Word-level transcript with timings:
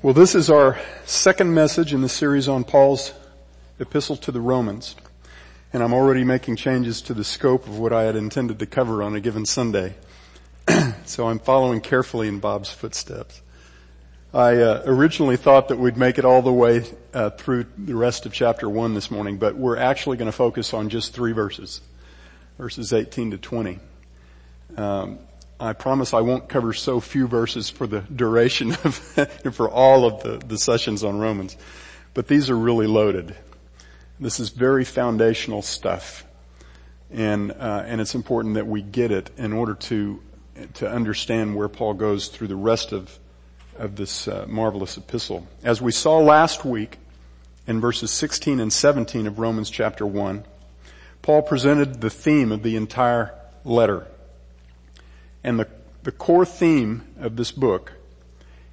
Well, 0.00 0.14
this 0.14 0.36
is 0.36 0.48
our 0.48 0.78
second 1.06 1.52
message 1.52 1.92
in 1.92 2.02
the 2.02 2.08
series 2.08 2.46
on 2.46 2.62
Paul's 2.62 3.12
epistle 3.80 4.14
to 4.18 4.30
the 4.30 4.40
Romans. 4.40 4.94
And 5.72 5.82
I'm 5.82 5.92
already 5.92 6.22
making 6.22 6.54
changes 6.54 7.02
to 7.02 7.14
the 7.14 7.24
scope 7.24 7.66
of 7.66 7.80
what 7.80 7.92
I 7.92 8.04
had 8.04 8.14
intended 8.14 8.60
to 8.60 8.66
cover 8.66 9.02
on 9.02 9.16
a 9.16 9.20
given 9.20 9.44
Sunday. 9.44 9.96
so 11.04 11.26
I'm 11.26 11.40
following 11.40 11.80
carefully 11.80 12.28
in 12.28 12.38
Bob's 12.38 12.70
footsteps. 12.70 13.42
I 14.32 14.58
uh, 14.58 14.82
originally 14.86 15.36
thought 15.36 15.66
that 15.66 15.80
we'd 15.80 15.96
make 15.96 16.16
it 16.16 16.24
all 16.24 16.42
the 16.42 16.52
way 16.52 16.84
uh, 17.12 17.30
through 17.30 17.66
the 17.76 17.96
rest 17.96 18.24
of 18.24 18.32
chapter 18.32 18.68
1 18.68 18.94
this 18.94 19.10
morning, 19.10 19.38
but 19.38 19.56
we're 19.56 19.78
actually 19.78 20.16
going 20.16 20.30
to 20.30 20.36
focus 20.36 20.72
on 20.72 20.90
just 20.90 21.12
three 21.12 21.32
verses, 21.32 21.80
verses 22.56 22.92
18 22.92 23.32
to 23.32 23.38
20. 23.38 23.80
Um, 24.76 25.18
I 25.60 25.72
promise 25.72 26.14
I 26.14 26.20
won't 26.20 26.48
cover 26.48 26.72
so 26.72 27.00
few 27.00 27.26
verses 27.26 27.68
for 27.68 27.88
the 27.88 28.00
duration 28.00 28.72
of, 28.84 28.94
for 29.52 29.68
all 29.68 30.04
of 30.04 30.22
the, 30.22 30.38
the 30.46 30.56
sessions 30.56 31.02
on 31.02 31.18
Romans. 31.18 31.56
But 32.14 32.28
these 32.28 32.48
are 32.48 32.56
really 32.56 32.86
loaded. 32.86 33.34
This 34.20 34.38
is 34.38 34.50
very 34.50 34.84
foundational 34.84 35.62
stuff. 35.62 36.24
And, 37.10 37.52
uh, 37.52 37.84
and 37.86 38.00
it's 38.00 38.14
important 38.14 38.54
that 38.54 38.68
we 38.68 38.82
get 38.82 39.10
it 39.10 39.30
in 39.36 39.52
order 39.52 39.74
to, 39.74 40.22
to 40.74 40.88
understand 40.88 41.56
where 41.56 41.68
Paul 41.68 41.94
goes 41.94 42.28
through 42.28 42.48
the 42.48 42.56
rest 42.56 42.92
of, 42.92 43.18
of 43.76 43.96
this 43.96 44.28
uh, 44.28 44.46
marvelous 44.48 44.96
epistle. 44.96 45.46
As 45.64 45.82
we 45.82 45.90
saw 45.90 46.18
last 46.18 46.64
week 46.64 46.98
in 47.66 47.80
verses 47.80 48.12
16 48.12 48.60
and 48.60 48.72
17 48.72 49.26
of 49.26 49.40
Romans 49.40 49.70
chapter 49.70 50.06
1, 50.06 50.44
Paul 51.22 51.42
presented 51.42 52.00
the 52.00 52.10
theme 52.10 52.52
of 52.52 52.62
the 52.62 52.76
entire 52.76 53.34
letter. 53.64 54.06
And 55.44 55.58
the, 55.58 55.68
the 56.02 56.12
core 56.12 56.46
theme 56.46 57.02
of 57.18 57.36
this 57.36 57.52
book 57.52 57.92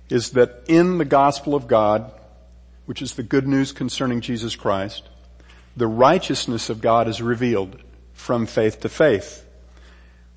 is 0.09 0.31
that 0.31 0.63
in 0.67 0.97
the 0.97 1.05
gospel 1.05 1.55
of 1.55 1.67
God, 1.67 2.11
which 2.85 3.01
is 3.01 3.15
the 3.15 3.23
good 3.23 3.47
news 3.47 3.71
concerning 3.71 4.21
Jesus 4.21 4.55
Christ, 4.55 5.03
the 5.75 5.87
righteousness 5.87 6.69
of 6.69 6.81
God 6.81 7.07
is 7.07 7.21
revealed 7.21 7.81
from 8.13 8.45
faith 8.45 8.81
to 8.81 8.89
faith. 8.89 9.45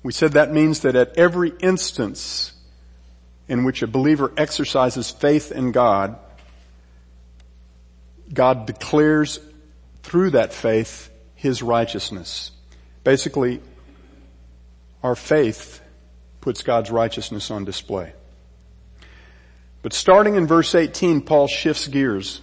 We 0.03 0.11
said 0.11 0.33
that 0.33 0.51
means 0.51 0.81
that 0.81 0.95
at 0.95 1.17
every 1.17 1.53
instance 1.59 2.53
in 3.47 3.63
which 3.63 3.81
a 3.81 3.87
believer 3.87 4.31
exercises 4.37 5.09
faith 5.09 5.51
in 5.51 5.71
God, 5.71 6.17
God 8.33 8.65
declares 8.65 9.39
through 10.03 10.31
that 10.31 10.53
faith 10.53 11.09
His 11.35 11.61
righteousness. 11.63 12.51
Basically, 13.03 13.61
our 15.01 15.15
faith 15.15 15.81
puts 16.41 16.63
God's 16.63 16.91
righteousness 16.91 17.51
on 17.51 17.65
display. 17.65 18.13
But 19.81 19.93
starting 19.93 20.35
in 20.35 20.47
verse 20.47 20.75
18, 20.75 21.21
Paul 21.21 21.47
shifts 21.47 21.87
gears. 21.87 22.41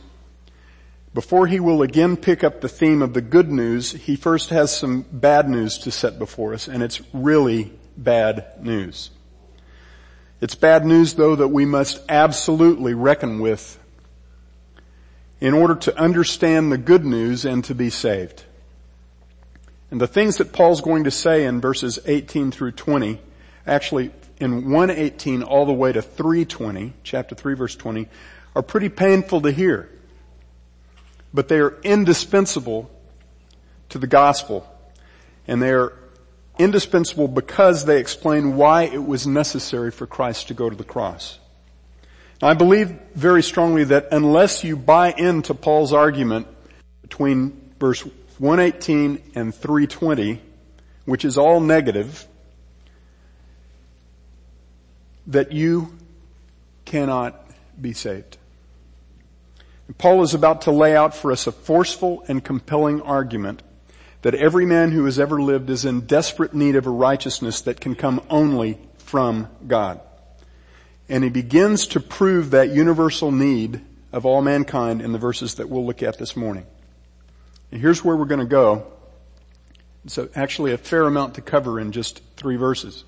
Before 1.13 1.47
he 1.47 1.61
will 1.61 1.83
again 1.83 2.17
pick 2.17 2.45
up 2.45 2.61
the 2.61 2.69
theme 2.69 3.03
of 3.03 3.15
the 3.15 3.21
good 3.21 3.51
news, 3.51 3.93
he 3.93 4.17
first 4.17 4.51
has 4.51 4.77
some 4.77 5.03
bad 5.11 5.49
news 5.49 5.79
to 5.79 5.91
set 5.91 6.19
before 6.19 6.53
us, 6.55 6.69
and 6.69 6.83
it's 6.83 7.01
really 7.13 7.73
bad 7.97 8.45
news. 8.61 9.11
It's 10.41 10.55
bad 10.55 10.85
news 10.85 11.15
though 11.15 11.37
that 11.37 11.49
we 11.49 11.65
must 11.65 12.03
absolutely 12.09 12.93
reckon 12.93 13.41
with 13.41 13.79
in 15.41 15.55
order 15.55 15.75
to 15.75 15.99
understand 15.99 16.71
the 16.71 16.79
good 16.79 17.05
news 17.05 17.45
and 17.45 17.65
to 17.65 17.75
be 17.75 17.91
saved. 17.91 18.45
And 19.91 20.01
the 20.01 20.07
things 20.07 20.37
that 20.39 20.53
Paul's 20.53 20.81
going 20.81 21.05
to 21.05 21.11
say 21.11 21.45
in 21.45 21.61
verses 21.61 21.99
18 22.05 22.51
through 22.51 22.73
20 22.73 23.21
actually 23.67 24.13
in 24.39 24.71
118 24.71 25.43
all 25.43 25.67
the 25.67 25.73
way 25.73 25.93
to 25.93 26.03
320, 26.03 26.93
chapter 27.03 27.35
3 27.35 27.55
verse 27.55 27.75
20, 27.75 28.09
are 28.55 28.63
pretty 28.63 28.89
painful 28.89 29.43
to 29.43 29.51
hear. 29.51 29.89
But 31.33 31.49
they 31.49 31.59
are 31.59 31.79
indispensable 31.83 32.91
to 33.91 33.99
the 33.99 34.07
gospel. 34.07 34.67
And 35.47 35.63
they 35.63 35.73
are 35.73 35.93
indispensable 36.59 37.29
because 37.29 37.85
they 37.85 38.01
explain 38.01 38.57
why 38.57 38.85
it 38.85 39.05
was 39.05 39.27
necessary 39.27 39.91
for 39.91 40.07
Christ 40.07 40.49
to 40.49 40.55
go 40.55 40.71
to 40.71 40.77
the 40.77 40.85
cross. 40.85 41.39
Now, 42.41 42.49
I 42.49 42.55
believe 42.55 42.99
very 43.15 43.43
strongly 43.43 43.85
that 43.85 44.09
unless 44.13 44.65
you 44.65 44.77
buy 44.77 45.13
into 45.13 45.55
Paul's 45.55 45.93
argument 45.93 46.47
between 47.03 47.73
verse 47.79 48.03
118 48.39 49.33
and 49.35 49.55
320, 49.55 50.43
which 51.05 51.25
is 51.25 51.39
all 51.39 51.61
negative, 51.61 52.27
that 55.27 55.53
you 55.53 55.97
cannot 56.85 57.41
be 57.81 57.93
saved. 57.93 58.39
And 59.87 59.97
Paul 59.99 60.23
is 60.23 60.35
about 60.35 60.63
to 60.63 60.71
lay 60.71 60.97
out 60.97 61.15
for 61.15 61.33
us 61.33 61.47
a 61.47 61.53
forceful 61.53 62.25
and 62.29 62.43
compelling 62.43 63.03
argument 63.03 63.63
that 64.23 64.35
every 64.35 64.67
man 64.67 64.91
who 64.91 65.05
has 65.05 65.19
ever 65.19 65.41
lived 65.41 65.71
is 65.71 65.85
in 65.85 66.01
desperate 66.01 66.55
need 66.55 66.75
of 66.75 66.87
a 66.87 66.91
righteousness 66.91 67.61
that 67.63 67.81
can 67.81 67.95
come 67.95 68.21
only 68.29 68.79
from 68.99 69.49
God. 69.67 70.01
And 71.09 71.23
he 71.23 71.31
begins 71.31 71.87
to 71.89 72.01
prove 72.01 72.51
that 72.51 72.71
universal 72.71 73.31
need 73.31 73.81
of 74.13 74.27
all 74.27 74.43
mankind 74.43 75.01
in 75.01 75.13
the 75.13 75.19
verses 75.19 75.57
that 75.57 75.69
we'll 75.69 75.87
look 75.87 76.03
at 76.03 76.19
this 76.19 76.37
morning. 76.37 76.67
And 77.71 77.81
here's 77.81 78.03
where 78.03 78.17
we're 78.17 78.25
going 78.25 78.41
to 78.41 78.47
go. 78.47 78.87
It's 80.05 80.19
actually 80.35 80.73
a 80.73 80.79
fair 80.79 81.03
amount 81.03 81.35
to 81.35 81.41
cover 81.41 81.79
in 81.79 81.93
just 81.93 82.23
three 82.37 82.57
verses. 82.57 83.05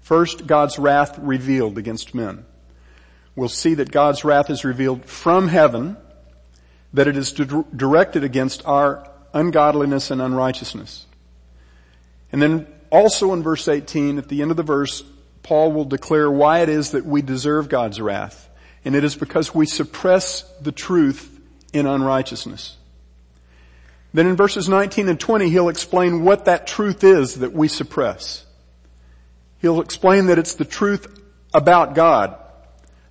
First, 0.00 0.46
God's 0.46 0.78
wrath 0.78 1.18
revealed 1.18 1.78
against 1.78 2.14
men. 2.14 2.44
We'll 3.36 3.48
see 3.48 3.74
that 3.74 3.92
God's 3.92 4.24
wrath 4.24 4.50
is 4.50 4.64
revealed 4.64 5.04
from 5.04 5.48
heaven, 5.48 5.96
that 6.92 7.06
it 7.06 7.16
is 7.16 7.32
directed 7.32 8.24
against 8.24 8.66
our 8.66 9.08
ungodliness 9.32 10.10
and 10.10 10.20
unrighteousness. 10.20 11.06
And 12.32 12.42
then 12.42 12.66
also 12.90 13.32
in 13.32 13.42
verse 13.42 13.68
18, 13.68 14.18
at 14.18 14.28
the 14.28 14.42
end 14.42 14.50
of 14.50 14.56
the 14.56 14.62
verse, 14.62 15.02
Paul 15.42 15.72
will 15.72 15.84
declare 15.84 16.30
why 16.30 16.60
it 16.60 16.68
is 16.68 16.90
that 16.90 17.04
we 17.04 17.22
deserve 17.22 17.68
God's 17.68 18.00
wrath. 18.00 18.48
And 18.84 18.94
it 18.94 19.04
is 19.04 19.14
because 19.14 19.54
we 19.54 19.66
suppress 19.66 20.42
the 20.60 20.72
truth 20.72 21.38
in 21.72 21.86
unrighteousness. 21.86 22.76
Then 24.12 24.26
in 24.26 24.36
verses 24.36 24.68
19 24.68 25.08
and 25.08 25.20
20, 25.20 25.50
he'll 25.50 25.68
explain 25.68 26.24
what 26.24 26.46
that 26.46 26.66
truth 26.66 27.04
is 27.04 27.36
that 27.36 27.52
we 27.52 27.68
suppress. 27.68 28.44
He'll 29.60 29.80
explain 29.80 30.26
that 30.26 30.38
it's 30.38 30.54
the 30.54 30.64
truth 30.64 31.20
about 31.52 31.94
God, 31.94 32.36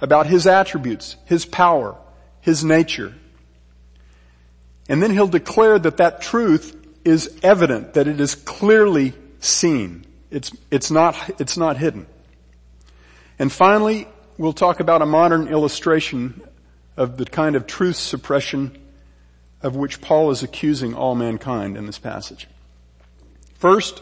about 0.01 0.27
His 0.27 0.47
attributes, 0.47 1.15
His 1.25 1.45
power, 1.45 1.95
His 2.41 2.63
nature. 2.63 3.13
And 4.87 5.01
then 5.01 5.11
He'll 5.11 5.27
declare 5.27 5.77
that 5.77 5.97
that 5.97 6.21
truth 6.21 6.75
is 7.05 7.39
evident, 7.43 7.93
that 7.93 8.07
it 8.07 8.19
is 8.19 8.35
clearly 8.35 9.13
seen. 9.39 10.05
It's, 10.31 10.51
it's 10.69 10.91
not, 10.91 11.15
it's 11.39 11.57
not 11.57 11.77
hidden. 11.77 12.07
And 13.37 13.51
finally, 13.51 14.07
we'll 14.37 14.53
talk 14.53 14.79
about 14.79 15.01
a 15.01 15.05
modern 15.05 15.47
illustration 15.47 16.41
of 16.97 17.17
the 17.17 17.25
kind 17.25 17.55
of 17.55 17.65
truth 17.65 17.95
suppression 17.95 18.77
of 19.61 19.75
which 19.75 20.01
Paul 20.01 20.31
is 20.31 20.43
accusing 20.43 20.93
all 20.93 21.15
mankind 21.15 21.77
in 21.77 21.85
this 21.85 21.99
passage. 21.99 22.47
First, 23.55 24.01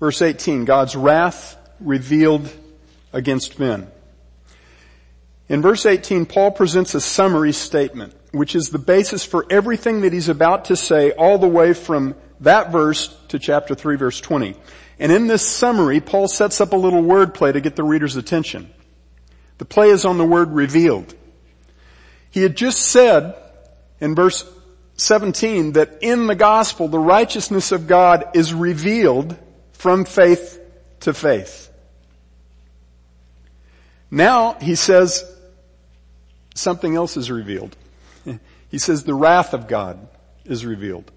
Verse 0.00 0.22
18, 0.22 0.64
God's 0.64 0.94
wrath 0.94 1.56
revealed 1.80 2.48
against 3.12 3.58
men. 3.58 3.88
In 5.48 5.62
verse 5.62 5.86
18, 5.86 6.26
Paul 6.26 6.50
presents 6.50 6.94
a 6.94 7.00
summary 7.00 7.52
statement, 7.52 8.14
which 8.32 8.54
is 8.54 8.68
the 8.68 8.78
basis 8.78 9.24
for 9.24 9.46
everything 9.50 10.02
that 10.02 10.12
he's 10.12 10.28
about 10.28 10.66
to 10.66 10.76
say 10.76 11.12
all 11.12 11.38
the 11.38 11.48
way 11.48 11.72
from 11.72 12.14
that 12.40 12.70
verse 12.70 13.14
to 13.28 13.38
chapter 13.38 13.74
3 13.74 13.96
verse 13.96 14.20
20. 14.20 14.54
And 14.98 15.10
in 15.10 15.26
this 15.26 15.46
summary, 15.46 16.00
Paul 16.00 16.28
sets 16.28 16.60
up 16.60 16.72
a 16.72 16.76
little 16.76 17.02
word 17.02 17.34
play 17.34 17.50
to 17.52 17.60
get 17.60 17.76
the 17.76 17.84
reader's 17.84 18.16
attention. 18.16 18.70
The 19.58 19.64
play 19.64 19.90
is 19.90 20.04
on 20.04 20.18
the 20.18 20.24
word 20.24 20.50
revealed. 20.52 21.14
He 22.30 22.42
had 22.42 22.56
just 22.56 22.80
said 22.80 23.34
in 24.00 24.14
verse 24.14 24.44
17 24.96 25.72
that 25.72 25.98
in 26.02 26.26
the 26.26 26.34
gospel 26.34 26.88
the 26.88 26.98
righteousness 26.98 27.72
of 27.72 27.86
God 27.86 28.30
is 28.34 28.52
revealed 28.52 29.36
from 29.78 30.04
faith 30.04 30.60
to 31.00 31.14
faith. 31.14 31.72
Now 34.10 34.54
he 34.54 34.74
says 34.74 35.24
something 36.54 36.94
else 36.94 37.16
is 37.16 37.30
revealed. 37.30 37.76
He 38.70 38.76
says 38.76 39.04
the 39.04 39.14
wrath 39.14 39.54
of 39.54 39.66
God 39.66 40.08
is 40.44 40.66
revealed 40.66 41.10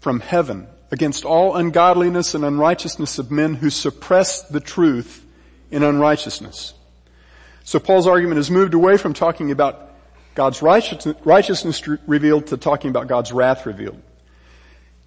from 0.00 0.18
heaven 0.18 0.66
against 0.90 1.24
all 1.24 1.54
ungodliness 1.54 2.34
and 2.34 2.44
unrighteousness 2.44 3.20
of 3.20 3.30
men 3.30 3.54
who 3.54 3.70
suppress 3.70 4.42
the 4.42 4.58
truth 4.58 5.24
in 5.70 5.84
unrighteousness. 5.84 6.74
So 7.62 7.78
Paul's 7.78 8.08
argument 8.08 8.38
has 8.38 8.50
moved 8.50 8.74
away 8.74 8.96
from 8.96 9.14
talking 9.14 9.52
about 9.52 9.92
God's 10.34 10.60
righteousness 10.60 11.86
revealed 12.08 12.48
to 12.48 12.56
talking 12.56 12.90
about 12.90 13.06
God's 13.06 13.30
wrath 13.30 13.64
revealed. 13.64 14.02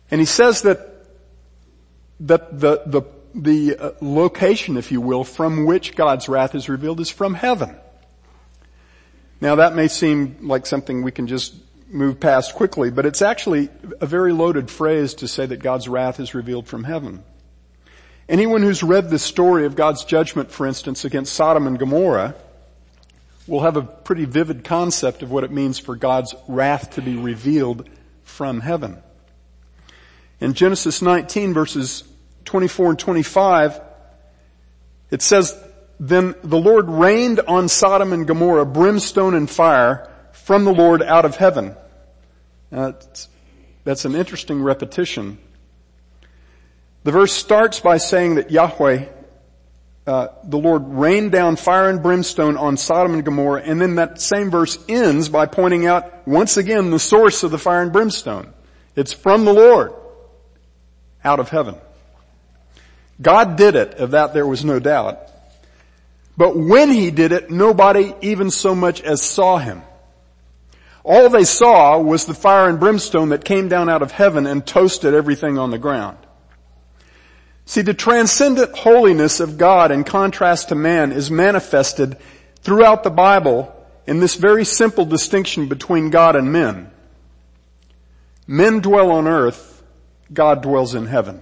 And 0.10 0.22
he 0.22 0.26
says 0.26 0.62
that 0.62 0.95
that 2.22 2.60
the, 2.60 2.82
the, 2.86 3.02
the 3.34 3.78
uh, 3.78 3.92
location, 4.02 4.78
if 4.78 4.92
you 4.92 5.02
will, 5.02 5.24
from 5.24 5.66
which 5.66 5.96
God's 5.96 6.30
wrath 6.30 6.56
is 6.56 6.70
revealed 6.70 7.00
is 7.00 7.10
from 7.10 7.34
heaven. 7.34 7.76
Now 9.42 9.56
that 9.56 9.76
may 9.76 9.88
seem 9.88 10.38
like 10.42 10.66
something 10.66 11.04
we 11.04 11.12
can 11.12 11.28
just 11.28 11.56
move 11.88 12.20
past 12.20 12.56
quickly, 12.56 12.90
but 12.90 13.06
it's 13.06 13.22
actually 13.22 13.70
a 14.02 14.06
very 14.06 14.34
loaded 14.34 14.70
phrase 14.70 15.14
to 15.16 15.28
say 15.28 15.46
that 15.46 15.58
God's 15.58 15.88
wrath 15.88 16.20
is 16.20 16.34
revealed 16.34 16.68
from 16.68 16.84
heaven. 16.84 17.24
Anyone 18.28 18.64
who's 18.64 18.82
read 18.82 19.10
the 19.10 19.20
story 19.20 19.66
of 19.66 19.76
God's 19.76 20.04
judgment, 20.04 20.52
for 20.52 20.66
instance, 20.66 21.06
against 21.06 21.34
Sodom 21.34 21.68
and 21.68 21.78
Gomorrah, 21.78 22.34
will 23.46 23.62
have 23.62 23.78
a 23.78 23.84
pretty 23.84 24.26
vivid 24.26 24.64
concept 24.64 25.22
of 25.22 25.30
what 25.30 25.44
it 25.44 25.52
means 25.52 25.78
for 25.78 25.96
God's 25.96 26.34
wrath 26.48 26.92
to 26.92 27.02
be 27.02 27.16
revealed 27.16 27.88
from 28.24 28.62
heaven. 28.62 29.02
In 30.40 30.54
Genesis 30.54 31.02
19 31.02 31.54
verses 31.54 32.04
24 32.46 32.92
and 32.92 33.00
25, 33.00 33.82
it 35.12 35.22
says, 35.22 35.58
Then 36.00 36.36
the 36.44 36.58
Lord 36.58 36.90
rained 36.90 37.40
on 37.42 37.68
Sodom 37.68 38.14
and 38.14 38.28
Gomorrah 38.28 38.66
brimstone 38.66 39.34
and 39.34 39.50
fire 39.50 40.10
from 40.32 40.66
the 40.66 40.74
Lord 40.74 41.02
out 41.02 41.26
of 41.26 41.36
heaven. 41.38 41.76
That's, 42.70 43.30
that's 43.84 44.06
an 44.06 44.16
interesting 44.16 44.62
repetition. 44.62 45.38
The 47.04 47.12
verse 47.12 47.34
starts 47.34 47.80
by 47.80 47.98
saying 47.98 48.36
that 48.36 48.52
Yahweh, 48.52 49.06
uh, 50.08 50.28
the 50.44 50.58
Lord 50.58 50.84
rained 50.88 51.32
down 51.32 51.56
fire 51.56 51.90
and 51.90 52.02
brimstone 52.02 52.58
on 52.58 52.78
Sodom 52.78 53.14
and 53.14 53.24
Gomorrah, 53.24 53.62
and 53.62 53.80
then 53.80 53.96
that 53.96 54.20
same 54.20 54.50
verse 54.50 54.84
ends 54.90 55.30
by 55.30 55.46
pointing 55.46 55.86
out 55.86 56.28
once 56.28 56.58
again 56.58 56.92
the 56.92 57.00
source 57.00 57.44
of 57.44 57.52
the 57.52 57.58
fire 57.58 57.82
and 57.82 57.94
brimstone. 57.94 58.54
It's 58.96 59.14
from 59.14 59.46
the 59.46 59.54
Lord, 59.54 59.94
out 61.26 61.40
of 61.40 61.50
heaven. 61.50 61.76
God 63.22 63.56
did 63.56 63.76
it, 63.76 63.96
of 63.96 64.12
that 64.12 64.34
there 64.34 64.48
was 64.48 64.64
no 64.64 64.80
doubt. 64.80 65.20
But 66.38 66.56
when 66.56 66.92
He 66.92 67.12
did 67.12 67.32
it, 67.32 67.50
nobody 67.50 68.14
even 68.22 68.52
so 68.52 68.76
much 68.76 69.02
as 69.02 69.22
saw 69.22 69.58
Him. 69.58 69.82
All 71.04 71.30
they 71.30 71.44
saw 71.44 72.00
was 72.00 72.26
the 72.26 72.34
fire 72.34 72.68
and 72.68 72.80
brimstone 72.80 73.30
that 73.30 73.46
came 73.46 73.70
down 73.70 73.90
out 73.90 74.02
of 74.02 74.12
heaven 74.12 74.48
and 74.48 74.66
toasted 74.66 75.14
everything 75.14 75.58
on 75.58 75.72
the 75.72 75.78
ground. 75.78 76.18
See, 77.66 77.82
the 77.82 77.94
transcendent 77.94 78.78
holiness 78.78 79.40
of 79.40 79.58
God 79.58 79.92
in 79.92 80.04
contrast 80.04 80.70
to 80.70 80.76
man 80.76 81.12
is 81.12 81.32
manifested 81.32 82.18
throughout 82.62 83.04
the 83.04 83.10
Bible 83.12 83.72
in 84.08 84.20
this 84.20 84.36
very 84.36 84.66
simple 84.66 85.06
distinction 85.06 85.68
between 85.68 86.10
God 86.10 86.36
and 86.36 86.52
men. 86.52 86.92
Men 88.48 88.80
dwell 88.82 89.12
on 89.12 89.28
earth, 89.28 89.75
God 90.34 90.62
dwells 90.62 90.96
in 90.96 91.06
heaven. 91.06 91.42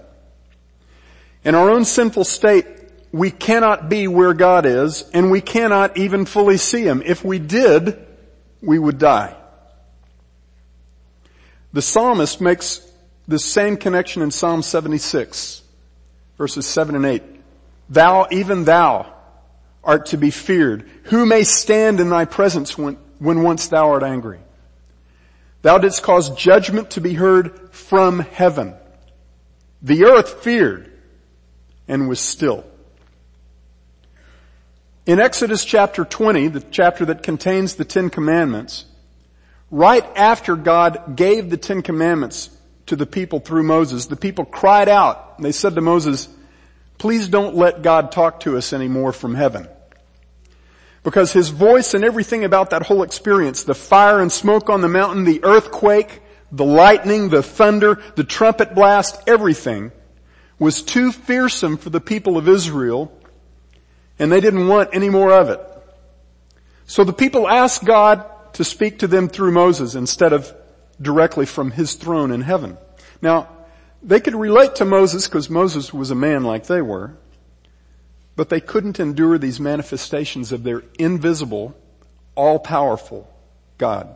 In 1.44 1.54
our 1.54 1.70
own 1.70 1.84
sinful 1.84 2.24
state, 2.24 2.66
we 3.12 3.30
cannot 3.30 3.88
be 3.88 4.08
where 4.08 4.34
God 4.34 4.66
is, 4.66 5.08
and 5.12 5.30
we 5.30 5.40
cannot 5.40 5.96
even 5.96 6.24
fully 6.24 6.56
see 6.56 6.82
Him. 6.82 7.02
If 7.04 7.24
we 7.24 7.38
did, 7.38 8.04
we 8.60 8.78
would 8.78 8.98
die. 8.98 9.36
The 11.72 11.82
psalmist 11.82 12.40
makes 12.40 12.80
the 13.28 13.38
same 13.38 13.76
connection 13.76 14.22
in 14.22 14.30
Psalm 14.30 14.62
76 14.62 15.62
verses 16.36 16.66
7 16.66 16.94
and 16.94 17.06
8. 17.06 17.22
Thou, 17.90 18.26
even 18.30 18.64
thou, 18.64 19.12
art 19.82 20.06
to 20.06 20.16
be 20.16 20.30
feared. 20.30 20.88
Who 21.04 21.26
may 21.26 21.44
stand 21.44 22.00
in 22.00 22.08
thy 22.08 22.24
presence 22.24 22.78
when, 22.78 22.96
when 23.18 23.42
once 23.42 23.68
thou 23.68 23.90
art 23.90 24.02
angry? 24.02 24.40
Thou 25.64 25.78
didst 25.78 26.02
cause 26.02 26.28
judgment 26.28 26.90
to 26.90 27.00
be 27.00 27.14
heard 27.14 27.70
from 27.70 28.18
heaven. 28.18 28.74
The 29.80 30.04
earth 30.04 30.42
feared 30.42 30.92
and 31.88 32.06
was 32.06 32.20
still. 32.20 32.66
In 35.06 35.20
Exodus 35.20 35.64
chapter 35.64 36.04
20, 36.04 36.48
the 36.48 36.60
chapter 36.60 37.06
that 37.06 37.22
contains 37.22 37.76
the 37.76 37.86
Ten 37.86 38.10
Commandments, 38.10 38.84
right 39.70 40.04
after 40.14 40.54
God 40.54 41.16
gave 41.16 41.48
the 41.48 41.56
Ten 41.56 41.80
Commandments 41.80 42.50
to 42.84 42.94
the 42.94 43.06
people 43.06 43.40
through 43.40 43.62
Moses, 43.62 44.04
the 44.04 44.16
people 44.16 44.44
cried 44.44 44.90
out. 44.90 45.36
and 45.38 45.46
They 45.46 45.52
said 45.52 45.76
to 45.76 45.80
Moses, 45.80 46.28
please 46.98 47.28
don't 47.28 47.56
let 47.56 47.80
God 47.80 48.12
talk 48.12 48.40
to 48.40 48.58
us 48.58 48.74
anymore 48.74 49.14
from 49.14 49.34
heaven. 49.34 49.66
Because 51.04 51.32
his 51.32 51.50
voice 51.50 51.94
and 51.94 52.04
everything 52.04 52.44
about 52.44 52.70
that 52.70 52.82
whole 52.82 53.02
experience, 53.04 53.62
the 53.62 53.74
fire 53.74 54.20
and 54.20 54.32
smoke 54.32 54.68
on 54.68 54.80
the 54.80 54.88
mountain, 54.88 55.24
the 55.24 55.44
earthquake, 55.44 56.22
the 56.50 56.64
lightning, 56.64 57.28
the 57.28 57.42
thunder, 57.42 58.02
the 58.16 58.24
trumpet 58.24 58.74
blast, 58.74 59.22
everything 59.28 59.92
was 60.58 60.82
too 60.82 61.12
fearsome 61.12 61.76
for 61.76 61.90
the 61.90 62.00
people 62.00 62.36
of 62.36 62.48
Israel 62.48 63.12
and 64.18 64.30
they 64.30 64.40
didn't 64.40 64.68
want 64.68 64.90
any 64.92 65.10
more 65.10 65.32
of 65.32 65.50
it. 65.50 65.60
So 66.86 67.04
the 67.04 67.12
people 67.12 67.48
asked 67.48 67.84
God 67.84 68.24
to 68.54 68.64
speak 68.64 69.00
to 69.00 69.06
them 69.06 69.28
through 69.28 69.52
Moses 69.52 69.94
instead 69.94 70.32
of 70.32 70.54
directly 71.00 71.46
from 71.46 71.72
his 71.72 71.94
throne 71.94 72.30
in 72.30 72.40
heaven. 72.40 72.78
Now, 73.20 73.48
they 74.02 74.20
could 74.20 74.34
relate 74.34 74.76
to 74.76 74.84
Moses 74.84 75.26
because 75.26 75.50
Moses 75.50 75.92
was 75.92 76.10
a 76.10 76.14
man 76.14 76.44
like 76.44 76.66
they 76.66 76.82
were, 76.82 77.16
but 78.36 78.48
they 78.48 78.60
couldn't 78.60 78.98
endure 78.98 79.38
these 79.38 79.60
manifestations 79.60 80.52
of 80.52 80.62
their 80.62 80.82
invisible, 80.98 81.76
all-powerful 82.34 83.32
God. 83.78 84.14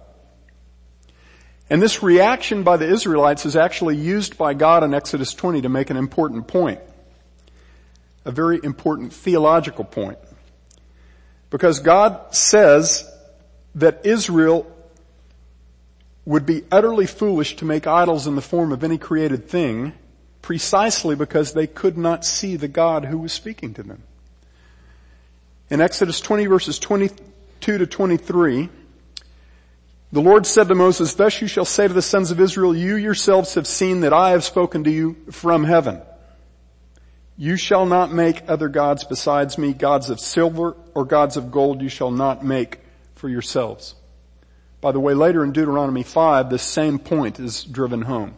And 1.70 1.82
this 1.82 2.02
reaction 2.02 2.62
by 2.62 2.78
the 2.78 2.88
Israelites 2.88 3.44
is 3.44 3.54
actually 3.54 3.96
used 3.96 4.38
by 4.38 4.54
God 4.54 4.82
in 4.82 4.94
Exodus 4.94 5.34
20 5.34 5.62
to 5.62 5.68
make 5.68 5.90
an 5.90 5.96
important 5.96 6.48
point. 6.48 6.80
A 8.24 8.32
very 8.32 8.58
important 8.62 9.12
theological 9.12 9.84
point. 9.84 10.18
Because 11.50 11.80
God 11.80 12.34
says 12.34 13.10
that 13.74 14.04
Israel 14.04 14.66
would 16.24 16.44
be 16.44 16.64
utterly 16.70 17.06
foolish 17.06 17.56
to 17.56 17.64
make 17.64 17.86
idols 17.86 18.26
in 18.26 18.34
the 18.34 18.42
form 18.42 18.72
of 18.72 18.84
any 18.84 18.98
created 18.98 19.48
thing 19.48 19.92
precisely 20.42 21.14
because 21.14 21.52
they 21.52 21.66
could 21.66 21.96
not 21.96 22.24
see 22.24 22.56
the 22.56 22.68
God 22.68 23.06
who 23.06 23.18
was 23.18 23.32
speaking 23.32 23.74
to 23.74 23.82
them. 23.82 24.02
In 25.70 25.82
Exodus 25.82 26.20
20 26.22 26.46
verses 26.46 26.78
22 26.78 27.78
to 27.78 27.86
23, 27.86 28.70
the 30.10 30.20
Lord 30.20 30.46
said 30.46 30.68
to 30.68 30.74
Moses, 30.74 31.12
thus 31.12 31.42
you 31.42 31.46
shall 31.46 31.66
say 31.66 31.86
to 31.86 31.92
the 31.92 32.00
sons 32.00 32.30
of 32.30 32.40
Israel, 32.40 32.74
you 32.74 32.96
yourselves 32.96 33.52
have 33.54 33.66
seen 33.66 34.00
that 34.00 34.14
I 34.14 34.30
have 34.30 34.44
spoken 34.44 34.84
to 34.84 34.90
you 34.90 35.16
from 35.30 35.64
heaven. 35.64 36.00
You 37.36 37.58
shall 37.58 37.84
not 37.84 38.10
make 38.10 38.48
other 38.48 38.68
gods 38.68 39.04
besides 39.04 39.58
me, 39.58 39.74
gods 39.74 40.08
of 40.08 40.20
silver 40.20 40.74
or 40.94 41.04
gods 41.04 41.36
of 41.36 41.50
gold 41.50 41.82
you 41.82 41.90
shall 41.90 42.10
not 42.10 42.42
make 42.42 42.80
for 43.14 43.28
yourselves. 43.28 43.94
By 44.80 44.92
the 44.92 45.00
way, 45.00 45.12
later 45.12 45.44
in 45.44 45.52
Deuteronomy 45.52 46.02
5, 46.02 46.48
this 46.48 46.62
same 46.62 46.98
point 46.98 47.38
is 47.38 47.62
driven 47.62 48.02
home. 48.02 48.36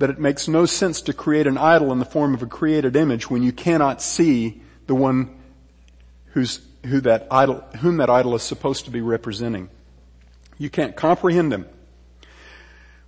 That 0.00 0.10
it 0.10 0.18
makes 0.18 0.48
no 0.48 0.66
sense 0.66 1.02
to 1.02 1.12
create 1.12 1.46
an 1.46 1.56
idol 1.56 1.92
in 1.92 2.00
the 2.00 2.04
form 2.04 2.34
of 2.34 2.42
a 2.42 2.46
created 2.46 2.96
image 2.96 3.30
when 3.30 3.44
you 3.44 3.52
cannot 3.52 4.02
see 4.02 4.60
the 4.88 4.94
one 4.96 5.37
who's, 6.38 6.60
who 6.86 7.00
that 7.00 7.26
idol, 7.30 7.64
whom 7.80 7.96
that 7.96 8.08
idol 8.08 8.34
is 8.34 8.42
supposed 8.42 8.84
to 8.84 8.90
be 8.90 9.00
representing. 9.00 9.68
You 10.56 10.70
can't 10.70 10.94
comprehend 10.94 11.52
him. 11.52 11.66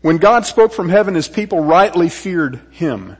When 0.00 0.16
God 0.16 0.46
spoke 0.46 0.72
from 0.72 0.88
heaven, 0.88 1.14
his 1.14 1.28
people 1.28 1.62
rightly 1.62 2.08
feared 2.08 2.60
him. 2.70 3.16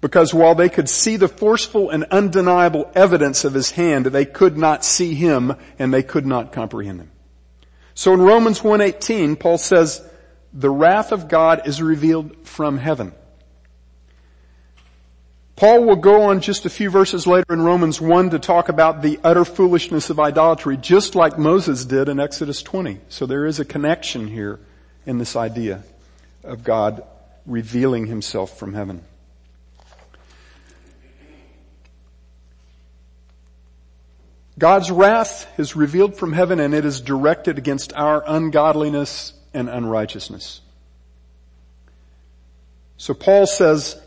Because 0.00 0.34
while 0.34 0.54
they 0.54 0.68
could 0.68 0.88
see 0.88 1.16
the 1.16 1.28
forceful 1.28 1.90
and 1.90 2.04
undeniable 2.04 2.90
evidence 2.94 3.44
of 3.44 3.54
his 3.54 3.70
hand, 3.70 4.06
they 4.06 4.26
could 4.26 4.58
not 4.58 4.84
see 4.84 5.14
him 5.14 5.54
and 5.78 5.92
they 5.92 6.02
could 6.02 6.26
not 6.26 6.52
comprehend 6.52 7.00
him. 7.00 7.10
So 7.94 8.12
in 8.12 8.20
Romans 8.20 8.60
1.18, 8.60 9.40
Paul 9.40 9.58
says, 9.58 10.06
the 10.52 10.70
wrath 10.70 11.10
of 11.10 11.28
God 11.28 11.66
is 11.66 11.82
revealed 11.82 12.46
from 12.46 12.76
heaven. 12.76 13.12
Paul 15.56 15.84
will 15.84 15.96
go 15.96 16.22
on 16.22 16.40
just 16.40 16.66
a 16.66 16.70
few 16.70 16.90
verses 16.90 17.26
later 17.28 17.52
in 17.52 17.62
Romans 17.62 18.00
1 18.00 18.30
to 18.30 18.40
talk 18.40 18.68
about 18.68 19.02
the 19.02 19.20
utter 19.22 19.44
foolishness 19.44 20.10
of 20.10 20.18
idolatry, 20.18 20.76
just 20.76 21.14
like 21.14 21.38
Moses 21.38 21.84
did 21.84 22.08
in 22.08 22.18
Exodus 22.18 22.60
20. 22.62 23.00
So 23.08 23.24
there 23.24 23.46
is 23.46 23.60
a 23.60 23.64
connection 23.64 24.26
here 24.26 24.58
in 25.06 25.18
this 25.18 25.36
idea 25.36 25.84
of 26.42 26.64
God 26.64 27.04
revealing 27.46 28.06
himself 28.06 28.58
from 28.58 28.74
heaven. 28.74 29.04
God's 34.58 34.90
wrath 34.90 35.48
is 35.58 35.76
revealed 35.76 36.16
from 36.16 36.32
heaven 36.32 36.60
and 36.60 36.74
it 36.74 36.84
is 36.84 37.00
directed 37.00 37.58
against 37.58 37.92
our 37.92 38.24
ungodliness 38.26 39.32
and 39.52 39.68
unrighteousness. 39.68 40.60
So 42.96 43.14
Paul 43.14 43.46
says 43.46 44.00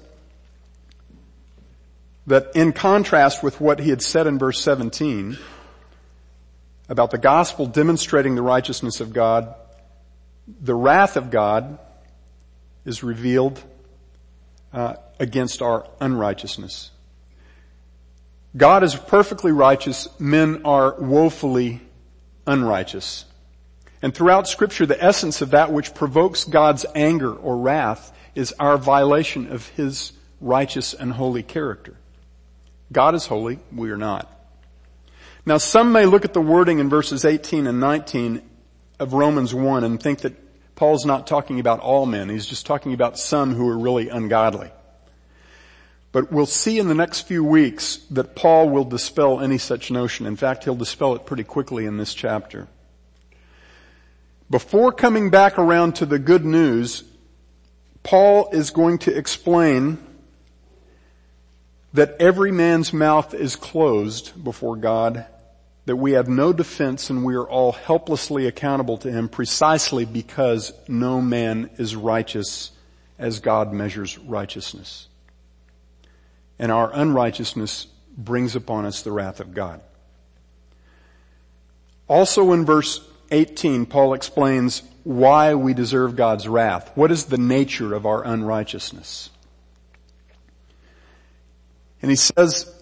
that 2.27 2.55
in 2.55 2.73
contrast 2.73 3.41
with 3.41 3.59
what 3.59 3.79
he 3.79 3.89
had 3.89 4.01
said 4.01 4.27
in 4.27 4.37
verse 4.37 4.61
17 4.61 5.37
about 6.89 7.11
the 7.11 7.17
gospel 7.17 7.65
demonstrating 7.65 8.35
the 8.35 8.41
righteousness 8.41 9.01
of 9.01 9.13
God, 9.13 9.55
the 10.47 10.75
wrath 10.75 11.17
of 11.17 11.31
God 11.31 11.79
is 12.85 13.03
revealed 13.03 13.61
uh, 14.71 14.95
against 15.19 15.61
our 15.61 15.87
unrighteousness. 15.99 16.91
God 18.55 18.83
is 18.83 18.95
perfectly 18.95 19.51
righteous. 19.51 20.07
Men 20.19 20.61
are 20.65 20.95
woefully 20.99 21.81
unrighteous. 22.45 23.25
And 24.01 24.13
throughout 24.13 24.47
scripture, 24.47 24.85
the 24.85 25.01
essence 25.03 25.41
of 25.41 25.51
that 25.51 25.71
which 25.71 25.93
provokes 25.93 26.43
God's 26.43 26.85
anger 26.95 27.33
or 27.33 27.57
wrath 27.57 28.15
is 28.35 28.53
our 28.59 28.77
violation 28.77 29.51
of 29.51 29.67
His 29.69 30.13
righteous 30.39 30.93
and 30.93 31.11
holy 31.11 31.43
character. 31.43 31.96
God 32.91 33.15
is 33.15 33.25
holy, 33.25 33.59
we 33.73 33.91
are 33.91 33.97
not. 33.97 34.33
Now 35.45 35.57
some 35.57 35.91
may 35.91 36.05
look 36.05 36.25
at 36.25 36.33
the 36.33 36.41
wording 36.41 36.79
in 36.79 36.89
verses 36.89 37.25
18 37.25 37.67
and 37.67 37.79
19 37.79 38.41
of 38.99 39.13
Romans 39.13 39.53
1 39.53 39.83
and 39.83 40.01
think 40.01 40.19
that 40.19 40.33
Paul's 40.75 41.05
not 41.05 41.25
talking 41.25 41.59
about 41.59 41.79
all 41.79 42.05
men, 42.05 42.29
he's 42.29 42.45
just 42.45 42.65
talking 42.65 42.93
about 42.93 43.17
some 43.17 43.53
who 43.55 43.67
are 43.67 43.77
really 43.77 44.09
ungodly. 44.09 44.71
But 46.11 46.31
we'll 46.31 46.45
see 46.45 46.79
in 46.79 46.87
the 46.87 46.95
next 46.95 47.21
few 47.21 47.43
weeks 47.43 47.97
that 48.11 48.35
Paul 48.35 48.69
will 48.69 48.85
dispel 48.85 49.39
any 49.39 49.57
such 49.57 49.91
notion. 49.91 50.25
In 50.25 50.35
fact, 50.35 50.63
he'll 50.63 50.75
dispel 50.75 51.15
it 51.15 51.25
pretty 51.25 51.43
quickly 51.43 51.85
in 51.85 51.97
this 51.97 52.13
chapter. 52.13 52.67
Before 54.49 54.91
coming 54.91 55.29
back 55.29 55.59
around 55.59 55.95
to 55.95 56.05
the 56.05 56.19
good 56.19 56.45
news, 56.45 57.03
Paul 58.03 58.49
is 58.51 58.69
going 58.69 58.99
to 58.99 59.15
explain 59.15 59.97
that 61.97 62.15
every 62.19 62.51
man's 62.51 62.93
mouth 62.93 63.33
is 63.33 63.55
closed 63.55 64.43
before 64.43 64.75
God, 64.75 65.25
that 65.87 65.95
we 65.95 66.11
have 66.11 66.27
no 66.27 66.53
defense 66.53 67.09
and 67.09 67.25
we 67.25 67.33
are 67.33 67.49
all 67.49 67.71
helplessly 67.71 68.45
accountable 68.45 68.99
to 68.99 69.11
Him 69.11 69.27
precisely 69.27 70.05
because 70.05 70.71
no 70.87 71.19
man 71.21 71.71
is 71.79 71.95
righteous 71.95 72.71
as 73.17 73.39
God 73.39 73.73
measures 73.73 74.15
righteousness. 74.19 75.07
And 76.59 76.71
our 76.71 76.91
unrighteousness 76.93 77.87
brings 78.15 78.55
upon 78.55 78.85
us 78.85 79.01
the 79.01 79.11
wrath 79.11 79.39
of 79.39 79.55
God. 79.55 79.81
Also 82.07 82.53
in 82.53 82.63
verse 82.63 83.03
18, 83.31 83.87
Paul 83.87 84.13
explains 84.13 84.83
why 85.03 85.55
we 85.55 85.73
deserve 85.73 86.15
God's 86.15 86.47
wrath. 86.47 86.91
What 86.93 87.11
is 87.11 87.25
the 87.25 87.39
nature 87.39 87.95
of 87.95 88.05
our 88.05 88.23
unrighteousness? 88.23 89.31
And 92.01 92.11
he 92.11 92.15
says, 92.15 92.73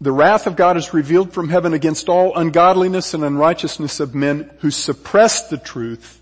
the 0.00 0.12
wrath 0.12 0.46
of 0.46 0.54
God 0.54 0.76
is 0.76 0.94
revealed 0.94 1.32
from 1.32 1.48
heaven 1.48 1.74
against 1.74 2.08
all 2.08 2.36
ungodliness 2.36 3.14
and 3.14 3.24
unrighteousness 3.24 3.98
of 3.98 4.14
men 4.14 4.50
who 4.60 4.70
suppress 4.70 5.48
the 5.48 5.58
truth 5.58 6.20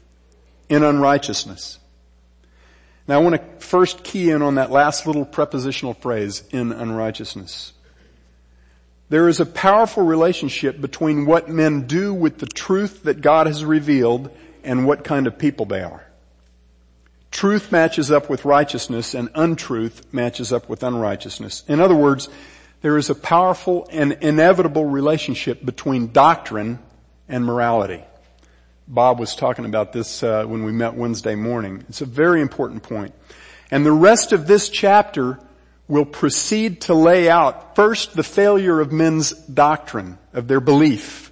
in 0.69 0.83
unrighteousness. 0.83 1.79
Now 3.07 3.21
I 3.21 3.23
want 3.23 3.37
to 3.37 3.67
first 3.67 4.03
key 4.03 4.31
in 4.31 4.43
on 4.43 4.55
that 4.55 4.71
last 4.71 5.07
little 5.07 5.25
prepositional 5.25 5.95
phrase, 5.95 6.43
in 6.51 6.73
unrighteousness. 6.73 7.73
There 9.09 9.29
is 9.29 9.41
a 9.41 9.47
powerful 9.47 10.05
relationship 10.05 10.81
between 10.81 11.27
what 11.27 11.49
men 11.49 11.87
do 11.87 12.15
with 12.15 12.39
the 12.39 12.47
truth 12.47 13.05
that 13.05 13.21
God 13.21 13.47
has 13.47 13.65
revealed 13.65 14.31
and 14.65 14.87
what 14.87 15.05
kind 15.05 15.27
of 15.27 15.39
people 15.39 15.67
they 15.67 15.83
are. 15.83 16.06
Truth 17.37 17.71
matches 17.71 18.11
up 18.11 18.31
with 18.31 18.47
righteousness 18.47 19.13
and 19.13 19.29
untruth 19.35 20.11
matches 20.11 20.55
up 20.55 20.71
with 20.71 20.83
unrighteousness. 20.83 21.65
In 21.69 21.81
other 21.81 21.95
words, 21.95 22.31
there 22.81 22.97
is 22.97 23.11
a 23.11 23.15
powerful 23.15 23.87
and 23.93 24.13
inevitable 24.23 24.87
relationship 24.87 25.63
between 25.63 26.13
doctrine 26.13 26.79
and 27.29 27.45
morality. 27.45 28.03
Bob 28.89 29.19
was 29.19 29.35
talking 29.35 29.67
about 29.67 29.93
this 29.93 30.23
uh, 30.23 30.47
when 30.47 30.63
we 30.63 30.73
met 30.73 30.95
Wednesday 30.95 31.35
morning. 31.35 31.85
It's 31.91 32.01
a 32.01 32.07
very 32.07 32.41
important 32.41 32.83
point. 32.83 33.13
And 33.71 33.85
the 33.85 33.93
rest 33.93 34.33
of 34.33 34.47
this 34.47 34.71
chapter 34.71 35.39
will 35.89 36.07
proceed 36.07 36.81
to 36.81 36.95
lay 36.95 37.29
out 37.29 37.77
first 37.77 38.17
the 38.17 38.23
failure 38.23 38.81
of 38.81 38.93
men's 38.93 39.33
doctrine, 39.33 40.17
of 40.33 40.49
their 40.49 40.61
belief. 40.61 41.26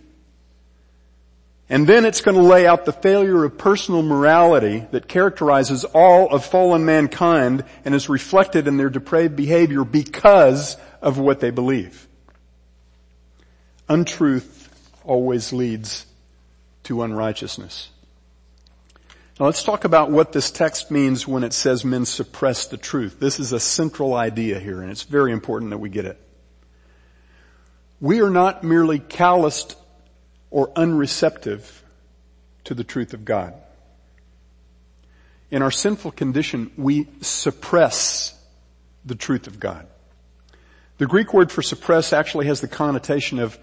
And 1.68 1.86
then 1.86 2.04
it's 2.04 2.20
going 2.20 2.36
to 2.36 2.42
lay 2.42 2.66
out 2.66 2.84
the 2.84 2.92
failure 2.92 3.42
of 3.44 3.56
personal 3.56 4.02
morality 4.02 4.86
that 4.90 5.08
characterizes 5.08 5.84
all 5.84 6.28
of 6.28 6.44
fallen 6.44 6.84
mankind 6.84 7.64
and 7.84 7.94
is 7.94 8.08
reflected 8.08 8.68
in 8.68 8.76
their 8.76 8.90
depraved 8.90 9.34
behavior 9.34 9.82
because 9.82 10.76
of 11.00 11.18
what 11.18 11.40
they 11.40 11.50
believe. 11.50 12.06
Untruth 13.88 14.68
always 15.04 15.52
leads 15.52 16.06
to 16.84 17.02
unrighteousness. 17.02 17.88
Now 19.40 19.46
let's 19.46 19.62
talk 19.62 19.84
about 19.84 20.10
what 20.10 20.32
this 20.32 20.50
text 20.50 20.90
means 20.90 21.26
when 21.26 21.44
it 21.44 21.52
says 21.52 21.84
men 21.84 22.04
suppress 22.04 22.66
the 22.66 22.76
truth. 22.76 23.18
This 23.18 23.40
is 23.40 23.52
a 23.52 23.58
central 23.58 24.14
idea 24.14 24.60
here 24.60 24.82
and 24.82 24.90
it's 24.90 25.02
very 25.02 25.32
important 25.32 25.70
that 25.70 25.78
we 25.78 25.88
get 25.88 26.04
it. 26.04 26.20
We 28.00 28.20
are 28.20 28.30
not 28.30 28.62
merely 28.62 28.98
calloused 28.98 29.76
or 30.54 30.70
unreceptive 30.76 31.82
to 32.62 32.74
the 32.74 32.84
truth 32.84 33.12
of 33.12 33.24
God. 33.24 33.54
In 35.50 35.62
our 35.62 35.72
sinful 35.72 36.12
condition, 36.12 36.70
we 36.76 37.08
suppress 37.22 38.40
the 39.04 39.16
truth 39.16 39.48
of 39.48 39.58
God. 39.58 39.88
The 40.98 41.06
Greek 41.06 41.34
word 41.34 41.50
for 41.50 41.60
suppress 41.60 42.12
actually 42.12 42.46
has 42.46 42.60
the 42.60 42.68
connotation 42.68 43.40
of 43.40 43.58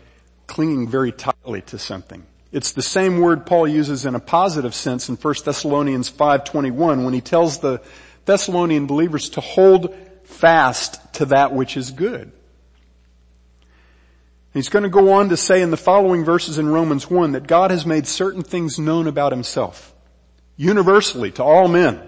clinging 0.47 0.89
very 0.89 1.13
tightly 1.13 1.61
to 1.61 1.79
something. 1.79 2.25
It's 2.51 2.73
the 2.73 2.81
same 2.81 3.19
word 3.19 3.45
Paul 3.45 3.69
uses 3.69 4.05
in 4.05 4.13
a 4.13 4.19
positive 4.19 4.75
sense 4.75 5.07
in 5.07 5.15
1 5.15 5.45
Thessalonians 5.45 6.09
5:21 6.09 7.05
when 7.05 7.13
he 7.13 7.21
tells 7.21 7.59
the 7.59 7.81
Thessalonian 8.25 8.85
believers 8.85 9.29
to 9.29 9.39
hold 9.39 9.95
fast 10.25 11.13
to 11.13 11.25
that 11.27 11.53
which 11.53 11.77
is 11.77 11.91
good. 11.91 12.33
He's 14.53 14.69
going 14.69 14.83
to 14.83 14.89
go 14.89 15.13
on 15.13 15.29
to 15.29 15.37
say 15.37 15.61
in 15.61 15.71
the 15.71 15.77
following 15.77 16.25
verses 16.25 16.57
in 16.57 16.67
Romans 16.67 17.09
1 17.09 17.33
that 17.33 17.47
God 17.47 17.71
has 17.71 17.85
made 17.85 18.05
certain 18.05 18.43
things 18.43 18.77
known 18.77 19.07
about 19.07 19.31
himself, 19.31 19.93
universally 20.57 21.31
to 21.31 21.43
all 21.43 21.69
men. 21.69 22.01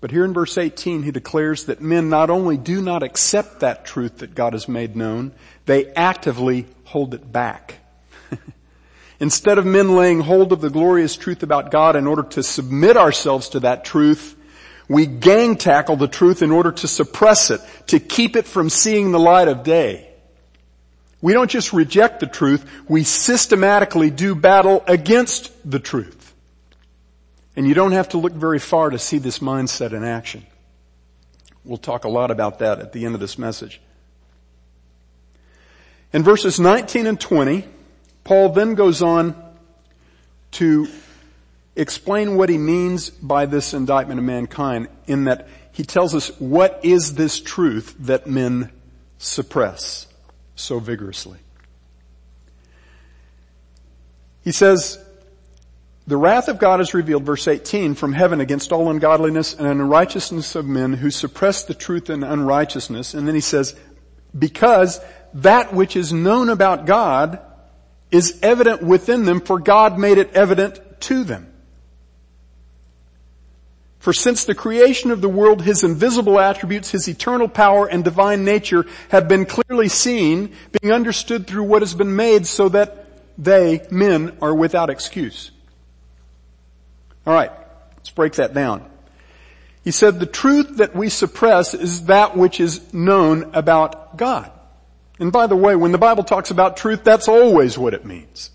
But 0.00 0.10
here 0.10 0.24
in 0.24 0.32
verse 0.32 0.58
18 0.58 1.02
he 1.04 1.12
declares 1.12 1.66
that 1.66 1.80
men 1.80 2.08
not 2.08 2.30
only 2.30 2.56
do 2.56 2.82
not 2.82 3.02
accept 3.02 3.60
that 3.60 3.84
truth 3.84 4.18
that 4.18 4.34
God 4.34 4.52
has 4.54 4.68
made 4.68 4.96
known, 4.96 5.32
they 5.66 5.92
actively 5.92 6.66
hold 6.84 7.14
it 7.14 7.30
back. 7.30 7.78
Instead 9.20 9.58
of 9.58 9.66
men 9.66 9.94
laying 9.94 10.20
hold 10.20 10.52
of 10.52 10.60
the 10.60 10.70
glorious 10.70 11.16
truth 11.16 11.44
about 11.44 11.70
God 11.70 11.94
in 11.94 12.06
order 12.06 12.22
to 12.22 12.42
submit 12.42 12.96
ourselves 12.96 13.50
to 13.50 13.60
that 13.60 13.84
truth, 13.84 14.34
we 14.88 15.06
gang 15.06 15.56
tackle 15.56 15.94
the 15.94 16.08
truth 16.08 16.42
in 16.42 16.50
order 16.50 16.72
to 16.72 16.88
suppress 16.88 17.50
it, 17.50 17.60
to 17.88 18.00
keep 18.00 18.34
it 18.34 18.46
from 18.46 18.70
seeing 18.70 19.12
the 19.12 19.20
light 19.20 19.46
of 19.46 19.62
day. 19.62 20.09
We 21.22 21.32
don't 21.32 21.50
just 21.50 21.72
reject 21.72 22.20
the 22.20 22.26
truth, 22.26 22.64
we 22.88 23.04
systematically 23.04 24.10
do 24.10 24.34
battle 24.34 24.82
against 24.86 25.50
the 25.70 25.78
truth. 25.78 26.34
And 27.56 27.66
you 27.66 27.74
don't 27.74 27.92
have 27.92 28.10
to 28.10 28.18
look 28.18 28.32
very 28.32 28.58
far 28.58 28.90
to 28.90 28.98
see 28.98 29.18
this 29.18 29.40
mindset 29.40 29.92
in 29.92 30.02
action. 30.02 30.46
We'll 31.64 31.78
talk 31.78 32.04
a 32.04 32.08
lot 32.08 32.30
about 32.30 32.60
that 32.60 32.78
at 32.78 32.92
the 32.92 33.04
end 33.04 33.14
of 33.14 33.20
this 33.20 33.38
message. 33.38 33.80
In 36.12 36.22
verses 36.22 36.58
19 36.58 37.06
and 37.06 37.20
20, 37.20 37.64
Paul 38.24 38.50
then 38.50 38.74
goes 38.74 39.02
on 39.02 39.36
to 40.52 40.88
explain 41.76 42.36
what 42.36 42.48
he 42.48 42.58
means 42.58 43.10
by 43.10 43.46
this 43.46 43.74
indictment 43.74 44.18
of 44.18 44.24
mankind 44.24 44.88
in 45.06 45.24
that 45.24 45.48
he 45.72 45.84
tells 45.84 46.14
us 46.14 46.28
what 46.40 46.80
is 46.82 47.14
this 47.14 47.40
truth 47.40 47.94
that 48.00 48.26
men 48.26 48.70
suppress 49.18 50.06
so 50.60 50.78
vigorously. 50.78 51.38
He 54.42 54.52
says, 54.52 54.98
the 56.06 56.16
wrath 56.16 56.48
of 56.48 56.58
God 56.58 56.80
is 56.80 56.94
revealed, 56.94 57.24
verse 57.24 57.46
18, 57.46 57.94
from 57.94 58.12
heaven 58.12 58.40
against 58.40 58.72
all 58.72 58.90
ungodliness 58.90 59.54
and 59.54 59.66
unrighteousness 59.66 60.54
of 60.54 60.66
men 60.66 60.94
who 60.94 61.10
suppress 61.10 61.64
the 61.64 61.74
truth 61.74 62.10
in 62.10 62.24
unrighteousness. 62.24 63.14
And 63.14 63.28
then 63.28 63.34
he 63.34 63.40
says, 63.40 63.76
because 64.36 65.00
that 65.34 65.72
which 65.74 65.96
is 65.96 66.12
known 66.12 66.48
about 66.48 66.86
God 66.86 67.40
is 68.10 68.40
evident 68.42 68.82
within 68.82 69.24
them, 69.24 69.40
for 69.40 69.58
God 69.58 69.98
made 69.98 70.18
it 70.18 70.34
evident 70.34 70.80
to 71.02 71.22
them. 71.22 71.49
For 74.00 74.14
since 74.14 74.46
the 74.46 74.54
creation 74.54 75.10
of 75.10 75.20
the 75.20 75.28
world, 75.28 75.62
His 75.62 75.84
invisible 75.84 76.40
attributes, 76.40 76.90
His 76.90 77.06
eternal 77.06 77.48
power 77.48 77.86
and 77.86 78.02
divine 78.02 78.44
nature 78.44 78.86
have 79.10 79.28
been 79.28 79.44
clearly 79.44 79.88
seen, 79.88 80.54
being 80.80 80.92
understood 80.92 81.46
through 81.46 81.64
what 81.64 81.82
has 81.82 81.94
been 81.94 82.16
made 82.16 82.46
so 82.46 82.70
that 82.70 83.06
they, 83.36 83.86
men, 83.90 84.36
are 84.40 84.54
without 84.54 84.88
excuse. 84.88 85.50
Alright, 87.26 87.52
let's 87.98 88.10
break 88.10 88.32
that 88.34 88.54
down. 88.54 88.90
He 89.84 89.90
said 89.90 90.18
the 90.18 90.26
truth 90.26 90.78
that 90.78 90.96
we 90.96 91.10
suppress 91.10 91.74
is 91.74 92.06
that 92.06 92.36
which 92.36 92.58
is 92.58 92.92
known 92.94 93.50
about 93.54 94.16
God. 94.16 94.50
And 95.18 95.30
by 95.30 95.46
the 95.46 95.56
way, 95.56 95.76
when 95.76 95.92
the 95.92 95.98
Bible 95.98 96.24
talks 96.24 96.50
about 96.50 96.78
truth, 96.78 97.04
that's 97.04 97.28
always 97.28 97.76
what 97.76 97.92
it 97.92 98.06
means. 98.06 98.50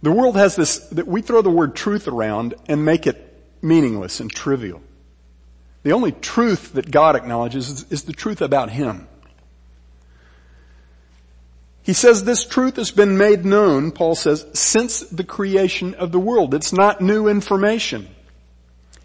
The 0.00 0.12
world 0.12 0.36
has 0.36 0.56
this, 0.56 0.78
that 0.90 1.06
we 1.06 1.20
throw 1.20 1.42
the 1.42 1.50
word 1.50 1.74
truth 1.74 2.08
around 2.08 2.54
and 2.68 2.84
make 2.84 3.06
it 3.06 3.27
meaningless 3.62 4.20
and 4.20 4.30
trivial. 4.30 4.82
The 5.82 5.92
only 5.92 6.12
truth 6.12 6.72
that 6.74 6.90
God 6.90 7.16
acknowledges 7.16 7.70
is, 7.70 7.92
is 7.92 8.02
the 8.02 8.12
truth 8.12 8.40
about 8.42 8.70
Him. 8.70 9.08
He 11.82 11.94
says 11.94 12.22
this 12.22 12.44
truth 12.44 12.76
has 12.76 12.90
been 12.90 13.16
made 13.16 13.46
known, 13.46 13.92
Paul 13.92 14.14
says, 14.14 14.44
since 14.52 15.00
the 15.00 15.24
creation 15.24 15.94
of 15.94 16.12
the 16.12 16.18
world. 16.18 16.52
It's 16.52 16.72
not 16.72 17.00
new 17.00 17.28
information. 17.28 18.08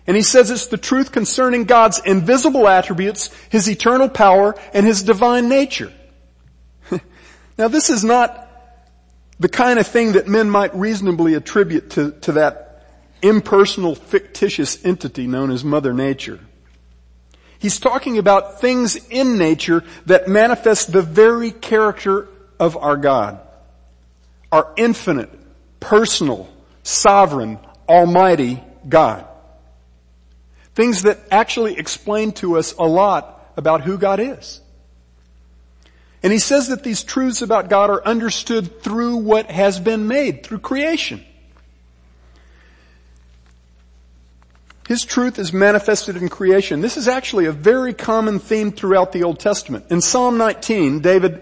And 0.06 0.18
he 0.18 0.24
says 0.24 0.52
it's 0.52 0.68
the 0.68 0.78
truth 0.78 1.14
concerning 1.14 1.64
God's 1.64 2.00
invisible 2.00 2.68
attributes, 2.68 3.30
His 3.50 3.70
eternal 3.70 4.10
power, 4.10 4.56
and 4.74 4.86
His 4.86 5.02
divine 5.02 5.48
nature. 5.48 5.94
now 7.58 7.70
this 7.70 7.90
is 7.90 8.04
not 8.04 8.50
the 9.40 9.50
kind 9.50 9.80
of 9.80 9.88
thing 9.88 10.14
that 10.14 10.28
men 10.28 10.50
might 10.50 10.76
reasonably 10.76 11.36
attribute 11.36 11.92
to, 11.92 12.12
to 12.22 12.34
that 12.34 12.63
impersonal, 13.24 13.96
fictitious 13.96 14.84
entity 14.86 15.26
known 15.26 15.50
as 15.50 15.64
Mother 15.64 15.94
Nature. 15.94 16.40
He's 17.58 17.80
talking 17.80 18.18
about 18.18 18.60
things 18.60 18.98
in 19.10 19.38
nature 19.38 19.84
that 20.06 20.28
manifest 20.28 20.92
the 20.92 21.02
very 21.02 21.52
character 21.52 22.28
of 22.60 22.76
our 22.76 22.98
God. 22.98 23.40
Our 24.52 24.72
infinite, 24.76 25.32
personal, 25.80 26.54
sovereign, 26.84 27.58
almighty 27.88 28.62
God. 28.88 29.26
Things 30.76 31.04
that 31.04 31.20
actually 31.32 31.78
explain 31.78 32.34
to 32.34 32.58
us 32.58 32.74
a 32.74 32.86
lot 32.86 33.54
about 33.56 33.82
who 33.82 33.98
God 33.98 34.20
is. 34.20 34.60
And 36.22 36.34
he 36.34 36.40
says 36.40 36.68
that 36.70 36.84
these 36.84 37.04
truths 37.04 37.42
about 37.42 37.70
God 37.70 37.90
are 37.90 38.04
understood 38.04 38.82
through 38.82 39.18
what 39.18 39.50
has 39.52 39.80
been 39.80 40.08
made, 40.08 40.46
through 40.46 40.60
creation. 40.60 41.24
His 44.88 45.06
truth 45.06 45.40
is 45.40 45.54
manifested 45.54 46.18
in 46.18 46.28
creation. 46.28 46.82
This 46.82 46.98
is 46.98 47.08
actually 47.08 47.46
a 47.46 47.54
very 47.54 47.94
common 47.94 48.40
theme 48.40 48.72
throughout 48.72 49.12
the 49.14 49.24
Old 49.24 49.40
Testament. 49.40 49.86
In 49.90 50.02
Psalm 50.02 50.38
19, 50.38 51.00
David 51.00 51.42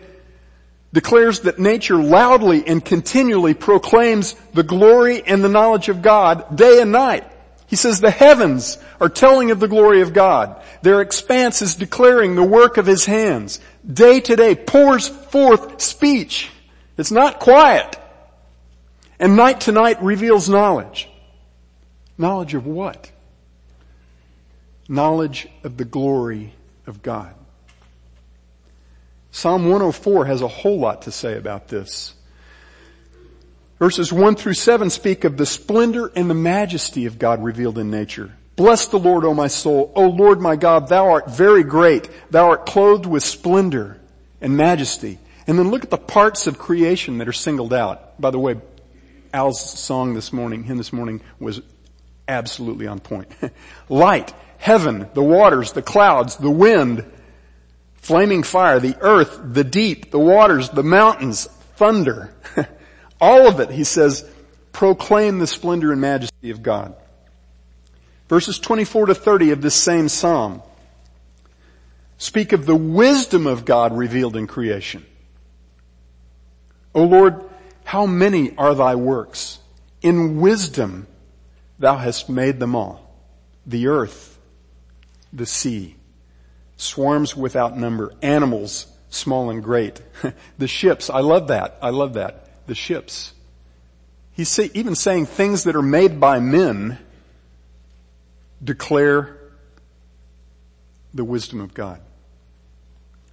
declares 0.93 1.41
that 1.41 1.57
nature 1.57 1.97
loudly 1.97 2.65
and 2.67 2.83
continually 2.83 3.53
proclaims 3.53 4.33
the 4.53 4.63
glory 4.63 5.23
and 5.25 5.43
the 5.43 5.49
knowledge 5.49 5.89
of 5.89 6.01
God 6.01 6.55
day 6.55 6.81
and 6.81 6.91
night. 6.91 7.25
He 7.67 7.77
says 7.77 8.01
the 8.01 8.11
heavens 8.11 8.77
are 8.99 9.09
telling 9.09 9.49
of 9.49 9.59
the 9.59 9.67
glory 9.67 10.01
of 10.01 10.13
God. 10.13 10.61
Their 10.81 11.01
expanse 11.01 11.61
is 11.61 11.75
declaring 11.75 12.35
the 12.35 12.43
work 12.43 12.77
of 12.77 12.85
His 12.85 13.05
hands. 13.05 13.59
Day 13.91 14.19
to 14.19 14.35
day 14.35 14.55
pours 14.55 15.07
forth 15.07 15.81
speech. 15.81 16.51
It's 16.97 17.11
not 17.11 17.39
quiet. 17.39 17.97
And 19.19 19.37
night 19.37 19.61
to 19.61 19.71
night 19.71 20.03
reveals 20.03 20.49
knowledge. 20.49 21.09
Knowledge 22.17 22.53
of 22.53 22.67
what? 22.67 23.09
Knowledge 24.91 25.47
of 25.63 25.77
the 25.77 25.85
glory 25.85 26.53
of 26.85 27.01
God. 27.01 27.33
Psalm 29.31 29.63
104 29.63 30.25
has 30.25 30.41
a 30.41 30.49
whole 30.49 30.79
lot 30.79 31.03
to 31.03 31.11
say 31.13 31.37
about 31.37 31.69
this. 31.69 32.13
Verses 33.79 34.11
1 34.11 34.35
through 34.35 34.53
7 34.53 34.89
speak 34.89 35.23
of 35.23 35.37
the 35.37 35.45
splendor 35.45 36.11
and 36.13 36.29
the 36.29 36.33
majesty 36.33 37.05
of 37.05 37.17
God 37.17 37.41
revealed 37.41 37.77
in 37.77 37.89
nature. 37.89 38.33
Bless 38.57 38.87
the 38.87 38.99
Lord, 38.99 39.23
O 39.23 39.33
my 39.33 39.47
soul. 39.47 39.93
O 39.95 40.09
Lord 40.09 40.41
my 40.41 40.57
God, 40.57 40.89
thou 40.89 41.13
art 41.13 41.31
very 41.31 41.63
great. 41.63 42.09
Thou 42.29 42.49
art 42.49 42.65
clothed 42.65 43.05
with 43.05 43.23
splendor 43.23 43.97
and 44.41 44.57
majesty. 44.57 45.19
And 45.47 45.57
then 45.57 45.71
look 45.71 45.85
at 45.85 45.89
the 45.89 45.97
parts 45.97 46.47
of 46.47 46.59
creation 46.59 47.19
that 47.19 47.29
are 47.29 47.33
singled 47.33 47.73
out. 47.73 48.19
By 48.19 48.31
the 48.31 48.39
way, 48.39 48.59
Al's 49.33 49.79
song 49.79 50.15
this 50.15 50.33
morning, 50.33 50.63
hymn 50.63 50.75
this 50.75 50.91
morning 50.91 51.21
was 51.39 51.61
absolutely 52.27 52.87
on 52.87 52.99
point. 52.99 53.31
Light, 53.89 54.33
heaven, 54.61 55.09
the 55.15 55.23
waters, 55.23 55.71
the 55.71 55.81
clouds, 55.81 56.37
the 56.37 56.51
wind, 56.51 57.03
flaming 57.95 58.43
fire, 58.43 58.79
the 58.79 58.95
earth, 59.01 59.41
the 59.43 59.63
deep, 59.63 60.11
the 60.11 60.19
waters, 60.19 60.69
the 60.69 60.83
mountains, 60.83 61.47
thunder. 61.77 62.31
All 63.19 63.47
of 63.47 63.59
it, 63.59 63.71
he 63.71 63.83
says, 63.83 64.23
proclaim 64.71 65.39
the 65.39 65.47
splendor 65.47 65.91
and 65.91 65.99
majesty 65.99 66.51
of 66.51 66.61
God. 66.61 66.95
Verses 68.29 68.59
24 68.59 69.07
to 69.07 69.15
30 69.15 69.49
of 69.49 69.61
this 69.63 69.73
same 69.73 70.07
psalm 70.07 70.61
speak 72.19 72.53
of 72.53 72.67
the 72.67 72.75
wisdom 72.75 73.47
of 73.47 73.65
God 73.65 73.97
revealed 73.97 74.35
in 74.35 74.45
creation. 74.45 75.03
O 76.93 77.03
Lord, 77.03 77.43
how 77.83 78.05
many 78.05 78.55
are 78.57 78.75
thy 78.75 78.93
works? 78.93 79.57
In 80.03 80.39
wisdom 80.39 81.07
thou 81.79 81.97
hast 81.97 82.29
made 82.29 82.59
them 82.59 82.75
all. 82.75 83.11
The 83.65 83.87
earth, 83.87 84.30
the 85.33 85.45
sea, 85.45 85.95
swarms 86.77 87.35
without 87.35 87.77
number, 87.77 88.13
animals 88.21 88.87
small 89.11 89.49
and 89.49 89.63
great. 89.63 90.01
the 90.57 90.67
ships, 90.67 91.09
I 91.09 91.19
love 91.19 91.49
that. 91.49 91.77
I 91.81 91.91
love 91.91 92.15
that. 92.15 92.65
The 92.65 92.75
ships. 92.75 93.33
He's 94.31 94.49
say, 94.49 94.71
even 94.73 94.95
saying 94.95 95.27
things 95.27 95.65
that 95.65 95.75
are 95.75 95.81
made 95.81 96.19
by 96.19 96.39
men 96.39 96.97
declare 98.63 99.37
the 101.13 101.25
wisdom 101.25 101.59
of 101.59 101.73
God. 101.73 102.01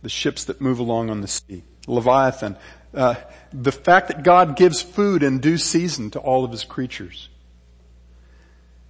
The 0.03 0.09
ships 0.09 0.45
that 0.47 0.61
move 0.61 0.81
along 0.81 1.11
on 1.11 1.21
the 1.21 1.29
sea. 1.29 1.63
Leviathan. 1.87 2.57
Uh, 2.93 3.15
the 3.53 3.73
fact 3.73 4.09
that 4.09 4.23
God 4.23 4.57
gives 4.57 4.83
food 4.83 5.23
in 5.23 5.39
due 5.39 5.59
season 5.59 6.11
to 6.11 6.19
all 6.19 6.45
of 6.45 6.51
his 6.51 6.65
creatures. 6.65 7.29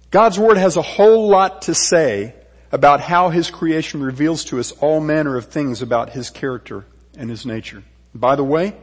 God's 0.09 0.39
word 0.39 0.57
has 0.57 0.75
a 0.75 0.81
whole 0.81 1.29
lot 1.29 1.63
to 1.63 1.75
say 1.75 2.33
about 2.71 3.01
how 3.01 3.29
his 3.29 3.49
creation 3.49 4.03
reveals 4.03 4.45
to 4.45 4.59
us 4.59 4.71
all 4.73 4.99
manner 4.99 5.35
of 5.37 5.45
things 5.45 5.81
about 5.81 6.11
his 6.11 6.29
character 6.29 6.85
and 7.17 7.29
his 7.29 7.45
nature. 7.45 7.83
By 8.13 8.35
the 8.35 8.43
way, 8.43 8.75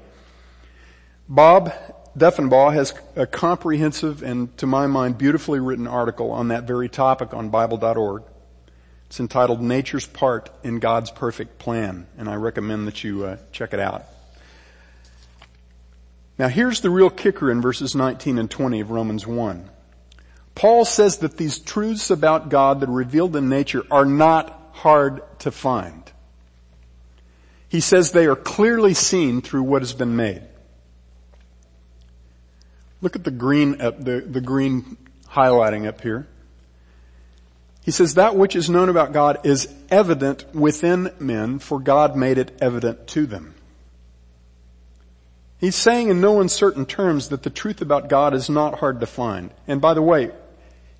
Bob 1.28 1.72
Deffinbaugh 2.16 2.72
has 2.72 2.94
a 3.14 3.26
comprehensive 3.26 4.22
and 4.22 4.56
to 4.58 4.66
my 4.66 4.86
mind 4.86 5.18
beautifully 5.18 5.60
written 5.60 5.86
article 5.86 6.30
on 6.30 6.48
that 6.48 6.64
very 6.64 6.88
topic 6.88 7.34
on 7.34 7.50
Bible.org. 7.50 8.22
It's 9.08 9.20
entitled 9.20 9.60
Nature's 9.60 10.06
Part 10.06 10.50
in 10.64 10.78
God's 10.78 11.10
Perfect 11.10 11.58
Plan 11.58 12.06
and 12.16 12.28
I 12.28 12.34
recommend 12.34 12.88
that 12.88 13.04
you 13.04 13.24
uh, 13.24 13.36
check 13.52 13.72
it 13.72 13.80
out. 13.80 14.04
Now 16.38 16.48
here's 16.48 16.80
the 16.80 16.90
real 16.90 17.10
kicker 17.10 17.50
in 17.50 17.60
verses 17.60 17.94
19 17.94 18.38
and 18.38 18.50
20 18.50 18.80
of 18.80 18.90
Romans 18.90 19.26
1. 19.26 19.70
Paul 20.56 20.86
says 20.86 21.18
that 21.18 21.36
these 21.36 21.58
truths 21.58 22.10
about 22.10 22.48
God 22.48 22.80
that 22.80 22.88
are 22.88 22.92
revealed 22.92 23.36
in 23.36 23.50
nature 23.50 23.84
are 23.90 24.06
not 24.06 24.70
hard 24.72 25.22
to 25.40 25.50
find. 25.50 26.02
He 27.68 27.80
says 27.80 28.10
they 28.10 28.26
are 28.26 28.34
clearly 28.34 28.94
seen 28.94 29.42
through 29.42 29.64
what 29.64 29.82
has 29.82 29.92
been 29.92 30.16
made. 30.16 30.42
Look 33.02 33.16
at 33.16 33.24
the 33.24 33.30
green, 33.30 33.80
uh, 33.80 33.90
the, 33.90 34.22
the 34.22 34.40
green 34.40 34.96
highlighting 35.28 35.86
up 35.86 36.00
here. 36.00 36.26
He 37.82 37.90
says 37.90 38.14
that 38.14 38.34
which 38.34 38.56
is 38.56 38.70
known 38.70 38.88
about 38.88 39.12
God 39.12 39.40
is 39.44 39.68
evident 39.90 40.46
within 40.54 41.12
men 41.20 41.58
for 41.58 41.78
God 41.78 42.16
made 42.16 42.38
it 42.38 42.56
evident 42.62 43.06
to 43.08 43.26
them. 43.26 43.54
He's 45.58 45.76
saying 45.76 46.08
in 46.08 46.20
no 46.22 46.40
uncertain 46.40 46.86
terms 46.86 47.28
that 47.28 47.42
the 47.42 47.50
truth 47.50 47.82
about 47.82 48.08
God 48.08 48.32
is 48.32 48.48
not 48.48 48.78
hard 48.78 49.00
to 49.00 49.06
find. 49.06 49.50
And 49.68 49.82
by 49.82 49.92
the 49.92 50.02
way, 50.02 50.30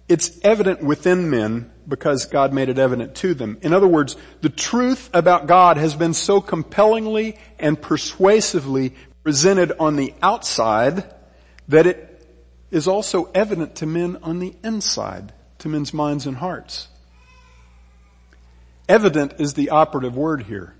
it's 0.08 0.38
evident 0.42 0.82
within 0.82 1.30
men 1.30 1.70
because 1.88 2.26
God 2.26 2.52
made 2.52 2.68
it 2.68 2.78
evident 2.78 3.14
to 3.16 3.34
them. 3.34 3.58
In 3.62 3.72
other 3.72 3.88
words, 3.88 4.16
the 4.40 4.48
truth 4.48 5.10
about 5.12 5.46
God 5.46 5.76
has 5.76 5.94
been 5.94 6.14
so 6.14 6.40
compellingly 6.40 7.38
and 7.58 7.80
persuasively 7.80 8.94
presented 9.24 9.72
on 9.78 9.96
the 9.96 10.14
outside 10.22 11.12
that 11.68 11.86
it 11.86 12.26
is 12.70 12.86
also 12.86 13.30
evident 13.34 13.76
to 13.76 13.86
men 13.86 14.18
on 14.22 14.38
the 14.38 14.54
inside, 14.62 15.32
to 15.58 15.68
men's 15.68 15.92
minds 15.92 16.26
and 16.26 16.36
hearts. 16.36 16.88
Evident 18.88 19.34
is 19.38 19.54
the 19.54 19.70
operative 19.70 20.16
word 20.16 20.44
here. 20.44 20.74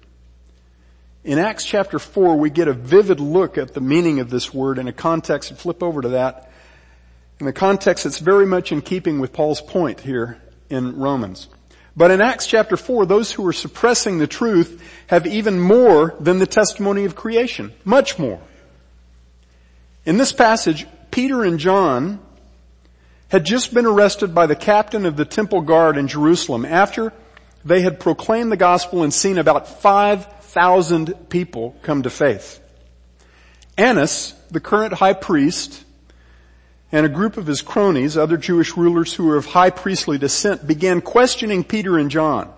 In 1.25 1.41
Acts 1.41 1.65
chapter 1.65 1.99
4, 1.99 2.37
we 2.37 2.51
get 2.51 2.69
a 2.69 2.73
vivid 2.73 3.19
look 3.19 3.59
at 3.59 3.75
the 3.75 3.81
meaning 3.81 4.21
of 4.21 4.31
this 4.31 4.55
word 4.55 4.79
in 4.79 4.87
a 4.87 4.93
context, 4.93 5.51
and 5.51 5.59
flip 5.59 5.83
over 5.83 6.03
to 6.03 6.11
that, 6.11 6.53
in 7.40 7.46
the 7.46 7.53
context 7.53 8.07
it's 8.07 8.18
very 8.18 8.46
much 8.46 8.72
in 8.72 8.83
keeping 8.83 9.20
with 9.20 9.33
Paul's 9.33 9.61
point 9.61 10.01
here 10.01 10.40
in 10.70 10.96
Romans. 10.96 11.49
But 11.96 12.11
in 12.11 12.20
Acts 12.20 12.46
chapter 12.46 12.77
4, 12.77 13.07
those 13.07 13.33
who 13.33 13.46
are 13.46 13.55
suppressing 13.55 14.18
the 14.18 14.27
truth 14.27 14.83
have 15.07 15.27
even 15.27 15.59
more 15.59 16.14
than 16.20 16.38
the 16.38 16.46
testimony 16.46 17.07
of 17.07 17.16
creation. 17.16 17.72
Much 17.85 18.18
more. 18.18 18.40
In 20.05 20.18
this 20.18 20.33
passage, 20.33 20.87
Peter 21.11 21.42
and 21.42 21.59
John 21.59 22.20
had 23.29 23.44
just 23.44 23.72
been 23.72 23.87
arrested 23.87 24.35
by 24.35 24.46
the 24.46 24.55
captain 24.55 25.07
of 25.07 25.16
the 25.16 25.25
temple 25.25 25.62
guard 25.62 25.96
in 25.96 26.07
Jerusalem 26.07 26.66
after 26.66 27.14
they 27.64 27.81
had 27.81 27.99
proclaimed 27.99 28.53
the 28.53 28.57
gospel 28.57 29.03
and 29.03 29.12
seen 29.12 29.38
about 29.38 29.66
5,000 29.81 31.29
people 31.31 31.75
come 31.83 32.03
to 32.03 32.11
faith. 32.11 32.61
Annas, 33.79 34.35
the 34.51 34.61
current 34.61 34.92
high 34.92 35.14
priest, 35.14 35.83
and 36.92 37.05
a 37.05 37.11
group 37.11 37.37
of 37.37 37.46
his 37.46 37.62
cronies, 37.62 38.16
other 38.16 38.37
Jewish 38.37 38.77
rulers 38.77 39.14
who 39.14 39.27
were 39.27 39.37
of 39.37 39.46
high 39.46 39.70
priestly 39.70 40.18
descent, 40.18 40.66
began 40.66 41.01
questioning 41.01 41.64
Peter 41.64 41.99
and 41.99 42.11
John. 42.11 42.53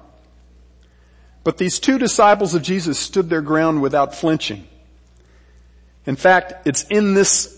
But 1.44 1.56
these 1.56 1.78
two 1.78 1.98
disciples 1.98 2.54
of 2.54 2.62
Jesus 2.62 2.98
stood 2.98 3.30
their 3.30 3.40
ground 3.40 3.80
without 3.80 4.14
flinching. 4.14 4.66
In 6.04 6.16
fact, 6.16 6.66
it's 6.66 6.82
in 6.84 7.14
this 7.14 7.54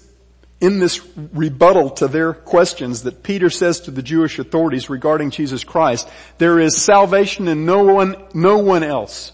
in 0.61 0.79
this 0.79 1.01
rebuttal 1.33 1.89
to 1.89 2.07
their 2.07 2.35
questions 2.35 3.05
that 3.05 3.23
Peter 3.23 3.49
says 3.49 3.81
to 3.81 3.91
the 3.91 4.03
Jewish 4.03 4.39
authorities 4.39 4.91
regarding 4.91 5.31
Jesus 5.31 5.65
Christ, 5.65 6.07
there 6.37 6.61
is 6.61 6.77
salvation 6.77 7.49
in 7.49 7.65
no 7.65 7.83
one, 7.83 8.15
no 8.35 8.59
one 8.59 8.83
else. 8.83 9.33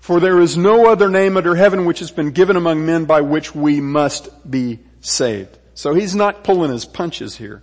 For 0.00 0.18
there 0.18 0.40
is 0.40 0.56
no 0.56 0.86
other 0.86 1.08
name 1.08 1.36
under 1.36 1.54
heaven 1.54 1.84
which 1.84 2.00
has 2.00 2.10
been 2.10 2.32
given 2.32 2.56
among 2.56 2.84
men 2.84 3.04
by 3.04 3.20
which 3.20 3.54
we 3.54 3.80
must 3.80 4.28
be 4.48 4.80
saved. 5.00 5.56
So 5.76 5.92
he's 5.92 6.14
not 6.14 6.42
pulling 6.42 6.72
his 6.72 6.86
punches 6.86 7.36
here. 7.36 7.62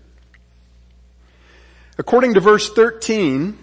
According 1.97 2.35
to 2.35 2.39
verse 2.39 2.71
13, 2.71 3.57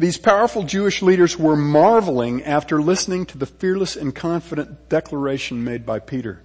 these 0.00 0.18
powerful 0.18 0.64
Jewish 0.64 1.02
leaders 1.02 1.38
were 1.38 1.54
marveling 1.54 2.42
after 2.42 2.82
listening 2.82 3.24
to 3.26 3.38
the 3.38 3.46
fearless 3.46 3.94
and 3.94 4.12
confident 4.12 4.88
declaration 4.88 5.62
made 5.62 5.86
by 5.86 6.00
Peter. 6.00 6.42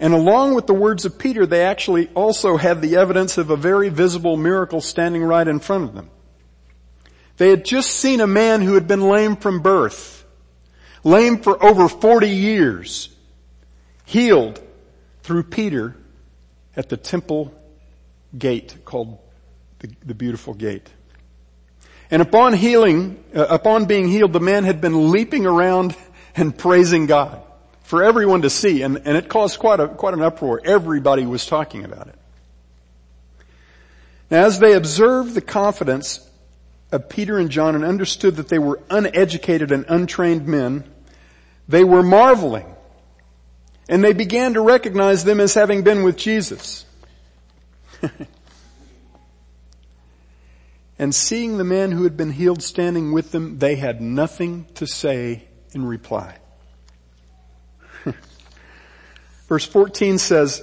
And 0.00 0.12
along 0.12 0.54
with 0.54 0.66
the 0.66 0.74
words 0.74 1.04
of 1.04 1.16
Peter, 1.16 1.46
they 1.46 1.62
actually 1.62 2.08
also 2.08 2.56
had 2.56 2.82
the 2.82 2.96
evidence 2.96 3.38
of 3.38 3.50
a 3.50 3.56
very 3.56 3.88
visible 3.88 4.36
miracle 4.36 4.80
standing 4.80 5.22
right 5.22 5.46
in 5.46 5.60
front 5.60 5.84
of 5.84 5.94
them. 5.94 6.10
They 7.36 7.50
had 7.50 7.64
just 7.64 7.92
seen 7.92 8.20
a 8.20 8.26
man 8.26 8.62
who 8.62 8.74
had 8.74 8.88
been 8.88 9.08
lame 9.08 9.36
from 9.36 9.62
birth, 9.62 10.23
lame 11.04 11.38
for 11.38 11.62
over 11.62 11.88
40 11.88 12.28
years, 12.28 13.14
healed 14.04 14.60
through 15.22 15.44
Peter 15.44 15.94
at 16.76 16.88
the 16.88 16.96
temple 16.96 17.54
gate 18.36 18.84
called 18.84 19.18
the, 19.78 19.90
the 20.04 20.14
beautiful 20.14 20.54
gate. 20.54 20.90
And 22.10 22.20
upon 22.20 22.52
healing, 22.52 23.22
uh, 23.34 23.46
upon 23.48 23.86
being 23.86 24.08
healed, 24.08 24.32
the 24.32 24.40
man 24.40 24.64
had 24.64 24.80
been 24.80 25.10
leaping 25.10 25.46
around 25.46 25.94
and 26.36 26.56
praising 26.56 27.06
God 27.06 27.42
for 27.82 28.02
everyone 28.02 28.42
to 28.42 28.50
see, 28.50 28.82
and, 28.82 28.96
and 29.04 29.16
it 29.16 29.28
caused 29.28 29.58
quite 29.58 29.78
a, 29.78 29.88
quite 29.88 30.14
an 30.14 30.22
uproar. 30.22 30.60
Everybody 30.64 31.26
was 31.26 31.46
talking 31.46 31.84
about 31.84 32.08
it. 32.08 32.14
Now 34.30 34.46
as 34.46 34.58
they 34.58 34.72
observed 34.72 35.34
the 35.34 35.42
confidence 35.42 36.28
of 36.90 37.08
Peter 37.08 37.38
and 37.38 37.50
John 37.50 37.74
and 37.74 37.84
understood 37.84 38.36
that 38.36 38.48
they 38.48 38.58
were 38.58 38.80
uneducated 38.88 39.70
and 39.70 39.84
untrained 39.88 40.46
men, 40.46 40.84
they 41.68 41.84
were 41.84 42.02
marveling 42.02 42.74
and 43.88 44.02
they 44.02 44.12
began 44.12 44.54
to 44.54 44.60
recognize 44.60 45.24
them 45.24 45.40
as 45.40 45.54
having 45.54 45.82
been 45.82 46.02
with 46.02 46.16
Jesus. 46.16 46.84
and 50.98 51.14
seeing 51.14 51.58
the 51.58 51.64
man 51.64 51.92
who 51.92 52.04
had 52.04 52.16
been 52.16 52.32
healed 52.32 52.62
standing 52.62 53.12
with 53.12 53.32
them, 53.32 53.58
they 53.58 53.76
had 53.76 54.00
nothing 54.00 54.66
to 54.74 54.86
say 54.86 55.44
in 55.72 55.84
reply. 55.84 56.38
Verse 59.48 59.66
14 59.66 60.18
says, 60.18 60.62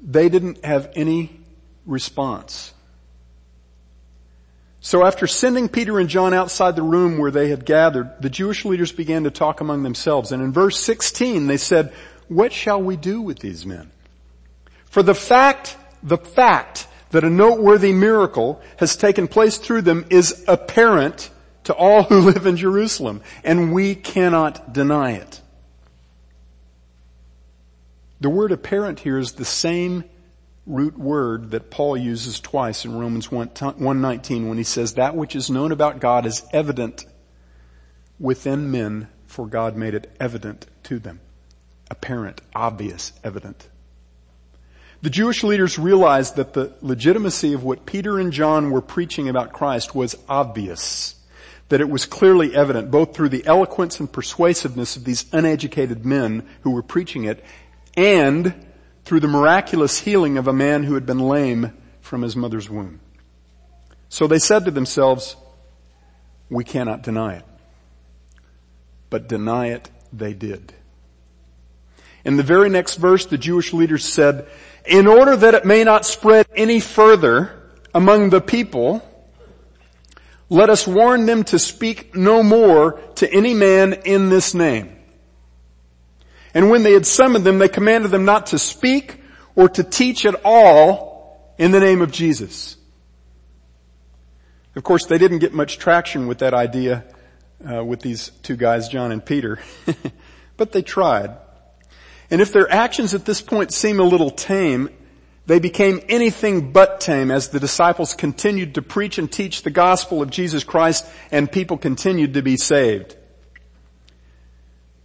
they 0.00 0.28
didn't 0.28 0.64
have 0.64 0.92
any 0.94 1.40
response. 1.84 2.72
So 4.86 5.04
after 5.04 5.26
sending 5.26 5.68
Peter 5.68 5.98
and 5.98 6.08
John 6.08 6.32
outside 6.32 6.76
the 6.76 6.82
room 6.82 7.18
where 7.18 7.32
they 7.32 7.48
had 7.48 7.66
gathered, 7.66 8.08
the 8.20 8.30
Jewish 8.30 8.64
leaders 8.64 8.92
began 8.92 9.24
to 9.24 9.32
talk 9.32 9.60
among 9.60 9.82
themselves. 9.82 10.30
And 10.30 10.40
in 10.40 10.52
verse 10.52 10.78
16 10.78 11.48
they 11.48 11.56
said, 11.56 11.92
what 12.28 12.52
shall 12.52 12.80
we 12.80 12.94
do 12.94 13.20
with 13.20 13.40
these 13.40 13.66
men? 13.66 13.90
For 14.84 15.02
the 15.02 15.12
fact, 15.12 15.76
the 16.04 16.18
fact 16.18 16.86
that 17.10 17.24
a 17.24 17.28
noteworthy 17.28 17.90
miracle 17.90 18.62
has 18.76 18.94
taken 18.94 19.26
place 19.26 19.58
through 19.58 19.82
them 19.82 20.06
is 20.08 20.44
apparent 20.46 21.30
to 21.64 21.74
all 21.74 22.04
who 22.04 22.20
live 22.30 22.46
in 22.46 22.56
Jerusalem, 22.56 23.22
and 23.42 23.72
we 23.72 23.96
cannot 23.96 24.72
deny 24.72 25.14
it. 25.14 25.40
The 28.20 28.30
word 28.30 28.52
apparent 28.52 29.00
here 29.00 29.18
is 29.18 29.32
the 29.32 29.44
same 29.44 30.04
root 30.66 30.98
word 30.98 31.52
that 31.52 31.70
Paul 31.70 31.96
uses 31.96 32.40
twice 32.40 32.84
in 32.84 32.98
Romans 32.98 33.28
1:19 33.28 34.48
when 34.48 34.58
he 34.58 34.64
says 34.64 34.94
that 34.94 35.14
which 35.14 35.36
is 35.36 35.48
known 35.48 35.70
about 35.72 36.00
God 36.00 36.26
is 36.26 36.42
evident 36.52 37.06
within 38.18 38.70
men 38.70 39.08
for 39.26 39.46
God 39.46 39.76
made 39.76 39.94
it 39.94 40.14
evident 40.18 40.66
to 40.84 40.98
them. 40.98 41.20
Apparent, 41.90 42.40
obvious, 42.54 43.12
evident. 43.22 43.68
The 45.02 45.10
Jewish 45.10 45.44
leaders 45.44 45.78
realized 45.78 46.36
that 46.36 46.54
the 46.54 46.72
legitimacy 46.80 47.52
of 47.52 47.62
what 47.62 47.86
Peter 47.86 48.18
and 48.18 48.32
John 48.32 48.70
were 48.70 48.80
preaching 48.80 49.28
about 49.28 49.52
Christ 49.52 49.94
was 49.94 50.16
obvious. 50.28 51.14
That 51.68 51.80
it 51.80 51.88
was 51.88 52.06
clearly 52.06 52.56
evident 52.56 52.90
both 52.90 53.14
through 53.14 53.28
the 53.28 53.46
eloquence 53.46 54.00
and 54.00 54.10
persuasiveness 54.10 54.96
of 54.96 55.04
these 55.04 55.26
uneducated 55.32 56.04
men 56.04 56.48
who 56.62 56.70
were 56.70 56.82
preaching 56.82 57.24
it 57.24 57.44
and 57.96 58.65
through 59.06 59.20
the 59.20 59.28
miraculous 59.28 59.98
healing 59.98 60.36
of 60.36 60.48
a 60.48 60.52
man 60.52 60.82
who 60.82 60.94
had 60.94 61.06
been 61.06 61.20
lame 61.20 61.72
from 62.00 62.22
his 62.22 62.34
mother's 62.34 62.68
womb. 62.68 63.00
So 64.08 64.26
they 64.26 64.40
said 64.40 64.64
to 64.64 64.72
themselves, 64.72 65.36
we 66.50 66.64
cannot 66.64 67.02
deny 67.02 67.36
it. 67.36 67.44
But 69.08 69.28
deny 69.28 69.68
it 69.68 69.88
they 70.12 70.34
did. 70.34 70.74
In 72.24 72.36
the 72.36 72.42
very 72.42 72.68
next 72.68 72.96
verse, 72.96 73.26
the 73.26 73.38
Jewish 73.38 73.72
leaders 73.72 74.04
said, 74.04 74.48
in 74.84 75.06
order 75.06 75.36
that 75.36 75.54
it 75.54 75.64
may 75.64 75.84
not 75.84 76.04
spread 76.04 76.46
any 76.56 76.80
further 76.80 77.52
among 77.94 78.30
the 78.30 78.40
people, 78.40 79.08
let 80.48 80.68
us 80.68 80.84
warn 80.84 81.26
them 81.26 81.44
to 81.44 81.60
speak 81.60 82.16
no 82.16 82.42
more 82.42 83.00
to 83.16 83.32
any 83.32 83.54
man 83.54 83.92
in 84.04 84.30
this 84.30 84.52
name. 84.52 84.95
And 86.56 86.70
when 86.70 86.84
they 86.84 86.94
had 86.94 87.04
summoned 87.04 87.44
them, 87.44 87.58
they 87.58 87.68
commanded 87.68 88.10
them 88.10 88.24
not 88.24 88.46
to 88.46 88.58
speak 88.58 89.20
or 89.54 89.68
to 89.68 89.84
teach 89.84 90.24
at 90.24 90.40
all 90.42 91.54
in 91.58 91.70
the 91.70 91.80
name 91.80 92.00
of 92.00 92.10
Jesus. 92.10 92.78
Of 94.74 94.82
course, 94.82 95.04
they 95.04 95.18
didn't 95.18 95.40
get 95.40 95.52
much 95.52 95.76
traction 95.76 96.26
with 96.26 96.38
that 96.38 96.54
idea 96.54 97.04
uh, 97.62 97.84
with 97.84 98.00
these 98.00 98.30
two 98.42 98.56
guys, 98.56 98.88
John 98.88 99.12
and 99.12 99.22
Peter, 99.22 99.58
but 100.56 100.72
they 100.72 100.80
tried. 100.80 101.36
And 102.30 102.40
if 102.40 102.54
their 102.54 102.72
actions 102.72 103.12
at 103.12 103.26
this 103.26 103.42
point 103.42 103.70
seem 103.70 104.00
a 104.00 104.04
little 104.04 104.30
tame, 104.30 104.88
they 105.44 105.58
became 105.58 106.00
anything 106.08 106.72
but 106.72 107.02
tame 107.02 107.30
as 107.30 107.50
the 107.50 107.60
disciples 107.60 108.14
continued 108.14 108.76
to 108.76 108.82
preach 108.82 109.18
and 109.18 109.30
teach 109.30 109.60
the 109.60 109.68
gospel 109.68 110.22
of 110.22 110.30
Jesus 110.30 110.64
Christ 110.64 111.04
and 111.30 111.52
people 111.52 111.76
continued 111.76 112.32
to 112.32 112.40
be 112.40 112.56
saved. 112.56 113.14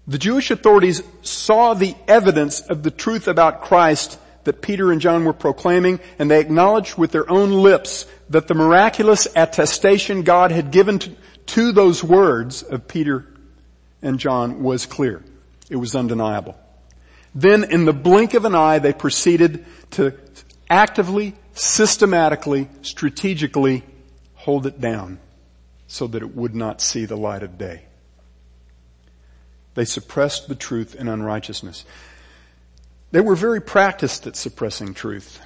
The 0.07 0.17
Jewish 0.17 0.51
authorities 0.51 1.03
saw 1.21 1.73
the 1.73 1.95
evidence 2.07 2.61
of 2.61 2.83
the 2.83 2.91
truth 2.91 3.27
about 3.27 3.61
Christ 3.61 4.19
that 4.43 4.61
Peter 4.61 4.91
and 4.91 4.99
John 4.99 5.25
were 5.25 5.33
proclaiming 5.33 5.99
and 6.17 6.29
they 6.29 6.39
acknowledged 6.39 6.97
with 6.97 7.11
their 7.11 7.29
own 7.29 7.51
lips 7.51 8.07
that 8.29 8.47
the 8.47 8.55
miraculous 8.55 9.27
attestation 9.35 10.23
God 10.23 10.51
had 10.51 10.71
given 10.71 10.99
to, 10.99 11.11
to 11.47 11.71
those 11.71 12.03
words 12.03 12.63
of 12.63 12.87
Peter 12.87 13.27
and 14.01 14.19
John 14.19 14.63
was 14.63 14.85
clear. 14.85 15.23
It 15.69 15.75
was 15.75 15.95
undeniable. 15.95 16.57
Then 17.35 17.63
in 17.63 17.85
the 17.85 17.93
blink 17.93 18.33
of 18.33 18.45
an 18.45 18.55
eye 18.55 18.79
they 18.79 18.93
proceeded 18.93 19.65
to 19.91 20.17
actively, 20.69 21.35
systematically, 21.53 22.69
strategically 22.81 23.83
hold 24.33 24.65
it 24.65 24.81
down 24.81 25.19
so 25.87 26.07
that 26.07 26.23
it 26.23 26.35
would 26.35 26.55
not 26.55 26.81
see 26.81 27.05
the 27.05 27.17
light 27.17 27.43
of 27.43 27.57
day. 27.57 27.83
They 29.73 29.86
suppressed 29.86 30.47
the 30.47 30.55
truth 30.55 30.95
in 30.95 31.07
unrighteousness. 31.07 31.86
They 33.12 33.21
were 33.21 33.36
very 33.36 33.62
practiced 33.62 34.27
at 34.27 34.36
suppressing 34.36 34.93
truth. 34.93 35.39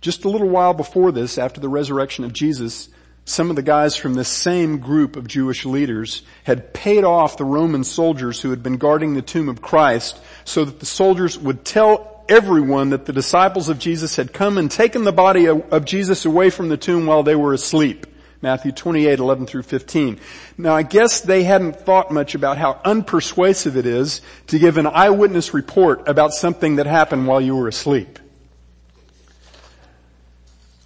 Just 0.00 0.24
a 0.24 0.30
little 0.30 0.48
while 0.48 0.74
before 0.74 1.12
this, 1.12 1.36
after 1.36 1.60
the 1.60 1.68
resurrection 1.68 2.24
of 2.24 2.32
Jesus, 2.32 2.88
some 3.26 3.50
of 3.50 3.56
the 3.56 3.62
guys 3.62 3.96
from 3.96 4.14
this 4.14 4.28
same 4.28 4.78
group 4.78 5.16
of 5.16 5.28
Jewish 5.28 5.66
leaders 5.66 6.22
had 6.44 6.72
paid 6.72 7.04
off 7.04 7.36
the 7.36 7.44
Roman 7.44 7.84
soldiers 7.84 8.40
who 8.40 8.50
had 8.50 8.62
been 8.62 8.78
guarding 8.78 9.14
the 9.14 9.22
tomb 9.22 9.48
of 9.48 9.60
Christ 9.62 10.18
so 10.44 10.64
that 10.64 10.80
the 10.80 10.86
soldiers 10.86 11.38
would 11.38 11.64
tell 11.64 12.24
everyone 12.28 12.90
that 12.90 13.06
the 13.06 13.12
disciples 13.12 13.68
of 13.68 13.78
Jesus 13.78 14.16
had 14.16 14.32
come 14.32 14.56
and 14.56 14.70
taken 14.70 15.04
the 15.04 15.12
body 15.12 15.46
of 15.48 15.84
Jesus 15.84 16.24
away 16.24 16.48
from 16.48 16.68
the 16.68 16.76
tomb 16.76 17.06
while 17.06 17.22
they 17.22 17.36
were 17.36 17.52
asleep. 17.52 18.06
Matthew 18.42 18.72
28, 18.72 19.18
11 19.18 19.46
through 19.46 19.62
15. 19.62 20.18
Now 20.56 20.74
I 20.74 20.82
guess 20.82 21.20
they 21.20 21.42
hadn't 21.42 21.76
thought 21.76 22.10
much 22.10 22.34
about 22.34 22.56
how 22.56 22.80
unpersuasive 22.84 23.76
it 23.76 23.84
is 23.84 24.22
to 24.46 24.58
give 24.58 24.78
an 24.78 24.86
eyewitness 24.86 25.52
report 25.52 26.08
about 26.08 26.32
something 26.32 26.76
that 26.76 26.86
happened 26.86 27.26
while 27.26 27.40
you 27.40 27.54
were 27.54 27.68
asleep. 27.68 28.18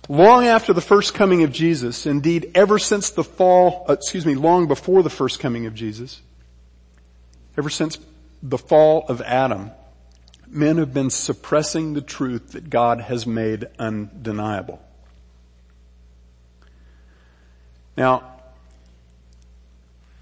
Long 0.08 0.46
after 0.46 0.72
the 0.72 0.82
first 0.82 1.14
coming 1.14 1.44
of 1.44 1.52
Jesus, 1.52 2.04
indeed 2.04 2.50
ever 2.54 2.78
since 2.78 3.10
the 3.10 3.24
fall, 3.24 3.86
uh, 3.88 3.94
excuse 3.94 4.26
me, 4.26 4.34
long 4.34 4.68
before 4.68 5.02
the 5.02 5.10
first 5.10 5.40
coming 5.40 5.64
of 5.64 5.74
Jesus, 5.74 6.20
ever 7.56 7.70
since 7.70 7.98
the 8.42 8.58
fall 8.58 9.06
of 9.08 9.22
Adam, 9.22 9.70
men 10.46 10.76
have 10.76 10.92
been 10.92 11.08
suppressing 11.08 11.94
the 11.94 12.02
truth 12.02 12.52
that 12.52 12.68
God 12.68 13.00
has 13.00 13.26
made 13.26 13.66
undeniable. 13.78 14.83
Now, 17.96 18.24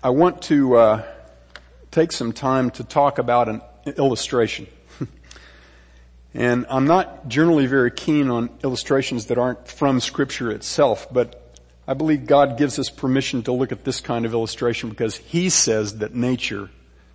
I 0.03 0.11
want 0.11 0.43
to 0.43 0.77
uh, 0.77 1.03
take 1.91 2.13
some 2.13 2.33
time 2.33 2.71
to 2.73 2.85
talk 2.85 3.17
about 3.17 3.49
an 3.49 3.63
illustration. 3.97 4.67
and 6.35 6.67
I'm 6.69 6.87
not 6.87 7.29
generally 7.29 7.65
very 7.65 7.91
keen 7.91 8.29
on 8.29 8.51
illustrations 8.63 9.27
that 9.27 9.39
aren't 9.39 9.69
from 9.69 10.01
scripture 10.01 10.51
itself, 10.51 11.07
but 11.11 11.57
I 11.89 11.95
believe 11.95 12.27
God 12.27 12.59
gives 12.59 12.79
us 12.79 12.91
permission 12.91 13.43
to 13.45 13.53
look 13.53 13.73
at 13.73 13.85
this 13.85 14.03
kind 14.03 14.27
of 14.27 14.35
illustration 14.35 14.91
because 14.91 15.17
He 15.17 15.49
says 15.49 15.99
that 15.99 16.15
nature 16.15 16.69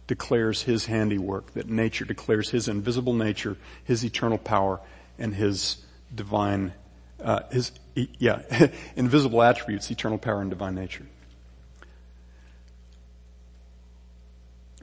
declares 0.08 0.64
His 0.64 0.88
handiwork, 0.88 1.54
that 1.54 1.70
nature 1.70 2.04
declares 2.04 2.50
His 2.50 2.68
invisible 2.68 3.14
nature, 3.14 3.58
His 3.84 4.04
eternal 4.04 4.40
power, 4.40 4.80
and 5.20 5.36
His 5.36 5.78
divine, 6.16 6.74
uh, 7.24 7.42
His, 7.52 7.72
yeah, 8.20 8.42
invisible 8.96 9.42
attributes, 9.42 9.90
eternal 9.90 10.18
power 10.18 10.42
and 10.42 10.50
divine 10.50 10.76
nature. 10.76 11.06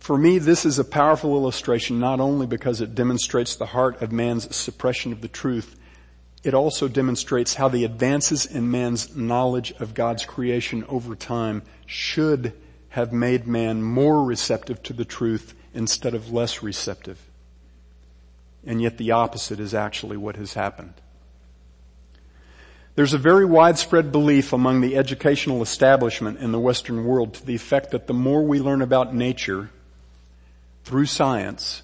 For 0.00 0.18
me, 0.18 0.38
this 0.38 0.66
is 0.66 0.78
a 0.78 0.84
powerful 0.84 1.34
illustration 1.34 1.98
not 1.98 2.20
only 2.20 2.46
because 2.46 2.82
it 2.82 2.94
demonstrates 2.94 3.56
the 3.56 3.66
heart 3.66 4.02
of 4.02 4.12
man's 4.12 4.54
suppression 4.54 5.12
of 5.12 5.22
the 5.22 5.28
truth, 5.28 5.76
it 6.42 6.52
also 6.52 6.88
demonstrates 6.88 7.54
how 7.54 7.68
the 7.68 7.84
advances 7.84 8.44
in 8.44 8.70
man's 8.70 9.16
knowledge 9.16 9.72
of 9.80 9.94
God's 9.94 10.26
creation 10.26 10.84
over 10.88 11.16
time 11.16 11.62
should 11.86 12.52
have 12.90 13.14
made 13.14 13.46
man 13.46 13.82
more 13.82 14.22
receptive 14.22 14.82
to 14.82 14.92
the 14.92 15.06
truth 15.06 15.54
instead 15.72 16.14
of 16.14 16.30
less 16.30 16.62
receptive. 16.62 17.18
And 18.66 18.82
yet 18.82 18.98
the 18.98 19.12
opposite 19.12 19.58
is 19.58 19.74
actually 19.74 20.18
what 20.18 20.36
has 20.36 20.52
happened. 20.52 20.94
There's 22.96 23.14
a 23.14 23.18
very 23.18 23.44
widespread 23.44 24.12
belief 24.12 24.52
among 24.52 24.80
the 24.80 24.96
educational 24.96 25.62
establishment 25.62 26.38
in 26.38 26.52
the 26.52 26.60
Western 26.60 27.04
world 27.04 27.34
to 27.34 27.46
the 27.46 27.54
effect 27.54 27.90
that 27.90 28.06
the 28.06 28.14
more 28.14 28.44
we 28.44 28.60
learn 28.60 28.82
about 28.82 29.14
nature, 29.14 29.70
through 30.84 31.06
science, 31.06 31.82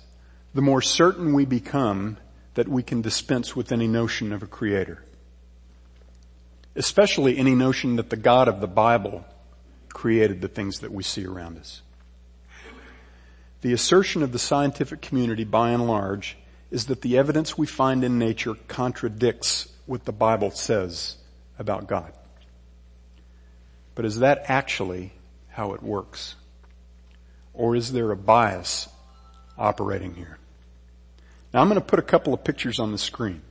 the 0.55 0.63
more 0.63 0.83
certain 0.83 1.33
we 1.33 1.45
become 1.45 2.17
that 2.55 2.69
we 2.69 2.83
can 2.83 3.03
dispense 3.03 3.57
with 3.57 3.73
any 3.73 3.89
notion 3.89 4.33
of 4.33 4.43
a 4.43 4.47
creator. 4.47 5.03
Especially 6.77 7.39
any 7.39 7.55
notion 7.55 7.97
that 7.97 8.11
the 8.11 8.17
God 8.17 8.47
of 8.47 8.61
the 8.61 8.69
Bible 8.69 9.25
created 9.89 10.41
the 10.41 10.49
things 10.49 10.81
that 10.81 10.93
we 10.93 11.03
see 11.03 11.27
around 11.27 11.59
us. 11.59 11.83
The 13.63 13.73
assertion 13.73 14.23
of 14.23 14.33
the 14.33 14.39
scientific 14.39 15.01
community 15.01 15.45
by 15.45 15.71
and 15.71 15.87
large 15.87 16.37
is 16.71 16.87
that 16.87 17.03
the 17.03 17.19
evidence 17.19 17.59
we 17.59 17.67
find 17.67 18.05
in 18.05 18.19
nature 18.19 18.55
contradicts 18.69 19.69
what 19.91 20.05
the 20.05 20.13
Bible 20.13 20.53
says 20.53 21.17
about 21.59 21.89
God. 21.89 22.13
But 23.97 24.05
is 24.05 24.21
that 24.21 24.45
actually 24.47 25.13
how 25.49 25.73
it 25.73 25.83
works? 25.83 26.37
Or 27.55 27.75
is 27.75 27.91
there 27.91 28.13
a 28.13 28.17
bias 28.17 28.89
operating 29.59 30.15
here? 30.15 30.39
Now 31.53 31.61
I'm 31.61 31.69
going 31.69 31.81
to 31.81 31.85
put 31.85 31.99
a 31.99 32.03
couple 32.03 32.33
of 32.33 32.45
pictures 32.45 32.79
on 32.79 32.93
the 32.93 32.99
screen. 32.99 33.43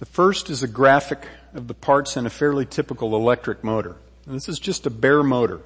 The 0.00 0.06
first 0.06 0.50
is 0.50 0.64
a 0.64 0.68
graphic 0.68 1.28
of 1.54 1.68
the 1.68 1.74
parts 1.74 2.16
in 2.16 2.26
a 2.26 2.30
fairly 2.30 2.66
typical 2.66 3.14
electric 3.14 3.62
motor. 3.62 3.94
this 4.26 4.48
is 4.48 4.58
just 4.58 4.86
a 4.86 4.90
bare 4.90 5.22
motor. 5.22 5.60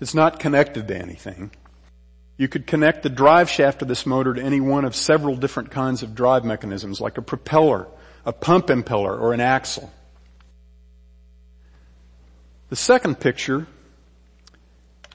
It's 0.00 0.14
not 0.14 0.40
connected 0.40 0.88
to 0.88 0.98
anything. 0.98 1.52
You 2.36 2.48
could 2.48 2.66
connect 2.66 3.04
the 3.04 3.08
drive 3.08 3.48
shaft 3.48 3.82
of 3.82 3.86
this 3.86 4.04
motor 4.04 4.34
to 4.34 4.42
any 4.42 4.60
one 4.60 4.84
of 4.84 4.96
several 4.96 5.36
different 5.36 5.70
kinds 5.70 6.02
of 6.02 6.16
drive 6.16 6.44
mechanisms, 6.44 7.00
like 7.00 7.18
a 7.18 7.22
propeller, 7.22 7.86
a 8.24 8.32
pump 8.32 8.68
impeller, 8.68 9.18
or 9.18 9.32
an 9.32 9.40
axle. 9.40 9.92
The 12.70 12.76
second 12.76 13.20
picture 13.20 13.66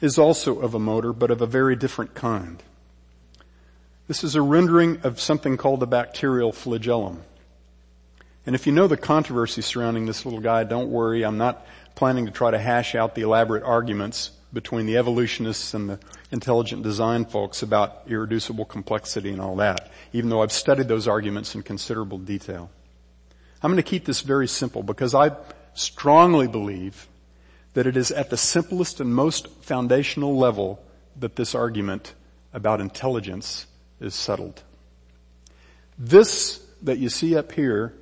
is 0.02 0.18
also 0.18 0.60
of 0.60 0.74
a 0.74 0.80
motor, 0.80 1.12
but 1.12 1.32
of 1.32 1.42
a 1.42 1.48
very 1.48 1.76
different 1.76 2.14
kind. 2.14 2.62
This 4.08 4.24
is 4.24 4.36
a 4.36 4.42
rendering 4.42 5.02
of 5.04 5.20
something 5.20 5.58
called 5.58 5.82
the 5.82 5.88
bacterial 5.88 6.52
flagellum. 6.52 7.24
And 8.46 8.56
if 8.56 8.66
you 8.66 8.74
know 8.74 8.88
the 8.88 8.98
controversy 8.98 9.62
surrounding 9.62 10.06
this 10.06 10.26
little 10.26 10.40
guy, 10.40 10.64
don't 10.64 10.90
worry, 10.90 11.24
I'm 11.24 11.38
not 11.38 11.68
planning 11.96 12.26
to 12.26 12.32
try 12.32 12.50
to 12.50 12.58
hash 12.58 12.96
out 12.96 13.14
the 13.14 13.22
elaborate 13.22 13.64
arguments 13.64 14.32
between 14.52 14.86
the 14.86 14.98
evolutionists 14.98 15.74
and 15.74 15.90
the 15.90 16.00
intelligent 16.32 16.82
design 16.82 17.26
folks 17.26 17.62
about 17.62 18.04
irreducible 18.08 18.66
complexity 18.66 19.32
and 19.32 19.42
all 19.42 19.58
that, 19.58 19.92
even 20.14 20.30
though 20.30 20.42
I've 20.42 20.52
studied 20.52 20.88
those 20.88 21.08
arguments 21.08 21.54
in 21.54 21.62
considerable 21.62 22.18
detail. 22.18 22.72
I'm 23.62 23.72
going 23.72 23.84
to 23.84 23.90
keep 23.90 24.06
this 24.06 24.22
very 24.22 24.48
simple 24.48 24.84
because 24.84 25.14
I 25.14 25.32
strongly 25.74 26.48
believe 26.48 27.08
that 27.74 27.88
it 27.88 27.98
is 27.98 28.12
at 28.12 28.30
the 28.30 28.38
simplest 28.38 29.00
and 29.00 29.14
most 29.14 29.48
foundational 29.62 30.38
level 30.38 30.82
that 31.18 31.36
this 31.36 31.54
argument 31.54 32.14
about 32.54 32.82
intelligence 32.82 33.68
is 34.00 34.16
settled. 34.16 34.64
This 35.98 36.66
that 36.82 36.98
you 36.98 37.10
see 37.10 37.36
up 37.36 37.52
here 37.52 37.94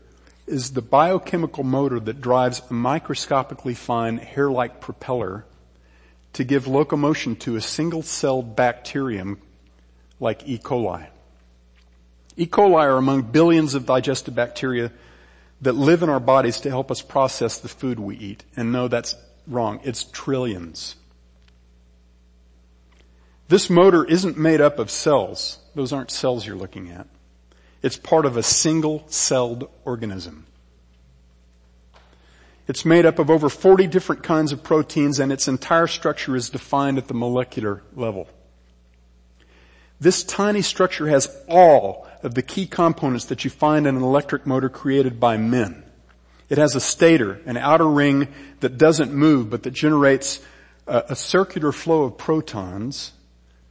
is 0.46 0.72
the 0.72 0.82
biochemical 0.82 1.64
motor 1.64 2.00
that 2.00 2.22
drives 2.22 2.62
a 2.70 2.74
microscopically 2.74 3.74
fine 3.74 4.18
hair-like 4.18 4.80
propeller 4.80 5.46
to 6.34 6.44
give 6.44 6.68
locomotion 6.68 7.36
to 7.36 7.56
a 7.56 7.62
single-celled 7.62 8.56
bacterium 8.56 9.42
like 10.20 10.48
E. 10.48 10.58
coli. 10.58 11.08
E. 12.38 12.46
coli 12.46 12.84
are 12.84 12.98
among 12.98 13.24
billions 13.24 13.74
of 13.74 13.86
digestive 13.88 14.36
bacteria 14.36 14.92
that 15.62 15.74
live 15.74 16.04
in 16.04 16.10
our 16.10 16.20
bodies 16.20 16.60
to 16.62 16.70
help 16.70 16.92
us 16.92 17.02
process 17.02 17.58
the 17.58 17.68
food 17.68 18.00
we 18.00 18.16
eat. 18.18 18.44
And 18.56 18.72
no, 18.72 18.88
that's 18.88 19.16
wrong. 19.48 19.80
It's 19.84 20.04
trillions. 20.04 20.96
This 23.48 23.70
motor 23.70 24.04
isn't 24.04 24.38
made 24.38 24.62
up 24.62 24.78
of 24.78 24.92
cells. 24.92 25.60
Those 25.74 25.94
aren't 25.94 26.12
cells 26.12 26.46
you're 26.46 26.56
looking 26.56 26.90
at. 26.90 27.08
It's 27.82 27.98
part 27.98 28.26
of 28.26 28.38
a 28.38 28.44
single 28.44 29.06
celled 29.08 29.70
organism. 29.86 30.46
It's 32.68 32.84
made 32.84 33.06
up 33.06 33.18
of 33.18 33.30
over 33.30 33.48
40 33.48 33.88
different 33.88 34.24
kinds 34.24 34.52
of 34.52 34.62
proteins 34.62 35.20
and 35.20 35.32
its 35.32 35.48
entire 35.48 35.88
structure 35.88 36.36
is 36.36 36.50
defined 36.50 36.98
at 36.98 37.08
the 37.08 37.14
molecular 37.14 37.82
level. 37.96 38.28
This 40.00 40.24
tiny 40.24 40.62
structure 40.62 41.08
has 41.08 41.36
all 41.48 42.08
of 42.22 42.36
the 42.36 42.44
key 42.44 42.68
components 42.68 43.26
that 43.26 43.44
you 43.44 43.50
find 43.50 43.88
in 43.88 43.96
an 43.96 44.04
electric 44.04 44.46
motor 44.46 44.70
created 44.70 45.20
by 45.20 45.38
men. 45.38 45.84
It 46.50 46.58
has 46.58 46.76
a 46.76 46.80
stator, 46.80 47.42
an 47.46 47.58
outer 47.58 47.88
ring 47.88 48.28
that 48.60 48.78
doesn't 48.78 49.12
move 49.12 49.50
but 49.50 49.64
that 49.64 49.72
generates 49.72 50.40
a, 50.86 51.06
a 51.10 51.16
circular 51.16 51.72
flow 51.72 52.04
of 52.04 52.18
protons 52.18 53.12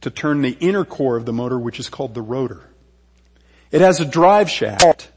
to 0.01 0.09
turn 0.09 0.41
the 0.41 0.57
inner 0.59 0.85
core 0.85 1.17
of 1.17 1.25
the 1.25 1.33
motor 1.33 1.57
which 1.57 1.79
is 1.79 1.89
called 1.89 2.13
the 2.13 2.21
rotor. 2.21 2.69
It 3.71 3.81
has 3.81 3.99
a 3.99 4.05
drive 4.05 4.49
shaft 4.49 5.09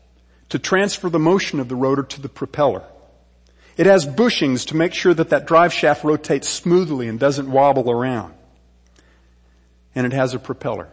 to 0.48 0.58
transfer 0.58 1.08
the 1.08 1.18
motion 1.18 1.60
of 1.60 1.68
the 1.68 1.76
rotor 1.76 2.02
to 2.02 2.20
the 2.20 2.28
propeller. 2.28 2.82
It 3.76 3.86
has 3.86 4.06
bushings 4.06 4.66
to 4.68 4.76
make 4.76 4.94
sure 4.94 5.14
that 5.14 5.30
that 5.30 5.46
drive 5.46 5.72
shaft 5.72 6.04
rotates 6.04 6.48
smoothly 6.48 7.08
and 7.08 7.18
doesn't 7.18 7.50
wobble 7.50 7.90
around. 7.90 8.34
And 9.94 10.06
it 10.06 10.12
has 10.12 10.34
a 10.34 10.38
propeller. 10.38 10.88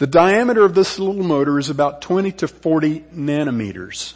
The 0.00 0.06
diameter 0.06 0.64
of 0.64 0.74
this 0.74 0.98
little 0.98 1.22
motor 1.22 1.58
is 1.58 1.68
about 1.68 2.00
20 2.00 2.32
to 2.32 2.48
40 2.48 3.00
nanometers. 3.14 4.14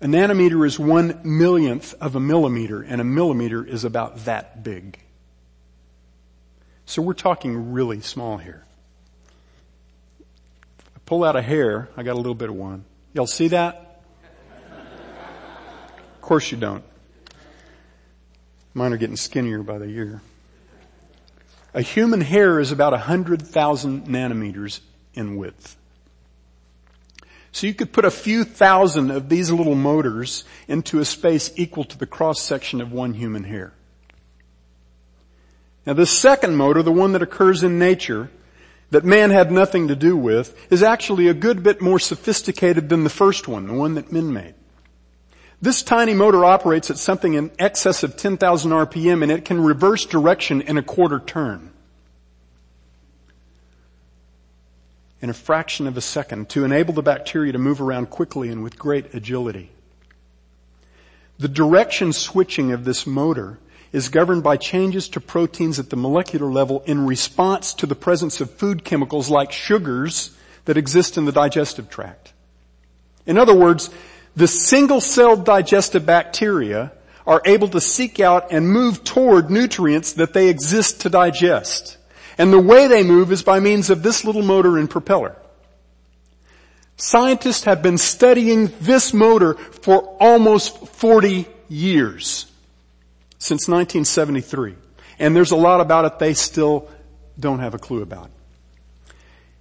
A 0.00 0.06
nanometer 0.06 0.66
is 0.66 0.76
one 0.76 1.20
millionth 1.22 1.94
of 2.00 2.16
a 2.16 2.20
millimeter, 2.20 2.82
and 2.82 3.00
a 3.00 3.04
millimeter 3.04 3.64
is 3.64 3.84
about 3.84 4.24
that 4.24 4.64
big. 4.64 4.98
So 6.84 7.00
we're 7.00 7.14
talking 7.14 7.70
really 7.70 8.00
small 8.00 8.38
here. 8.38 8.64
I 10.20 10.98
pull 11.06 11.22
out 11.22 11.36
a 11.36 11.42
hair, 11.42 11.88
I 11.96 12.02
got 12.02 12.14
a 12.14 12.16
little 12.16 12.34
bit 12.34 12.48
of 12.48 12.56
one. 12.56 12.84
Y'all 13.14 13.28
see 13.28 13.46
that? 13.48 14.02
of 14.72 16.20
course 16.20 16.50
you 16.50 16.58
don't. 16.58 16.82
Mine 18.74 18.92
are 18.92 18.96
getting 18.96 19.14
skinnier 19.14 19.62
by 19.62 19.78
the 19.78 19.88
year. 19.88 20.22
A 21.76 21.82
human 21.82 22.22
hair 22.22 22.58
is 22.58 22.72
about 22.72 22.92
100,000 22.92 24.06
nanometers 24.06 24.80
in 25.12 25.36
width. 25.36 25.76
So 27.52 27.66
you 27.66 27.74
could 27.74 27.92
put 27.92 28.06
a 28.06 28.10
few 28.10 28.44
thousand 28.44 29.10
of 29.10 29.28
these 29.28 29.50
little 29.50 29.74
motors 29.74 30.44
into 30.68 31.00
a 31.00 31.04
space 31.04 31.52
equal 31.54 31.84
to 31.84 31.98
the 31.98 32.06
cross 32.06 32.40
section 32.40 32.80
of 32.80 32.92
one 32.92 33.12
human 33.12 33.44
hair. 33.44 33.74
Now 35.84 35.92
the 35.92 36.06
second 36.06 36.56
motor, 36.56 36.82
the 36.82 36.90
one 36.90 37.12
that 37.12 37.20
occurs 37.20 37.62
in 37.62 37.78
nature, 37.78 38.30
that 38.90 39.04
man 39.04 39.28
had 39.28 39.52
nothing 39.52 39.88
to 39.88 39.96
do 39.96 40.16
with, 40.16 40.56
is 40.72 40.82
actually 40.82 41.28
a 41.28 41.34
good 41.34 41.62
bit 41.62 41.82
more 41.82 41.98
sophisticated 41.98 42.88
than 42.88 43.04
the 43.04 43.10
first 43.10 43.48
one, 43.48 43.66
the 43.66 43.74
one 43.74 43.96
that 43.96 44.10
men 44.10 44.32
made. 44.32 44.54
This 45.60 45.82
tiny 45.82 46.14
motor 46.14 46.44
operates 46.44 46.90
at 46.90 46.98
something 46.98 47.34
in 47.34 47.50
excess 47.58 48.02
of 48.02 48.16
10,000 48.16 48.70
RPM 48.70 49.22
and 49.22 49.32
it 49.32 49.44
can 49.44 49.60
reverse 49.62 50.04
direction 50.04 50.60
in 50.60 50.76
a 50.76 50.82
quarter 50.82 51.18
turn. 51.18 51.72
in 55.20 55.30
a 55.30 55.34
fraction 55.34 55.86
of 55.86 55.96
a 55.96 56.00
second 56.00 56.48
to 56.50 56.64
enable 56.64 56.94
the 56.94 57.02
bacteria 57.02 57.52
to 57.52 57.58
move 57.58 57.80
around 57.80 58.10
quickly 58.10 58.48
and 58.48 58.62
with 58.62 58.78
great 58.78 59.14
agility. 59.14 59.70
The 61.38 61.48
direction 61.48 62.12
switching 62.12 62.72
of 62.72 62.84
this 62.84 63.06
motor 63.06 63.58
is 63.92 64.08
governed 64.08 64.42
by 64.42 64.56
changes 64.56 65.08
to 65.10 65.20
proteins 65.20 65.78
at 65.78 65.90
the 65.90 65.96
molecular 65.96 66.50
level 66.50 66.82
in 66.86 67.06
response 67.06 67.74
to 67.74 67.86
the 67.86 67.94
presence 67.94 68.40
of 68.40 68.50
food 68.50 68.84
chemicals 68.84 69.30
like 69.30 69.52
sugars 69.52 70.36
that 70.64 70.76
exist 70.76 71.16
in 71.16 71.24
the 71.24 71.32
digestive 71.32 71.88
tract. 71.88 72.32
In 73.26 73.38
other 73.38 73.54
words, 73.54 73.90
the 74.36 74.46
single-celled 74.46 75.44
digestive 75.44 76.04
bacteria 76.06 76.92
are 77.26 77.42
able 77.44 77.68
to 77.68 77.80
seek 77.80 78.20
out 78.20 78.52
and 78.52 78.68
move 78.68 79.02
toward 79.02 79.50
nutrients 79.50 80.12
that 80.12 80.32
they 80.32 80.48
exist 80.48 81.00
to 81.00 81.10
digest. 81.10 81.96
And 82.38 82.52
the 82.52 82.60
way 82.60 82.86
they 82.86 83.02
move 83.02 83.32
is 83.32 83.42
by 83.42 83.60
means 83.60 83.90
of 83.90 84.02
this 84.02 84.24
little 84.24 84.42
motor 84.42 84.76
and 84.78 84.88
propeller. 84.88 85.34
Scientists 86.96 87.64
have 87.64 87.82
been 87.82 87.98
studying 87.98 88.72
this 88.80 89.12
motor 89.12 89.54
for 89.54 90.16
almost 90.20 90.86
40 90.86 91.46
years. 91.68 92.46
Since 93.38 93.68
1973. 93.68 94.74
And 95.18 95.34
there's 95.34 95.50
a 95.50 95.56
lot 95.56 95.80
about 95.80 96.04
it 96.04 96.18
they 96.18 96.34
still 96.34 96.88
don't 97.38 97.58
have 97.58 97.74
a 97.74 97.78
clue 97.78 98.02
about. 98.02 98.30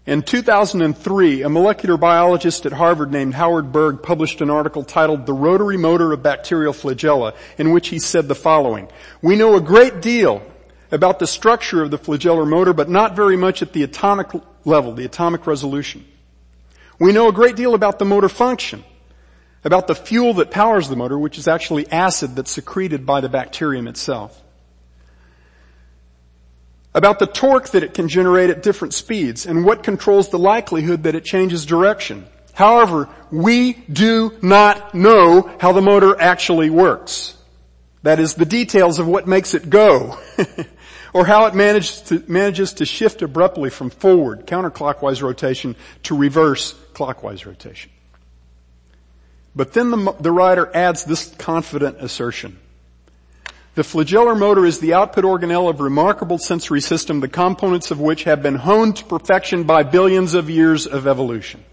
In 0.06 0.22
2003, 0.22 1.42
a 1.42 1.50
molecular 1.50 1.98
biologist 1.98 2.68
at 2.68 2.74
Harvard 2.74 3.12
named 3.12 3.34
Howard 3.34 3.72
Berg 3.72 4.04
published 4.04 4.40
an 4.40 4.52
article 4.52 4.84
titled 4.84 5.26
The 5.26 5.34
Rotary 5.34 5.78
Motor 5.78 6.14
of 6.14 6.22
Bacterial 6.22 6.74
Flagella 6.74 7.34
in 7.58 7.72
which 7.72 7.88
he 7.88 7.98
said 7.98 8.28
the 8.28 8.36
following, 8.36 8.88
We 9.24 9.36
know 9.36 9.56
a 9.56 9.62
great 9.62 10.04
deal 10.04 10.44
about 10.92 11.18
the 11.18 11.26
structure 11.26 11.82
of 11.82 11.90
the 11.90 11.98
flagellar 11.98 12.48
motor, 12.48 12.72
but 12.72 12.88
not 12.88 13.16
very 13.16 13.36
much 13.36 13.64
at 13.64 13.74
the 13.74 13.82
atomic 13.82 14.28
level, 14.64 14.94
the 14.94 15.06
atomic 15.06 15.48
resolution. 15.48 16.06
We 17.00 17.12
know 17.12 17.28
a 17.28 17.34
great 17.34 17.56
deal 17.56 17.74
about 17.74 17.98
the 17.98 18.06
motor 18.06 18.30
function, 18.30 18.84
about 19.64 19.88
the 19.88 19.96
fuel 19.96 20.36
that 20.36 20.52
powers 20.52 20.88
the 20.88 20.96
motor, 20.96 21.18
which 21.18 21.40
is 21.40 21.48
actually 21.48 21.92
acid 21.92 22.36
that's 22.36 22.52
secreted 22.52 23.08
by 23.08 23.22
the 23.22 23.30
bacterium 23.30 23.88
itself. 23.88 24.40
About 26.96 27.20
the 27.20 27.28
torque 27.28 27.70
that 27.72 27.84
it 27.84 27.94
can 27.94 28.08
generate 28.08 28.50
at 28.50 28.64
different 28.64 28.94
speeds 28.94 29.46
and 29.46 29.66
what 29.66 29.84
controls 29.84 30.30
the 30.30 30.40
likelihood 30.40 31.04
that 31.04 31.14
it 31.14 31.26
changes 31.26 31.66
direction. 31.66 32.26
However, 32.54 33.10
we 33.30 33.74
do 33.74 34.32
not 34.42 34.96
know 34.96 35.54
how 35.60 35.74
the 35.74 35.82
motor 35.82 36.20
actually 36.20 36.70
works. 36.70 37.36
That 38.04 38.22
is 38.22 38.36
the 38.36 38.46
details 38.46 38.98
of 38.98 39.08
what 39.08 39.28
makes 39.28 39.54
it 39.54 39.70
go. 39.70 40.18
or 41.14 41.26
how 41.26 41.48
it 41.48 41.54
manages 41.54 42.02
to, 42.04 42.24
manages 42.28 42.74
to 42.74 42.86
shift 42.86 43.22
abruptly 43.22 43.70
from 43.70 43.90
forward, 43.90 44.48
counterclockwise 44.48 45.22
rotation, 45.22 45.76
to 46.04 46.16
reverse 46.16 46.74
clockwise 46.94 47.46
rotation. 47.46 47.92
But 49.54 49.74
then 49.74 49.92
the, 49.92 50.16
the 50.20 50.32
writer 50.32 50.74
adds 50.74 51.04
this 51.04 51.34
confident 51.36 51.98
assertion. 52.00 52.58
The 53.76 53.82
flagellar 53.82 54.40
motor 54.40 54.66
is 54.66 54.80
the 54.80 54.94
output 54.94 55.26
organelle 55.26 55.70
of 55.70 55.82
remarkable 55.82 56.38
sensory 56.38 56.80
system, 56.80 57.20
the 57.20 57.28
components 57.28 57.92
of 57.92 58.00
which 58.00 58.24
have 58.24 58.42
been 58.42 58.56
honed 58.56 58.96
to 58.98 59.04
perfection 59.04 59.66
by 59.66 59.84
billions 59.84 60.34
of 60.34 60.50
years 60.50 60.88
of 60.88 61.08
evolution. 61.08 61.64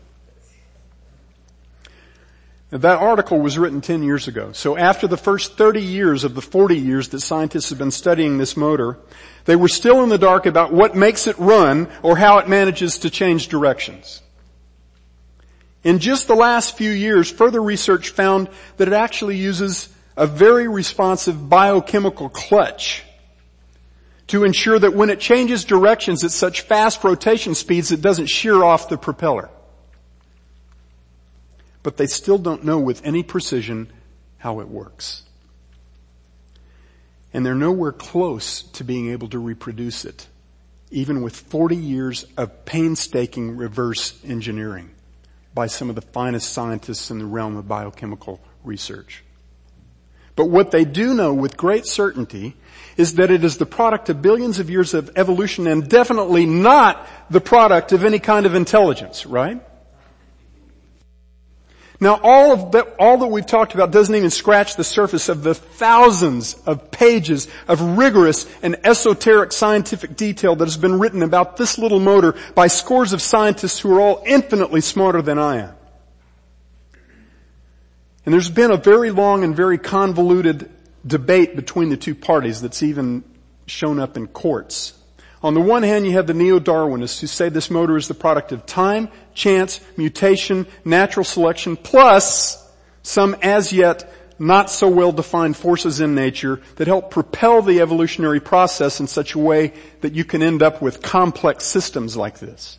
That 2.70 2.98
article 2.98 3.38
was 3.38 3.56
written 3.56 3.82
10 3.82 4.02
years 4.02 4.26
ago. 4.26 4.50
So 4.52 4.76
after 4.76 5.06
the 5.06 5.16
first 5.16 5.56
30 5.56 5.80
years 5.80 6.24
of 6.24 6.34
the 6.34 6.40
40 6.40 6.76
years 6.76 7.08
that 7.10 7.20
scientists 7.20 7.68
have 7.68 7.78
been 7.78 7.90
studying 7.90 8.38
this 8.38 8.56
motor, 8.56 8.98
they 9.44 9.56
were 9.56 9.68
still 9.68 10.02
in 10.02 10.08
the 10.08 10.18
dark 10.18 10.46
about 10.46 10.72
what 10.72 10.96
makes 10.96 11.26
it 11.26 11.38
run 11.38 11.88
or 12.02 12.16
how 12.16 12.38
it 12.38 12.48
manages 12.48 12.98
to 12.98 13.10
change 13.10 13.48
directions. 13.48 14.22
In 15.84 15.98
just 15.98 16.26
the 16.26 16.34
last 16.34 16.76
few 16.76 16.90
years, 16.90 17.30
further 17.30 17.62
research 17.62 18.08
found 18.08 18.48
that 18.78 18.88
it 18.88 18.94
actually 18.94 19.36
uses 19.36 19.91
a 20.16 20.26
very 20.26 20.68
responsive 20.68 21.48
biochemical 21.48 22.28
clutch 22.28 23.02
to 24.28 24.44
ensure 24.44 24.78
that 24.78 24.94
when 24.94 25.10
it 25.10 25.20
changes 25.20 25.64
directions 25.64 26.24
at 26.24 26.30
such 26.30 26.62
fast 26.62 27.02
rotation 27.04 27.54
speeds, 27.54 27.92
it 27.92 28.00
doesn't 28.00 28.28
shear 28.28 28.62
off 28.62 28.88
the 28.88 28.96
propeller. 28.96 29.50
But 31.82 31.96
they 31.96 32.06
still 32.06 32.38
don't 32.38 32.64
know 32.64 32.78
with 32.78 33.04
any 33.04 33.22
precision 33.22 33.92
how 34.38 34.60
it 34.60 34.68
works. 34.68 35.22
And 37.34 37.44
they're 37.44 37.54
nowhere 37.54 37.92
close 37.92 38.62
to 38.62 38.84
being 38.84 39.10
able 39.10 39.28
to 39.28 39.38
reproduce 39.38 40.04
it, 40.04 40.26
even 40.90 41.22
with 41.22 41.34
40 41.34 41.76
years 41.76 42.24
of 42.36 42.64
painstaking 42.64 43.56
reverse 43.56 44.18
engineering 44.24 44.90
by 45.54 45.66
some 45.66 45.88
of 45.88 45.94
the 45.94 46.02
finest 46.02 46.52
scientists 46.52 47.10
in 47.10 47.18
the 47.18 47.26
realm 47.26 47.56
of 47.56 47.68
biochemical 47.68 48.40
research. 48.64 49.24
But 50.36 50.46
what 50.46 50.70
they 50.70 50.84
do 50.84 51.14
know 51.14 51.34
with 51.34 51.56
great 51.56 51.86
certainty 51.86 52.56
is 52.96 53.14
that 53.14 53.30
it 53.30 53.44
is 53.44 53.56
the 53.56 53.66
product 53.66 54.08
of 54.08 54.22
billions 54.22 54.58
of 54.58 54.70
years 54.70 54.94
of 54.94 55.10
evolution 55.16 55.66
and 55.66 55.88
definitely 55.88 56.46
not 56.46 57.06
the 57.30 57.40
product 57.40 57.92
of 57.92 58.04
any 58.04 58.18
kind 58.18 58.46
of 58.46 58.54
intelligence, 58.54 59.26
right? 59.26 59.60
Now 62.00 62.18
all 62.20 62.52
of 62.52 62.72
that, 62.72 62.96
all 62.98 63.18
that 63.18 63.28
we've 63.28 63.46
talked 63.46 63.74
about 63.74 63.92
doesn't 63.92 64.14
even 64.14 64.30
scratch 64.30 64.74
the 64.74 64.82
surface 64.82 65.28
of 65.28 65.44
the 65.44 65.54
thousands 65.54 66.54
of 66.66 66.90
pages 66.90 67.46
of 67.68 67.80
rigorous 67.96 68.44
and 68.60 68.76
esoteric 68.84 69.52
scientific 69.52 70.16
detail 70.16 70.56
that 70.56 70.64
has 70.64 70.76
been 70.76 70.98
written 70.98 71.22
about 71.22 71.56
this 71.56 71.78
little 71.78 72.00
motor 72.00 72.34
by 72.56 72.66
scores 72.66 73.12
of 73.12 73.22
scientists 73.22 73.78
who 73.78 73.94
are 73.96 74.00
all 74.00 74.22
infinitely 74.26 74.80
smarter 74.80 75.22
than 75.22 75.38
I 75.38 75.58
am. 75.58 75.74
And 78.24 78.32
there's 78.32 78.50
been 78.50 78.70
a 78.70 78.76
very 78.76 79.10
long 79.10 79.44
and 79.44 79.54
very 79.54 79.78
convoluted 79.78 80.70
debate 81.06 81.56
between 81.56 81.88
the 81.88 81.96
two 81.96 82.14
parties 82.14 82.60
that's 82.60 82.82
even 82.82 83.24
shown 83.66 83.98
up 83.98 84.16
in 84.16 84.28
courts 84.28 84.94
on 85.42 85.54
the 85.54 85.60
one 85.60 85.82
hand, 85.82 86.06
you 86.06 86.12
have 86.12 86.28
the 86.28 86.34
neo-Darwinists 86.34 87.20
who 87.20 87.26
say 87.26 87.48
this 87.48 87.68
motor 87.68 87.96
is 87.96 88.06
the 88.06 88.14
product 88.14 88.52
of 88.52 88.64
time, 88.64 89.08
chance, 89.34 89.80
mutation, 89.96 90.66
natural 90.84 91.24
selection, 91.24 91.76
plus 91.76 92.58
some 93.02 93.36
as 93.42 93.72
yet 93.72 94.12
not 94.38 94.70
so 94.70 94.88
well 94.88 95.10
defined 95.10 95.56
forces 95.56 96.00
in 96.00 96.14
nature 96.14 96.60
that 96.76 96.86
help 96.86 97.10
propel 97.10 97.60
the 97.60 97.80
evolutionary 97.80 98.40
process 98.40 99.00
in 99.00 99.06
such 99.08 99.34
a 99.34 99.38
way 99.38 99.72
that 100.00 100.14
you 100.14 100.24
can 100.24 100.42
end 100.42 100.62
up 100.62 100.80
with 100.80 101.02
complex 101.02 101.64
systems 101.64 102.16
like 102.16 102.38
this. 102.38 102.78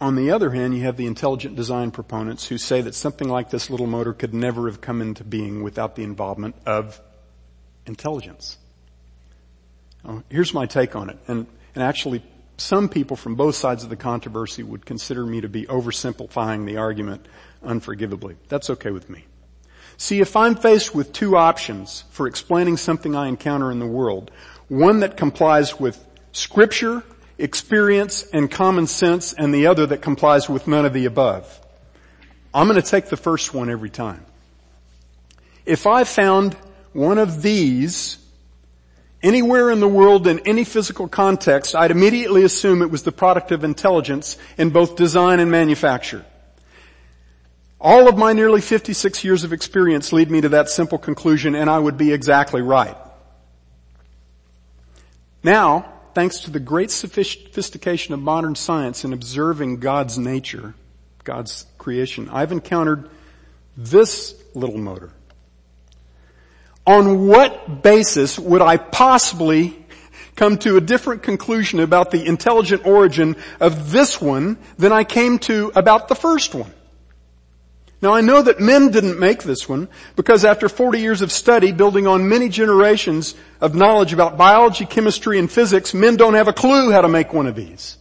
On 0.00 0.14
the 0.14 0.30
other 0.30 0.50
hand, 0.50 0.76
you 0.76 0.84
have 0.84 0.96
the 0.96 1.06
intelligent 1.06 1.56
design 1.56 1.90
proponents 1.90 2.46
who 2.46 2.56
say 2.56 2.80
that 2.80 2.94
something 2.94 3.28
like 3.28 3.50
this 3.50 3.68
little 3.68 3.88
motor 3.88 4.12
could 4.12 4.32
never 4.32 4.68
have 4.68 4.80
come 4.80 5.02
into 5.02 5.24
being 5.24 5.62
without 5.62 5.96
the 5.96 6.04
involvement 6.04 6.54
of 6.66 7.00
intelligence. 7.84 8.58
Here's 10.30 10.54
my 10.54 10.66
take 10.66 10.94
on 10.94 11.10
it. 11.10 11.18
And, 11.26 11.46
and 11.74 11.82
actually, 11.82 12.22
some 12.56 12.88
people 12.88 13.16
from 13.16 13.34
both 13.34 13.56
sides 13.56 13.82
of 13.82 13.90
the 13.90 13.96
controversy 13.96 14.62
would 14.62 14.86
consider 14.86 15.26
me 15.26 15.40
to 15.40 15.48
be 15.48 15.66
oversimplifying 15.66 16.64
the 16.64 16.76
argument 16.76 17.26
unforgivably. 17.62 18.36
That's 18.48 18.70
okay 18.70 18.90
with 18.90 19.10
me. 19.10 19.24
See, 19.96 20.20
if 20.20 20.36
I'm 20.36 20.54
faced 20.54 20.94
with 20.94 21.12
two 21.12 21.36
options 21.36 22.04
for 22.10 22.28
explaining 22.28 22.76
something 22.76 23.16
I 23.16 23.26
encounter 23.26 23.72
in 23.72 23.80
the 23.80 23.86
world, 23.86 24.30
one 24.68 25.00
that 25.00 25.16
complies 25.16 25.80
with 25.80 26.04
scripture 26.30 27.02
experience 27.38 28.24
and 28.32 28.50
common 28.50 28.86
sense 28.86 29.32
and 29.32 29.54
the 29.54 29.66
other 29.66 29.86
that 29.86 30.02
complies 30.02 30.48
with 30.48 30.66
none 30.66 30.84
of 30.84 30.92
the 30.92 31.04
above. 31.04 31.60
I'm 32.52 32.66
going 32.68 32.80
to 32.80 32.88
take 32.88 33.06
the 33.06 33.16
first 33.16 33.54
one 33.54 33.70
every 33.70 33.90
time. 33.90 34.24
If 35.64 35.86
I 35.86 36.04
found 36.04 36.54
one 36.92 37.18
of 37.18 37.42
these 37.42 38.18
anywhere 39.22 39.70
in 39.70 39.80
the 39.80 39.88
world 39.88 40.26
in 40.26 40.40
any 40.40 40.64
physical 40.64 41.08
context, 41.08 41.74
I'd 41.74 41.90
immediately 41.90 42.42
assume 42.44 42.82
it 42.82 42.90
was 42.90 43.02
the 43.02 43.12
product 43.12 43.52
of 43.52 43.64
intelligence 43.64 44.36
in 44.56 44.70
both 44.70 44.96
design 44.96 45.40
and 45.40 45.50
manufacture. 45.50 46.24
All 47.80 48.08
of 48.08 48.16
my 48.16 48.32
nearly 48.32 48.60
56 48.60 49.22
years 49.22 49.44
of 49.44 49.52
experience 49.52 50.12
lead 50.12 50.30
me 50.30 50.40
to 50.40 50.48
that 50.50 50.68
simple 50.68 50.98
conclusion 50.98 51.54
and 51.54 51.70
I 51.70 51.78
would 51.78 51.96
be 51.96 52.12
exactly 52.12 52.60
right. 52.60 52.96
Now, 55.44 55.92
thanks 56.18 56.40
to 56.40 56.50
the 56.50 56.58
great 56.58 56.90
sophistication 56.90 58.12
of 58.12 58.18
modern 58.18 58.56
science 58.56 59.04
in 59.04 59.12
observing 59.12 59.78
God's 59.78 60.18
nature, 60.18 60.74
God's 61.22 61.64
creation, 61.78 62.28
I've 62.28 62.50
encountered 62.50 63.08
this 63.76 64.34
little 64.52 64.78
motor. 64.78 65.12
On 66.84 67.28
what 67.28 67.84
basis 67.84 68.36
would 68.36 68.60
I 68.60 68.78
possibly 68.78 69.86
come 70.34 70.58
to 70.58 70.76
a 70.76 70.80
different 70.80 71.22
conclusion 71.22 71.78
about 71.78 72.10
the 72.10 72.26
intelligent 72.26 72.84
origin 72.84 73.36
of 73.60 73.92
this 73.92 74.20
one 74.20 74.58
than 74.76 74.90
I 74.90 75.04
came 75.04 75.38
to 75.38 75.70
about 75.76 76.08
the 76.08 76.16
first 76.16 76.52
one? 76.52 76.74
Now 78.00 78.14
I 78.14 78.20
know 78.20 78.42
that 78.42 78.60
men 78.60 78.90
didn't 78.90 79.18
make 79.18 79.42
this 79.42 79.68
one 79.68 79.88
because 80.14 80.44
after 80.44 80.68
40 80.68 81.00
years 81.00 81.20
of 81.20 81.32
study 81.32 81.72
building 81.72 82.06
on 82.06 82.28
many 82.28 82.48
generations 82.48 83.34
of 83.60 83.74
knowledge 83.74 84.12
about 84.12 84.36
biology, 84.36 84.86
chemistry, 84.86 85.38
and 85.38 85.50
physics, 85.50 85.94
men 85.94 86.16
don't 86.16 86.34
have 86.34 86.48
a 86.48 86.52
clue 86.52 86.92
how 86.92 87.00
to 87.00 87.08
make 87.08 87.32
one 87.32 87.46
of 87.46 87.56
these. 87.56 87.96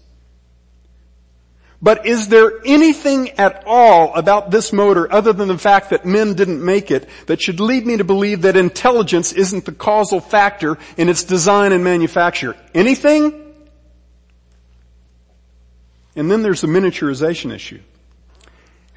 But 1.81 2.07
is 2.07 2.27
there 2.27 2.53
anything 2.65 3.31
at 3.31 3.63
all 3.67 4.13
about 4.15 4.49
this 4.49 4.73
motor 4.73 5.11
other 5.11 5.31
than 5.31 5.47
the 5.47 5.57
fact 5.57 5.91
that 5.91 6.05
men 6.05 6.33
didn't 6.33 6.63
make 6.63 6.89
it 6.89 7.07
that 7.27 7.41
should 7.41 7.59
lead 7.59 7.85
me 7.85 7.97
to 7.97 8.03
believe 8.03 8.43
that 8.43 8.57
intelligence 8.57 9.31
isn't 9.31 9.65
the 9.65 9.71
causal 9.71 10.19
factor 10.19 10.77
in 10.97 11.07
its 11.07 11.23
design 11.23 11.71
and 11.71 11.83
manufacture? 11.83 12.55
Anything? 12.73 13.53
And 16.15 16.31
then 16.31 16.41
there's 16.41 16.61
the 16.61 16.67
miniaturization 16.67 17.53
issue. 17.53 17.79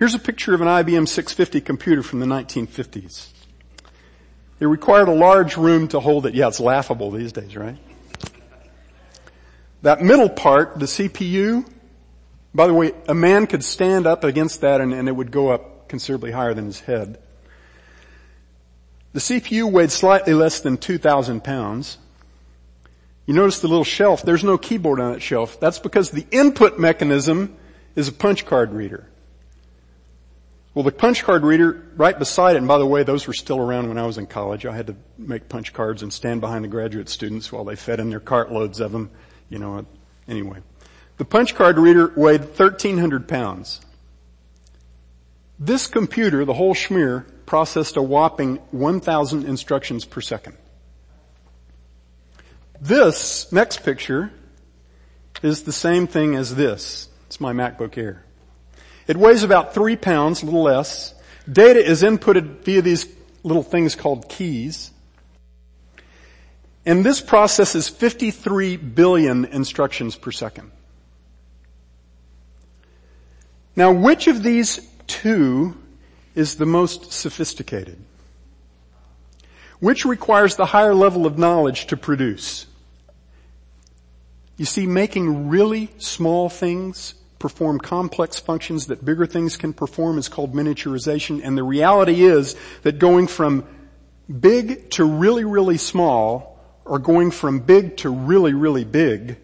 Here's 0.00 0.14
a 0.14 0.18
picture 0.18 0.54
of 0.54 0.62
an 0.62 0.66
IBM 0.66 1.06
650 1.06 1.60
computer 1.60 2.02
from 2.02 2.20
the 2.20 2.26
1950s. 2.26 3.28
It 4.58 4.64
required 4.64 5.08
a 5.08 5.14
large 5.14 5.58
room 5.58 5.88
to 5.88 6.00
hold 6.00 6.24
it. 6.24 6.32
Yeah, 6.32 6.48
it's 6.48 6.58
laughable 6.58 7.10
these 7.10 7.32
days, 7.32 7.54
right? 7.54 7.76
That 9.82 10.00
middle 10.00 10.30
part, 10.30 10.78
the 10.78 10.86
CPU, 10.86 11.70
by 12.54 12.66
the 12.66 12.72
way, 12.72 12.92
a 13.08 13.14
man 13.14 13.46
could 13.46 13.62
stand 13.62 14.06
up 14.06 14.24
against 14.24 14.62
that 14.62 14.80
and, 14.80 14.94
and 14.94 15.06
it 15.06 15.12
would 15.12 15.30
go 15.30 15.50
up 15.50 15.90
considerably 15.90 16.30
higher 16.30 16.54
than 16.54 16.64
his 16.64 16.80
head. 16.80 17.18
The 19.12 19.20
CPU 19.20 19.70
weighed 19.70 19.90
slightly 19.90 20.32
less 20.32 20.60
than 20.60 20.78
2,000 20.78 21.44
pounds. 21.44 21.98
You 23.26 23.34
notice 23.34 23.58
the 23.58 23.68
little 23.68 23.84
shelf, 23.84 24.22
there's 24.22 24.44
no 24.44 24.56
keyboard 24.56 24.98
on 24.98 25.12
that 25.12 25.20
shelf. 25.20 25.60
That's 25.60 25.78
because 25.78 26.10
the 26.10 26.24
input 26.30 26.78
mechanism 26.78 27.54
is 27.94 28.08
a 28.08 28.12
punch 28.12 28.46
card 28.46 28.72
reader. 28.72 29.09
Well, 30.72 30.84
the 30.84 30.92
punch 30.92 31.24
card 31.24 31.42
reader 31.42 31.84
right 31.96 32.16
beside 32.16 32.54
it, 32.54 32.58
and 32.58 32.68
by 32.68 32.78
the 32.78 32.86
way, 32.86 33.02
those 33.02 33.26
were 33.26 33.32
still 33.32 33.58
around 33.58 33.88
when 33.88 33.98
I 33.98 34.06
was 34.06 34.18
in 34.18 34.26
college. 34.26 34.66
I 34.66 34.76
had 34.76 34.86
to 34.86 34.96
make 35.18 35.48
punch 35.48 35.72
cards 35.72 36.02
and 36.02 36.12
stand 36.12 36.40
behind 36.40 36.64
the 36.64 36.68
graduate 36.68 37.08
students 37.08 37.50
while 37.50 37.64
they 37.64 37.74
fed 37.74 37.98
in 37.98 38.08
their 38.08 38.20
cartloads 38.20 38.80
of 38.80 38.92
them. 38.92 39.10
You 39.48 39.58
know, 39.58 39.84
anyway. 40.28 40.58
The 41.16 41.24
punch 41.24 41.56
card 41.56 41.76
reader 41.76 42.12
weighed 42.16 42.42
1300 42.42 43.26
pounds. 43.26 43.80
This 45.58 45.88
computer, 45.88 46.44
the 46.44 46.54
whole 46.54 46.74
schmear, 46.74 47.26
processed 47.46 47.96
a 47.96 48.02
whopping 48.02 48.56
1000 48.70 49.44
instructions 49.44 50.04
per 50.04 50.20
second. 50.20 50.56
This 52.80 53.52
next 53.52 53.82
picture 53.82 54.32
is 55.42 55.64
the 55.64 55.72
same 55.72 56.06
thing 56.06 56.36
as 56.36 56.54
this. 56.54 57.08
It's 57.26 57.40
my 57.40 57.52
MacBook 57.52 57.98
Air. 57.98 58.24
It 59.10 59.16
weighs 59.16 59.42
about 59.42 59.74
three 59.74 59.96
pounds, 59.96 60.40
a 60.40 60.44
little 60.44 60.62
less. 60.62 61.14
Data 61.50 61.84
is 61.84 62.04
inputted 62.04 62.60
via 62.60 62.80
these 62.80 63.08
little 63.42 63.64
things 63.64 63.96
called 63.96 64.28
keys. 64.28 64.92
And 66.86 67.04
this 67.04 67.20
processes 67.20 67.88
53 67.88 68.76
billion 68.76 69.46
instructions 69.46 70.14
per 70.14 70.30
second. 70.30 70.70
Now 73.74 73.90
which 73.90 74.28
of 74.28 74.44
these 74.44 74.88
two 75.08 75.76
is 76.36 76.54
the 76.54 76.66
most 76.66 77.10
sophisticated? 77.10 77.98
Which 79.80 80.04
requires 80.04 80.54
the 80.54 80.66
higher 80.66 80.94
level 80.94 81.26
of 81.26 81.36
knowledge 81.36 81.88
to 81.88 81.96
produce? 81.96 82.64
You 84.56 84.66
see, 84.66 84.86
making 84.86 85.48
really 85.48 85.90
small 85.98 86.48
things 86.48 87.14
perform 87.40 87.80
complex 87.80 88.38
functions 88.38 88.86
that 88.86 89.04
bigger 89.04 89.26
things 89.26 89.56
can 89.56 89.72
perform 89.72 90.18
is 90.18 90.28
called 90.28 90.54
miniaturization. 90.54 91.40
And 91.42 91.58
the 91.58 91.64
reality 91.64 92.22
is 92.22 92.54
that 92.82 93.00
going 93.00 93.26
from 93.26 93.66
big 94.28 94.90
to 94.90 95.04
really, 95.04 95.44
really 95.44 95.78
small 95.78 96.58
or 96.84 97.00
going 97.00 97.32
from 97.32 97.60
big 97.60 97.96
to 97.98 98.10
really, 98.10 98.52
really 98.52 98.84
big 98.84 99.38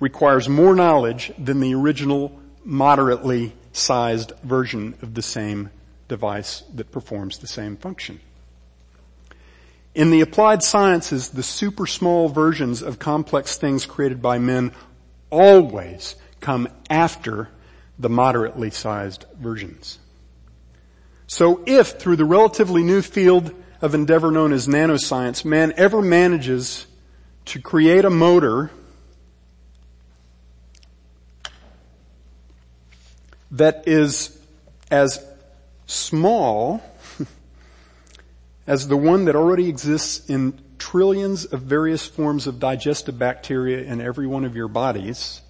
requires 0.00 0.48
more 0.48 0.74
knowledge 0.74 1.30
than 1.38 1.60
the 1.60 1.74
original 1.74 2.40
moderately 2.64 3.52
sized 3.72 4.32
version 4.42 4.94
of 5.02 5.14
the 5.14 5.22
same 5.22 5.70
device 6.08 6.64
that 6.74 6.90
performs 6.90 7.38
the 7.38 7.46
same 7.46 7.76
function. 7.76 8.18
In 9.94 10.10
the 10.10 10.22
applied 10.22 10.62
sciences, 10.62 11.30
the 11.30 11.42
super 11.42 11.86
small 11.86 12.28
versions 12.28 12.82
of 12.82 12.98
complex 12.98 13.56
things 13.56 13.84
created 13.84 14.22
by 14.22 14.38
men 14.38 14.72
always 15.30 16.16
come 16.46 16.68
after 16.88 17.48
the 17.98 18.08
moderately 18.08 18.70
sized 18.70 19.24
versions. 19.36 19.98
So 21.26 21.64
if 21.66 21.98
through 21.98 22.14
the 22.14 22.24
relatively 22.24 22.84
new 22.84 23.02
field 23.02 23.52
of 23.82 23.96
endeavor 23.96 24.30
known 24.30 24.52
as 24.52 24.68
nanoscience, 24.68 25.44
man 25.44 25.74
ever 25.76 26.00
manages 26.00 26.86
to 27.46 27.60
create 27.60 28.04
a 28.04 28.10
motor 28.10 28.70
that 33.50 33.82
is 33.88 34.38
as 34.88 35.26
small 35.86 36.80
as 38.68 38.86
the 38.86 38.96
one 38.96 39.24
that 39.24 39.34
already 39.34 39.68
exists 39.68 40.30
in 40.30 40.60
trillions 40.78 41.44
of 41.44 41.62
various 41.62 42.06
forms 42.06 42.46
of 42.46 42.60
digestive 42.60 43.18
bacteria 43.18 43.82
in 43.82 44.00
every 44.00 44.28
one 44.28 44.44
of 44.44 44.54
your 44.54 44.68
bodies, 44.68 45.40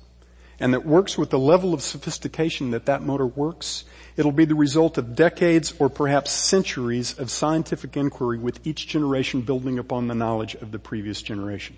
and 0.59 0.73
that 0.73 0.87
works 0.87 1.19
with 1.19 1.31
the 1.31 1.39
level 1.39 1.75
of 1.75 1.83
sophistication 1.83 2.71
that 2.71 2.87
that 2.87 3.03
motor 3.03 3.27
works, 3.27 3.85
it'll 4.17 4.33
be 4.33 4.47
the 4.47 4.55
result 4.55 4.97
of 4.97 5.15
decades 5.15 5.75
or 5.79 5.91
perhaps 5.91 6.31
centuries 6.31 7.19
of 7.19 7.31
scientific 7.31 7.97
inquiry 7.97 8.39
with 8.39 8.67
each 8.67 8.87
generation 8.87 9.43
building 9.43 9.79
upon 9.79 10.09
the 10.09 10.15
knowledge 10.15 10.55
of 10.57 10.73
the 10.73 10.79
previous 10.79 11.21
generation. 11.21 11.77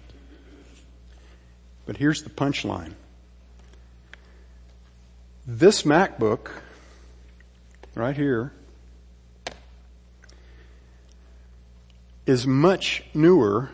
But 1.86 1.96
here's 1.96 2.22
the 2.22 2.30
punchline. 2.30 2.92
This 5.46 5.82
MacBook, 5.82 6.50
right 7.94 8.14
here, 8.14 8.52
is 12.26 12.46
much 12.46 13.02
newer 13.14 13.70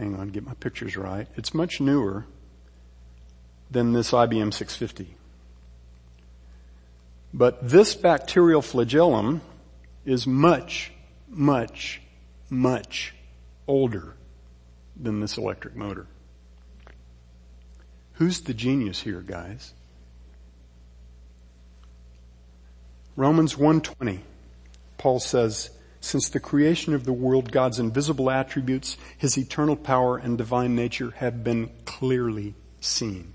hang 0.00 0.16
on, 0.16 0.28
get 0.28 0.46
my 0.46 0.54
pictures 0.54 0.96
right. 0.96 1.28
It's 1.36 1.52
much 1.52 1.78
newer 1.78 2.24
than 3.70 3.92
this 3.92 4.12
IBM 4.12 4.54
650. 4.54 5.14
But 7.34 7.68
this 7.68 7.94
bacterial 7.94 8.62
flagellum 8.62 9.42
is 10.06 10.26
much, 10.26 10.90
much, 11.28 12.00
much 12.48 13.14
older 13.68 14.14
than 14.98 15.20
this 15.20 15.36
electric 15.36 15.76
motor. 15.76 16.06
Who's 18.14 18.40
the 18.40 18.54
genius 18.54 19.00
here, 19.02 19.20
guys? 19.20 19.74
Romans 23.16 23.54
120. 23.54 24.20
Paul 24.96 25.20
says, 25.20 25.70
since 26.00 26.28
the 26.28 26.40
creation 26.40 26.94
of 26.94 27.04
the 27.04 27.12
world, 27.12 27.52
God's 27.52 27.78
invisible 27.78 28.30
attributes, 28.30 28.96
His 29.16 29.36
eternal 29.36 29.76
power 29.76 30.16
and 30.16 30.38
divine 30.38 30.74
nature 30.74 31.12
have 31.16 31.44
been 31.44 31.70
clearly 31.84 32.54
seen, 32.80 33.34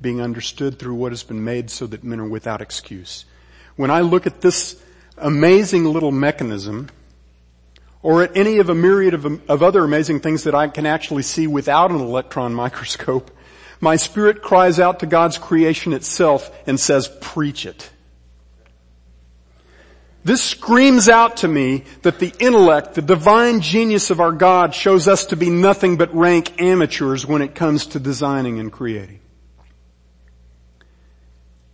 being 0.00 0.20
understood 0.20 0.78
through 0.78 0.94
what 0.94 1.12
has 1.12 1.22
been 1.22 1.44
made 1.44 1.70
so 1.70 1.86
that 1.86 2.02
men 2.02 2.20
are 2.20 2.28
without 2.28 2.60
excuse. 2.60 3.24
When 3.76 3.90
I 3.90 4.00
look 4.00 4.26
at 4.26 4.40
this 4.40 4.82
amazing 5.16 5.84
little 5.84 6.12
mechanism, 6.12 6.88
or 8.02 8.22
at 8.22 8.36
any 8.36 8.58
of 8.58 8.68
a 8.68 8.74
myriad 8.74 9.14
of, 9.14 9.24
of 9.48 9.62
other 9.62 9.82
amazing 9.84 10.20
things 10.20 10.44
that 10.44 10.54
I 10.54 10.68
can 10.68 10.86
actually 10.86 11.22
see 11.22 11.46
without 11.46 11.90
an 11.90 12.00
electron 12.00 12.52
microscope, 12.54 13.30
my 13.80 13.96
spirit 13.96 14.42
cries 14.42 14.80
out 14.80 15.00
to 15.00 15.06
God's 15.06 15.38
creation 15.38 15.92
itself 15.92 16.50
and 16.66 16.78
says, 16.78 17.08
preach 17.20 17.66
it. 17.66 17.90
This 20.24 20.42
screams 20.42 21.10
out 21.10 21.38
to 21.38 21.48
me 21.48 21.84
that 22.00 22.18
the 22.18 22.32
intellect, 22.38 22.94
the 22.94 23.02
divine 23.02 23.60
genius 23.60 24.08
of 24.08 24.20
our 24.20 24.32
God 24.32 24.74
shows 24.74 25.06
us 25.06 25.26
to 25.26 25.36
be 25.36 25.50
nothing 25.50 25.98
but 25.98 26.14
rank 26.14 26.62
amateurs 26.62 27.26
when 27.26 27.42
it 27.42 27.54
comes 27.54 27.86
to 27.88 28.00
designing 28.00 28.58
and 28.58 28.72
creating. 28.72 29.20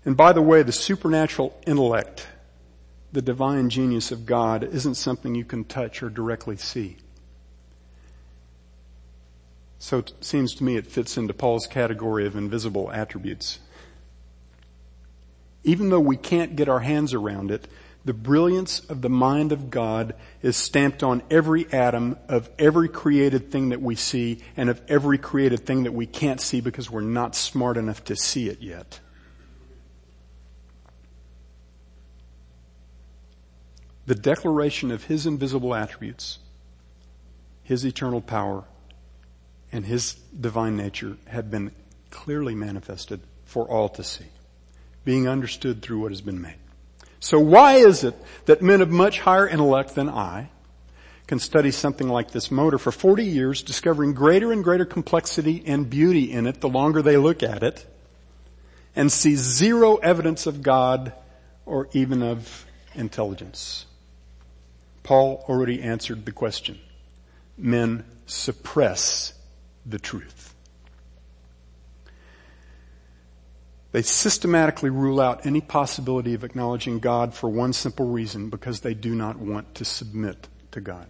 And 0.04 0.16
by 0.16 0.32
the 0.32 0.42
way, 0.42 0.64
the 0.64 0.72
supernatural 0.72 1.56
intellect, 1.64 2.26
the 3.12 3.22
divine 3.22 3.70
genius 3.70 4.10
of 4.10 4.26
God 4.26 4.64
isn't 4.64 4.96
something 4.96 5.36
you 5.36 5.44
can 5.44 5.64
touch 5.64 6.02
or 6.02 6.10
directly 6.10 6.56
see. 6.56 6.96
So 9.78 9.98
it 9.98 10.12
seems 10.20 10.54
to 10.56 10.64
me 10.64 10.76
it 10.76 10.88
fits 10.88 11.16
into 11.16 11.32
Paul's 11.32 11.68
category 11.68 12.26
of 12.26 12.34
invisible 12.34 12.90
attributes. 12.90 13.60
Even 15.62 15.90
though 15.90 16.00
we 16.00 16.16
can't 16.16 16.56
get 16.56 16.68
our 16.68 16.80
hands 16.80 17.14
around 17.14 17.50
it, 17.52 17.68
the 18.04 18.14
brilliance 18.14 18.80
of 18.88 19.02
the 19.02 19.10
mind 19.10 19.52
of 19.52 19.70
God 19.70 20.14
is 20.42 20.56
stamped 20.56 21.02
on 21.02 21.22
every 21.30 21.70
atom 21.72 22.16
of 22.28 22.48
every 22.58 22.88
created 22.88 23.50
thing 23.50 23.70
that 23.70 23.82
we 23.82 23.94
see 23.94 24.42
and 24.56 24.70
of 24.70 24.80
every 24.88 25.18
created 25.18 25.66
thing 25.66 25.82
that 25.82 25.92
we 25.92 26.06
can't 26.06 26.40
see 26.40 26.60
because 26.60 26.90
we're 26.90 27.02
not 27.02 27.34
smart 27.36 27.76
enough 27.76 28.02
to 28.04 28.16
see 28.16 28.48
it 28.48 28.62
yet. 28.62 29.00
The 34.06 34.14
declaration 34.14 34.90
of 34.90 35.04
His 35.04 35.26
invisible 35.26 35.74
attributes, 35.74 36.38
His 37.62 37.84
eternal 37.84 38.22
power, 38.22 38.64
and 39.70 39.84
His 39.84 40.14
divine 40.14 40.76
nature 40.76 41.18
have 41.26 41.50
been 41.50 41.70
clearly 42.10 42.54
manifested 42.54 43.20
for 43.44 43.68
all 43.68 43.88
to 43.90 44.02
see, 44.02 44.26
being 45.04 45.28
understood 45.28 45.82
through 45.82 46.00
what 46.00 46.12
has 46.12 46.22
been 46.22 46.40
made. 46.40 46.56
So 47.20 47.38
why 47.38 47.74
is 47.74 48.02
it 48.02 48.14
that 48.46 48.62
men 48.62 48.80
of 48.80 48.90
much 48.90 49.20
higher 49.20 49.46
intellect 49.46 49.94
than 49.94 50.08
I 50.08 50.50
can 51.26 51.38
study 51.38 51.70
something 51.70 52.08
like 52.08 52.32
this 52.32 52.50
motor 52.50 52.78
for 52.78 52.90
40 52.90 53.24
years, 53.24 53.62
discovering 53.62 54.14
greater 54.14 54.50
and 54.50 54.64
greater 54.64 54.84
complexity 54.84 55.62
and 55.64 55.88
beauty 55.88 56.32
in 56.32 56.46
it 56.46 56.60
the 56.60 56.68
longer 56.68 57.02
they 57.02 57.16
look 57.16 57.42
at 57.42 57.62
it, 57.62 57.86
and 58.96 59.12
see 59.12 59.36
zero 59.36 59.96
evidence 59.96 60.46
of 60.46 60.62
God 60.62 61.12
or 61.66 61.88
even 61.92 62.22
of 62.22 62.66
intelligence? 62.94 63.86
Paul 65.04 65.44
already 65.48 65.82
answered 65.82 66.24
the 66.24 66.32
question. 66.32 66.80
Men 67.56 68.04
suppress 68.26 69.34
the 69.86 69.98
truth. 69.98 70.49
They 73.92 74.02
systematically 74.02 74.90
rule 74.90 75.20
out 75.20 75.44
any 75.44 75.60
possibility 75.60 76.34
of 76.34 76.44
acknowledging 76.44 77.00
God 77.00 77.34
for 77.34 77.48
one 77.48 77.72
simple 77.72 78.06
reason, 78.06 78.48
because 78.48 78.80
they 78.80 78.94
do 78.94 79.14
not 79.14 79.38
want 79.38 79.74
to 79.76 79.84
submit 79.84 80.48
to 80.70 80.80
God. 80.80 81.08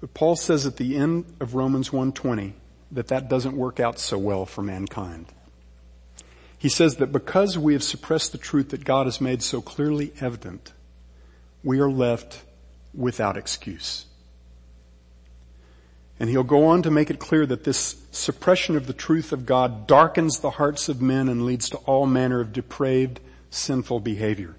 But 0.00 0.14
Paul 0.14 0.36
says 0.36 0.64
at 0.64 0.76
the 0.76 0.96
end 0.96 1.24
of 1.40 1.54
Romans 1.54 1.90
1:20 1.90 2.54
that 2.92 3.08
that 3.08 3.28
doesn't 3.28 3.56
work 3.56 3.80
out 3.80 3.98
so 3.98 4.16
well 4.16 4.46
for 4.46 4.62
mankind. 4.62 5.26
He 6.56 6.68
says 6.68 6.96
that 6.96 7.12
because 7.12 7.58
we 7.58 7.72
have 7.72 7.82
suppressed 7.82 8.32
the 8.32 8.38
truth 8.38 8.70
that 8.70 8.84
God 8.84 9.06
has 9.06 9.20
made 9.20 9.42
so 9.42 9.60
clearly 9.60 10.12
evident, 10.20 10.72
we 11.64 11.80
are 11.80 11.90
left 11.90 12.42
without 12.94 13.36
excuse. 13.36 14.06
And 16.20 16.28
he'll 16.28 16.44
go 16.44 16.66
on 16.66 16.82
to 16.82 16.90
make 16.90 17.10
it 17.10 17.18
clear 17.18 17.46
that 17.46 17.64
this 17.64 17.96
suppression 18.10 18.76
of 18.76 18.86
the 18.86 18.92
truth 18.92 19.32
of 19.32 19.46
God 19.46 19.86
darkens 19.86 20.40
the 20.40 20.50
hearts 20.50 20.90
of 20.90 21.00
men 21.00 21.30
and 21.30 21.46
leads 21.46 21.70
to 21.70 21.78
all 21.78 22.04
manner 22.04 22.40
of 22.40 22.52
depraved, 22.52 23.20
sinful 23.48 24.00
behavior. 24.00 24.54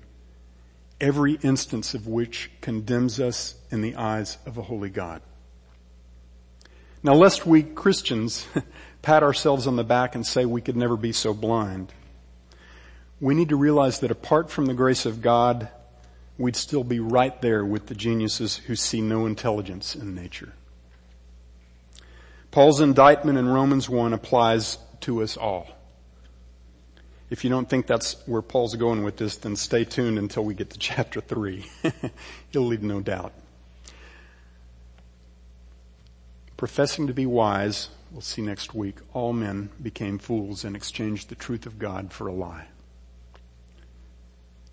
Every 0.99 1.34
instance 1.43 1.93
of 1.93 2.07
which 2.07 2.49
condemns 2.62 3.20
us 3.20 3.55
in 3.70 3.82
the 3.82 3.95
eyes 3.95 4.39
of 4.47 4.57
a 4.57 4.64
holy 4.64 4.89
God. 4.89 5.22
Now 7.03 7.14
lest 7.14 7.45
we 7.45 7.62
Christians 7.62 8.47
pat 9.03 9.22
ourselves 9.22 9.68
on 9.68 9.76
the 9.76 9.84
back 9.84 10.16
and 10.16 10.26
say 10.26 10.45
we 10.45 10.62
could 10.62 10.76
never 10.76 10.97
be 10.97 11.12
so 11.12 11.32
blind, 11.32 11.93
we 13.20 13.36
need 13.36 13.49
to 13.49 13.55
realize 13.55 13.99
that 13.99 14.09
apart 14.09 14.49
from 14.49 14.66
the 14.66 14.74
grace 14.74 15.05
of 15.05 15.22
God, 15.22 15.70
we'd 16.39 16.55
still 16.55 16.84
be 16.84 16.99
right 16.99 17.39
there 17.43 17.64
with 17.64 17.86
the 17.86 17.93
geniuses 17.93 18.57
who 18.57 18.76
see 18.76 18.99
no 18.99 19.28
intelligence 19.28 19.93
in 19.93 20.16
nature. 20.16 20.53
Paul's 22.51 22.81
indictment 22.81 23.37
in 23.37 23.47
Romans 23.47 23.89
1 23.89 24.11
applies 24.11 24.77
to 25.01 25.23
us 25.23 25.37
all. 25.37 25.67
If 27.29 27.45
you 27.45 27.49
don't 27.49 27.69
think 27.69 27.87
that's 27.87 28.17
where 28.27 28.41
Paul's 28.41 28.75
going 28.75 29.03
with 29.03 29.15
this, 29.15 29.37
then 29.37 29.55
stay 29.55 29.85
tuned 29.85 30.19
until 30.19 30.43
we 30.43 30.53
get 30.53 30.69
to 30.71 30.79
chapter 30.79 31.21
3. 31.21 31.65
You'll 32.51 32.65
leave 32.65 32.83
no 32.83 32.99
doubt. 32.99 33.31
Professing 36.57 37.07
to 37.07 37.13
be 37.13 37.25
wise, 37.25 37.89
we'll 38.11 38.21
see 38.21 38.41
next 38.41 38.75
week, 38.75 38.97
all 39.13 39.31
men 39.31 39.69
became 39.81 40.19
fools 40.19 40.65
and 40.65 40.75
exchanged 40.75 41.29
the 41.29 41.35
truth 41.35 41.65
of 41.65 41.79
God 41.79 42.11
for 42.11 42.27
a 42.27 42.33
lie. 42.33 42.67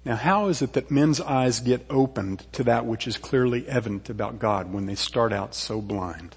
Now 0.04 0.16
how 0.16 0.48
is 0.48 0.62
it 0.62 0.72
that 0.72 0.90
men's 0.90 1.20
eyes 1.20 1.60
get 1.60 1.86
opened 1.88 2.44
to 2.52 2.64
that 2.64 2.86
which 2.86 3.06
is 3.06 3.16
clearly 3.16 3.68
evident 3.68 4.10
about 4.10 4.38
God 4.38 4.72
when 4.72 4.86
they 4.86 4.96
start 4.96 5.32
out 5.32 5.54
so 5.54 5.80
blind? 5.80 6.36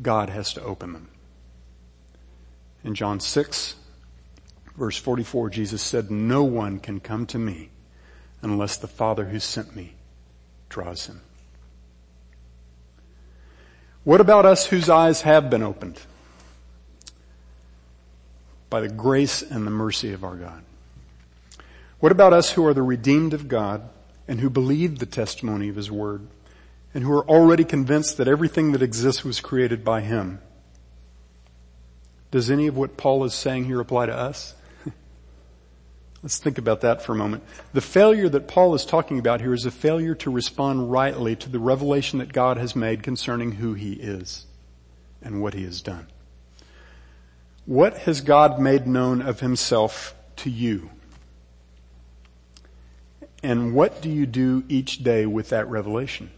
God 0.00 0.30
has 0.30 0.52
to 0.54 0.62
open 0.62 0.92
them. 0.92 1.08
In 2.84 2.94
John 2.94 3.20
6, 3.20 3.74
verse 4.76 4.96
44, 4.96 5.50
Jesus 5.50 5.82
said, 5.82 6.10
no 6.10 6.44
one 6.44 6.78
can 6.78 7.00
come 7.00 7.26
to 7.26 7.38
me 7.38 7.70
unless 8.40 8.76
the 8.76 8.86
Father 8.86 9.26
who 9.26 9.40
sent 9.40 9.74
me 9.74 9.94
draws 10.68 11.06
him. 11.06 11.20
What 14.04 14.20
about 14.20 14.46
us 14.46 14.66
whose 14.66 14.88
eyes 14.88 15.22
have 15.22 15.50
been 15.50 15.62
opened? 15.62 16.00
By 18.70 18.80
the 18.80 18.88
grace 18.88 19.42
and 19.42 19.66
the 19.66 19.70
mercy 19.70 20.12
of 20.12 20.24
our 20.24 20.36
God. 20.36 20.62
What 22.00 22.12
about 22.12 22.32
us 22.32 22.52
who 22.52 22.64
are 22.66 22.74
the 22.74 22.82
redeemed 22.82 23.34
of 23.34 23.48
God 23.48 23.88
and 24.28 24.40
who 24.40 24.50
believe 24.50 24.98
the 24.98 25.06
testimony 25.06 25.68
of 25.68 25.76
His 25.76 25.90
Word? 25.90 26.26
And 26.94 27.04
who 27.04 27.12
are 27.12 27.28
already 27.28 27.64
convinced 27.64 28.16
that 28.16 28.28
everything 28.28 28.72
that 28.72 28.82
exists 28.82 29.24
was 29.24 29.40
created 29.40 29.84
by 29.84 30.00
Him. 30.00 30.40
Does 32.30 32.50
any 32.50 32.66
of 32.66 32.76
what 32.76 32.96
Paul 32.96 33.24
is 33.24 33.34
saying 33.34 33.64
here 33.64 33.80
apply 33.80 34.06
to 34.06 34.14
us? 34.14 34.54
Let's 36.22 36.38
think 36.38 36.58
about 36.58 36.82
that 36.82 37.02
for 37.02 37.12
a 37.12 37.16
moment. 37.16 37.44
The 37.72 37.80
failure 37.80 38.28
that 38.28 38.48
Paul 38.48 38.74
is 38.74 38.84
talking 38.84 39.18
about 39.18 39.40
here 39.40 39.54
is 39.54 39.64
a 39.64 39.70
failure 39.70 40.14
to 40.16 40.30
respond 40.30 40.90
rightly 40.90 41.36
to 41.36 41.48
the 41.48 41.58
revelation 41.58 42.18
that 42.18 42.32
God 42.32 42.56
has 42.58 42.76
made 42.76 43.02
concerning 43.02 43.52
who 43.52 43.74
He 43.74 43.92
is 43.94 44.46
and 45.22 45.42
what 45.42 45.54
He 45.54 45.64
has 45.64 45.80
done. 45.80 46.06
What 47.64 47.98
has 47.98 48.20
God 48.20 48.58
made 48.58 48.86
known 48.86 49.22
of 49.22 49.40
Himself 49.40 50.14
to 50.36 50.50
you? 50.50 50.90
And 53.42 53.74
what 53.74 54.02
do 54.02 54.10
you 54.10 54.26
do 54.26 54.64
each 54.68 55.04
day 55.04 55.24
with 55.24 55.50
that 55.50 55.68
revelation? 55.68 56.30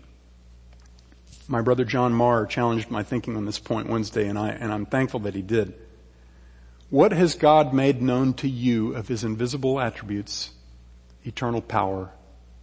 My 1.50 1.62
brother 1.62 1.84
John 1.84 2.12
Marr 2.12 2.46
challenged 2.46 2.92
my 2.92 3.02
thinking 3.02 3.36
on 3.36 3.44
this 3.44 3.58
point 3.58 3.88
Wednesday 3.88 4.28
and 4.28 4.38
I, 4.38 4.50
and 4.50 4.72
I'm 4.72 4.86
thankful 4.86 5.18
that 5.20 5.34
he 5.34 5.42
did. 5.42 5.74
What 6.90 7.10
has 7.10 7.34
God 7.34 7.74
made 7.74 8.00
known 8.00 8.34
to 8.34 8.48
you 8.48 8.94
of 8.94 9.08
his 9.08 9.24
invisible 9.24 9.80
attributes, 9.80 10.52
eternal 11.24 11.60
power, 11.60 12.10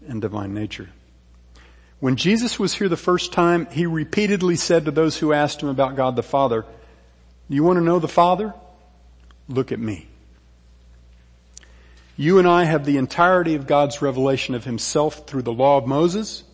and 0.08 0.22
divine 0.22 0.54
nature? 0.54 0.88
When 2.00 2.16
Jesus 2.16 2.58
was 2.58 2.76
here 2.76 2.88
the 2.88 2.96
first 2.96 3.34
time, 3.34 3.66
he 3.72 3.86
repeatedly 3.86 4.56
said 4.56 4.86
to 4.86 4.92
those 4.92 5.18
who 5.18 5.34
asked 5.34 5.62
him 5.62 5.68
about 5.68 5.98
God 5.98 6.16
the 6.16 6.24
Father, 6.24 6.66
you 7.50 7.66
want 7.66 7.80
to 7.80 7.84
know 7.84 8.00
the 8.00 8.08
Father? 8.08 8.54
Look 9.50 9.74
at 9.74 9.80
me. 9.80 10.08
You 12.16 12.40
and 12.40 12.48
I 12.48 12.64
have 12.64 12.86
the 12.86 12.96
entirety 12.96 13.56
of 13.56 13.68
God's 13.68 14.02
revelation 14.02 14.56
of 14.56 14.64
himself 14.64 15.28
through 15.28 15.42
the 15.42 15.52
law 15.52 15.78
of 15.78 15.86
Moses, 15.86 16.46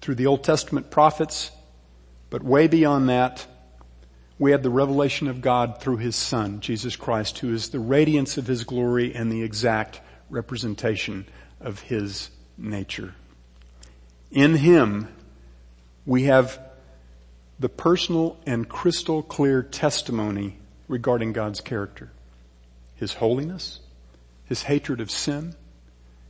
through 0.00 0.16
the 0.16 0.26
Old 0.26 0.42
Testament 0.42 0.90
prophets, 0.90 1.52
but 2.30 2.42
way 2.42 2.66
beyond 2.66 3.08
that, 3.08 3.46
we 4.38 4.52
have 4.52 4.62
the 4.62 4.70
revelation 4.70 5.28
of 5.28 5.40
God 5.40 5.80
through 5.80 5.96
His 5.96 6.14
Son, 6.14 6.60
Jesus 6.60 6.94
Christ, 6.94 7.38
who 7.38 7.52
is 7.52 7.70
the 7.70 7.80
radiance 7.80 8.38
of 8.38 8.46
His 8.46 8.64
glory 8.64 9.14
and 9.14 9.32
the 9.32 9.42
exact 9.42 10.00
representation 10.30 11.26
of 11.60 11.80
His 11.80 12.30
nature. 12.56 13.14
In 14.30 14.56
Him, 14.56 15.08
we 16.06 16.24
have 16.24 16.60
the 17.58 17.68
personal 17.68 18.38
and 18.46 18.68
crystal 18.68 19.22
clear 19.22 19.62
testimony 19.62 20.58
regarding 20.86 21.32
God's 21.32 21.60
character. 21.60 22.10
His 22.94 23.14
holiness, 23.14 23.80
His 24.44 24.62
hatred 24.62 25.00
of 25.00 25.10
sin, 25.10 25.56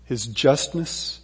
His 0.04 0.26
justness, 0.26 1.20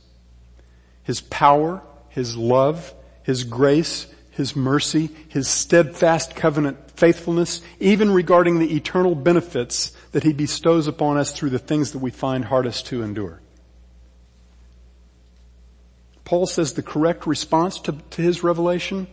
His 1.02 1.20
power, 1.20 1.82
His 2.10 2.36
love, 2.36 2.92
His 3.22 3.44
grace, 3.44 4.06
his 4.34 4.56
mercy, 4.56 5.10
His 5.28 5.46
steadfast 5.46 6.34
covenant 6.34 6.90
faithfulness, 6.90 7.62
even 7.78 8.10
regarding 8.10 8.58
the 8.58 8.74
eternal 8.74 9.14
benefits 9.14 9.92
that 10.10 10.24
He 10.24 10.32
bestows 10.32 10.88
upon 10.88 11.16
us 11.16 11.32
through 11.32 11.50
the 11.50 11.58
things 11.60 11.92
that 11.92 12.00
we 12.00 12.10
find 12.10 12.44
hardest 12.44 12.86
to 12.86 13.02
endure. 13.02 13.40
Paul 16.24 16.46
says 16.46 16.74
the 16.74 16.82
correct 16.82 17.28
response 17.28 17.78
to, 17.80 17.92
to 17.92 18.22
his 18.22 18.42
revelation, 18.42 19.06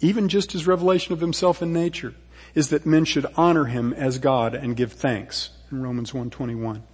even 0.00 0.28
just 0.28 0.52
his 0.52 0.66
revelation 0.66 1.12
of 1.12 1.20
himself 1.20 1.60
in 1.60 1.72
nature, 1.72 2.14
is 2.54 2.68
that 2.68 2.86
men 2.86 3.04
should 3.04 3.26
honor 3.36 3.64
him 3.64 3.92
as 3.94 4.18
God 4.18 4.54
and 4.54 4.76
give 4.76 4.92
thanks 4.92 5.50
in 5.72 5.82
Romans 5.82 6.14
121. 6.14 6.84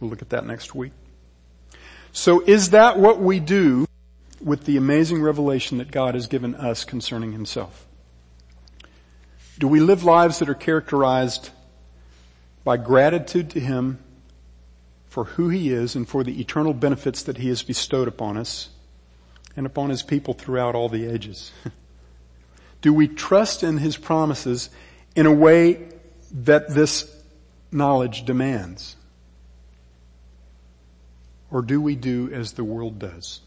We'll 0.00 0.08
look 0.08 0.22
at 0.22 0.30
that 0.30 0.46
next 0.46 0.74
week. 0.74 0.92
So 2.12 2.40
is 2.40 2.70
that 2.70 2.98
what 2.98 3.20
we 3.20 3.40
do 3.40 3.86
with 4.44 4.64
the 4.64 4.76
amazing 4.76 5.22
revelation 5.22 5.78
that 5.78 5.90
God 5.90 6.14
has 6.14 6.26
given 6.26 6.54
us 6.54 6.84
concerning 6.84 7.32
himself? 7.32 7.86
Do 9.58 9.68
we 9.68 9.80
live 9.80 10.04
lives 10.04 10.38
that 10.38 10.48
are 10.48 10.54
characterized 10.54 11.50
by 12.64 12.76
gratitude 12.76 13.50
to 13.50 13.60
him 13.60 13.98
for 15.06 15.24
who 15.24 15.48
he 15.48 15.70
is 15.70 15.94
and 15.94 16.08
for 16.08 16.24
the 16.24 16.40
eternal 16.40 16.74
benefits 16.74 17.22
that 17.24 17.38
he 17.38 17.48
has 17.48 17.62
bestowed 17.62 18.08
upon 18.08 18.36
us 18.36 18.70
and 19.56 19.66
upon 19.66 19.90
his 19.90 20.02
people 20.02 20.34
throughout 20.34 20.74
all 20.74 20.88
the 20.88 21.06
ages? 21.06 21.52
Do 22.80 22.92
we 22.92 23.06
trust 23.06 23.62
in 23.62 23.78
his 23.78 23.96
promises 23.96 24.70
in 25.14 25.26
a 25.26 25.32
way 25.32 25.88
that 26.32 26.74
this 26.74 27.14
knowledge 27.70 28.24
demands? 28.24 28.96
Or 31.50 31.62
do 31.62 31.80
we 31.80 31.94
do 31.94 32.30
as 32.32 32.52
the 32.52 32.64
world 32.64 32.98
does? 32.98 33.40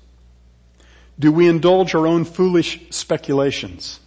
Do 1.18 1.32
we 1.32 1.48
indulge 1.48 1.96
our 1.96 2.08
own 2.08 2.26
foolish 2.26 2.82
speculations 2.90 4.00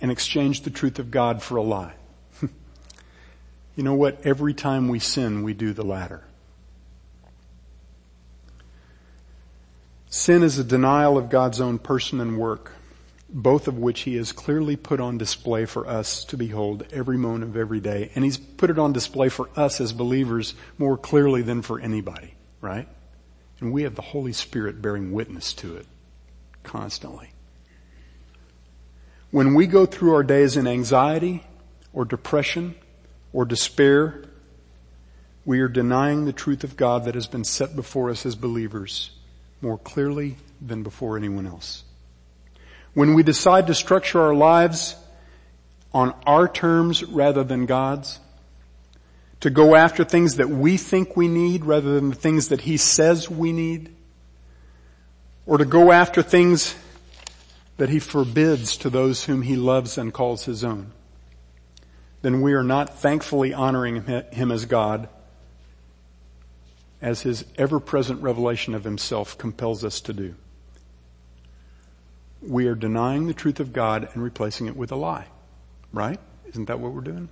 and 0.00 0.10
exchange 0.10 0.62
the 0.62 0.70
truth 0.70 0.98
of 0.98 1.10
God 1.10 1.42
for 1.42 1.56
a 1.56 1.62
lie. 1.62 1.94
you 3.76 3.82
know 3.82 3.94
what? 3.94 4.24
Every 4.24 4.54
time 4.54 4.88
we 4.88 4.98
sin, 4.98 5.42
we 5.42 5.54
do 5.54 5.72
the 5.72 5.84
latter. 5.84 6.22
Sin 10.08 10.42
is 10.42 10.58
a 10.58 10.64
denial 10.64 11.18
of 11.18 11.28
God's 11.28 11.60
own 11.60 11.78
person 11.78 12.20
and 12.20 12.38
work, 12.38 12.72
both 13.28 13.68
of 13.68 13.76
which 13.76 14.00
He 14.00 14.16
has 14.16 14.32
clearly 14.32 14.74
put 14.74 15.00
on 15.00 15.18
display 15.18 15.66
for 15.66 15.86
us 15.86 16.24
to 16.26 16.36
behold 16.36 16.84
every 16.92 17.18
moment 17.18 17.44
of 17.44 17.56
every 17.56 17.80
day. 17.80 18.10
And 18.14 18.24
He's 18.24 18.38
put 18.38 18.70
it 18.70 18.78
on 18.78 18.92
display 18.92 19.28
for 19.28 19.50
us 19.54 19.80
as 19.80 19.92
believers 19.92 20.54
more 20.78 20.96
clearly 20.96 21.42
than 21.42 21.60
for 21.60 21.78
anybody, 21.78 22.34
right? 22.60 22.88
And 23.60 23.72
we 23.72 23.82
have 23.82 23.96
the 23.96 24.02
Holy 24.02 24.32
Spirit 24.32 24.80
bearing 24.80 25.12
witness 25.12 25.52
to 25.54 25.76
it 25.76 25.86
constantly. 26.68 27.30
When 29.30 29.54
we 29.54 29.66
go 29.66 29.86
through 29.86 30.14
our 30.14 30.22
days 30.22 30.56
in 30.56 30.66
anxiety 30.66 31.44
or 31.92 32.04
depression 32.04 32.74
or 33.32 33.44
despair, 33.44 34.22
we 35.44 35.60
are 35.60 35.68
denying 35.68 36.24
the 36.24 36.32
truth 36.32 36.62
of 36.62 36.76
God 36.76 37.06
that 37.06 37.14
has 37.14 37.26
been 37.26 37.44
set 37.44 37.74
before 37.74 38.10
us 38.10 38.24
as 38.24 38.36
believers 38.36 39.10
more 39.60 39.78
clearly 39.78 40.36
than 40.60 40.82
before 40.82 41.16
anyone 41.16 41.46
else. 41.46 41.84
When 42.94 43.14
we 43.14 43.22
decide 43.22 43.66
to 43.66 43.74
structure 43.74 44.20
our 44.20 44.34
lives 44.34 44.94
on 45.92 46.14
our 46.26 46.48
terms 46.48 47.02
rather 47.02 47.44
than 47.44 47.66
God's, 47.66 48.20
to 49.40 49.50
go 49.50 49.74
after 49.74 50.04
things 50.04 50.36
that 50.36 50.48
we 50.48 50.76
think 50.76 51.16
we 51.16 51.28
need 51.28 51.64
rather 51.64 51.94
than 51.94 52.10
the 52.10 52.16
things 52.16 52.48
that 52.48 52.62
He 52.62 52.76
says 52.76 53.30
we 53.30 53.52
need, 53.52 53.94
or 55.48 55.58
to 55.58 55.64
go 55.64 55.90
after 55.90 56.22
things 56.22 56.76
that 57.78 57.88
He 57.88 57.98
forbids 57.98 58.76
to 58.76 58.90
those 58.90 59.24
whom 59.24 59.42
He 59.42 59.56
loves 59.56 59.98
and 59.98 60.14
calls 60.14 60.44
His 60.44 60.62
own, 60.62 60.92
then 62.22 62.42
we 62.42 62.52
are 62.52 62.62
not 62.62 62.98
thankfully 62.98 63.52
honoring 63.52 64.04
Him 64.30 64.52
as 64.52 64.64
God 64.66 65.08
as 67.00 67.22
his 67.22 67.44
ever-present 67.56 68.22
revelation 68.22 68.74
of 68.74 68.84
himself 68.84 69.38
compels 69.38 69.84
us 69.84 70.00
to 70.00 70.12
do. 70.12 70.34
We 72.42 72.66
are 72.66 72.74
denying 72.74 73.26
the 73.26 73.34
truth 73.34 73.60
of 73.60 73.72
God 73.72 74.08
and 74.12 74.22
replacing 74.22 74.66
it 74.66 74.76
with 74.76 74.92
a 74.92 74.96
lie. 74.96 75.26
Right? 75.92 76.20
Isn't 76.46 76.66
that 76.66 76.80
what 76.80 76.92
we're 76.92 77.00
doing? 77.00 77.28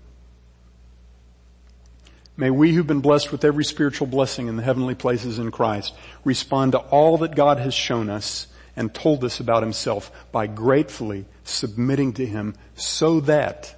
May 2.36 2.50
we 2.50 2.72
who've 2.72 2.86
been 2.86 3.00
blessed 3.00 3.32
with 3.32 3.44
every 3.44 3.64
spiritual 3.64 4.06
blessing 4.06 4.46
in 4.48 4.56
the 4.56 4.62
heavenly 4.62 4.94
places 4.94 5.38
in 5.38 5.50
Christ 5.50 5.94
respond 6.22 6.72
to 6.72 6.78
all 6.78 7.18
that 7.18 7.34
God 7.34 7.58
has 7.58 7.72
shown 7.72 8.10
us 8.10 8.46
and 8.76 8.92
told 8.92 9.24
us 9.24 9.40
about 9.40 9.62
himself 9.62 10.12
by 10.32 10.46
gratefully 10.46 11.24
submitting 11.44 12.12
to 12.14 12.26
him 12.26 12.54
so 12.74 13.20
that 13.20 13.74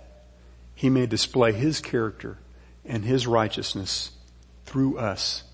he 0.74 0.90
may 0.90 1.06
display 1.06 1.52
his 1.52 1.80
character 1.80 2.38
and 2.84 3.04
his 3.04 3.28
righteousness 3.28 4.10
through 4.64 4.98
us 4.98 5.44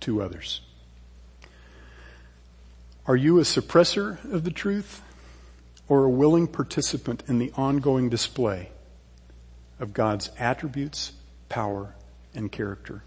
to 0.00 0.22
others. 0.22 0.60
Are 3.06 3.16
you 3.16 3.38
a 3.38 3.44
suppressor 3.44 4.18
of 4.30 4.44
the 4.44 4.50
truth 4.50 5.00
or 5.88 6.04
a 6.04 6.10
willing 6.10 6.48
participant 6.48 7.22
in 7.28 7.38
the 7.38 7.52
ongoing 7.56 8.10
display 8.10 8.70
of 9.78 9.94
God's 9.94 10.30
attributes, 10.38 11.12
power, 11.48 11.95
and 12.36 12.52
character? 12.52 13.02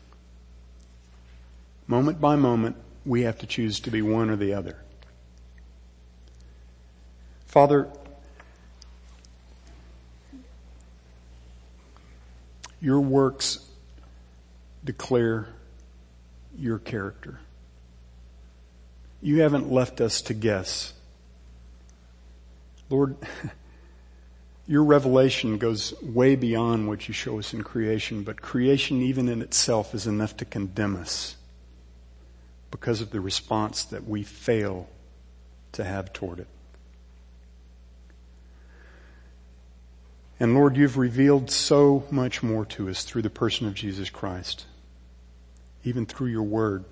Moment 1.88 2.20
by 2.20 2.36
moment, 2.36 2.76
we 3.06 3.22
have 3.22 3.40
to 3.40 3.48
choose 3.48 3.80
to 3.82 3.92
be 3.92 4.02
one 4.02 4.30
or 4.30 4.36
the 4.36 4.54
other. 4.54 4.78
Father, 7.46 7.88
your 12.82 13.02
works 13.02 13.66
declare 14.84 15.48
your 16.58 16.78
character. 16.78 17.40
You 19.22 19.42
haven't 19.42 19.72
left 19.72 20.00
us 20.00 20.22
to 20.24 20.34
guess. 20.34 20.94
Lord, 22.90 23.16
your 24.70 24.84
revelation 24.84 25.58
goes 25.58 26.00
way 26.00 26.36
beyond 26.36 26.88
what 26.88 27.08
you 27.08 27.14
show 27.14 27.40
us 27.40 27.56
in 27.56 27.64
creation, 27.64 28.22
but 28.22 28.40
creation 28.40 29.02
even 29.02 29.28
in 29.28 29.42
itself 29.42 29.96
is 29.96 30.06
enough 30.06 30.38
to 30.38 30.46
condemn 30.46 30.96
us 30.96 31.36
because 32.70 33.02
of 33.02 33.10
the 33.10 33.20
response 33.20 33.84
that 33.86 34.08
we 34.08 34.22
fail 34.22 34.88
to 35.72 35.84
have 35.84 36.14
toward 36.14 36.40
it. 36.40 36.48
And 40.40 40.54
Lord, 40.54 40.78
you've 40.78 41.00
revealed 41.00 41.50
so 41.50 42.04
much 42.12 42.44
more 42.44 42.64
to 42.68 42.90
us 42.90 43.04
through 43.04 43.24
the 43.24 43.30
person 43.32 43.66
of 43.66 43.74
Jesus 43.74 44.12
Christ 44.12 44.68
even 45.84 46.06
through 46.06 46.28
your 46.28 46.44
word. 46.44 46.86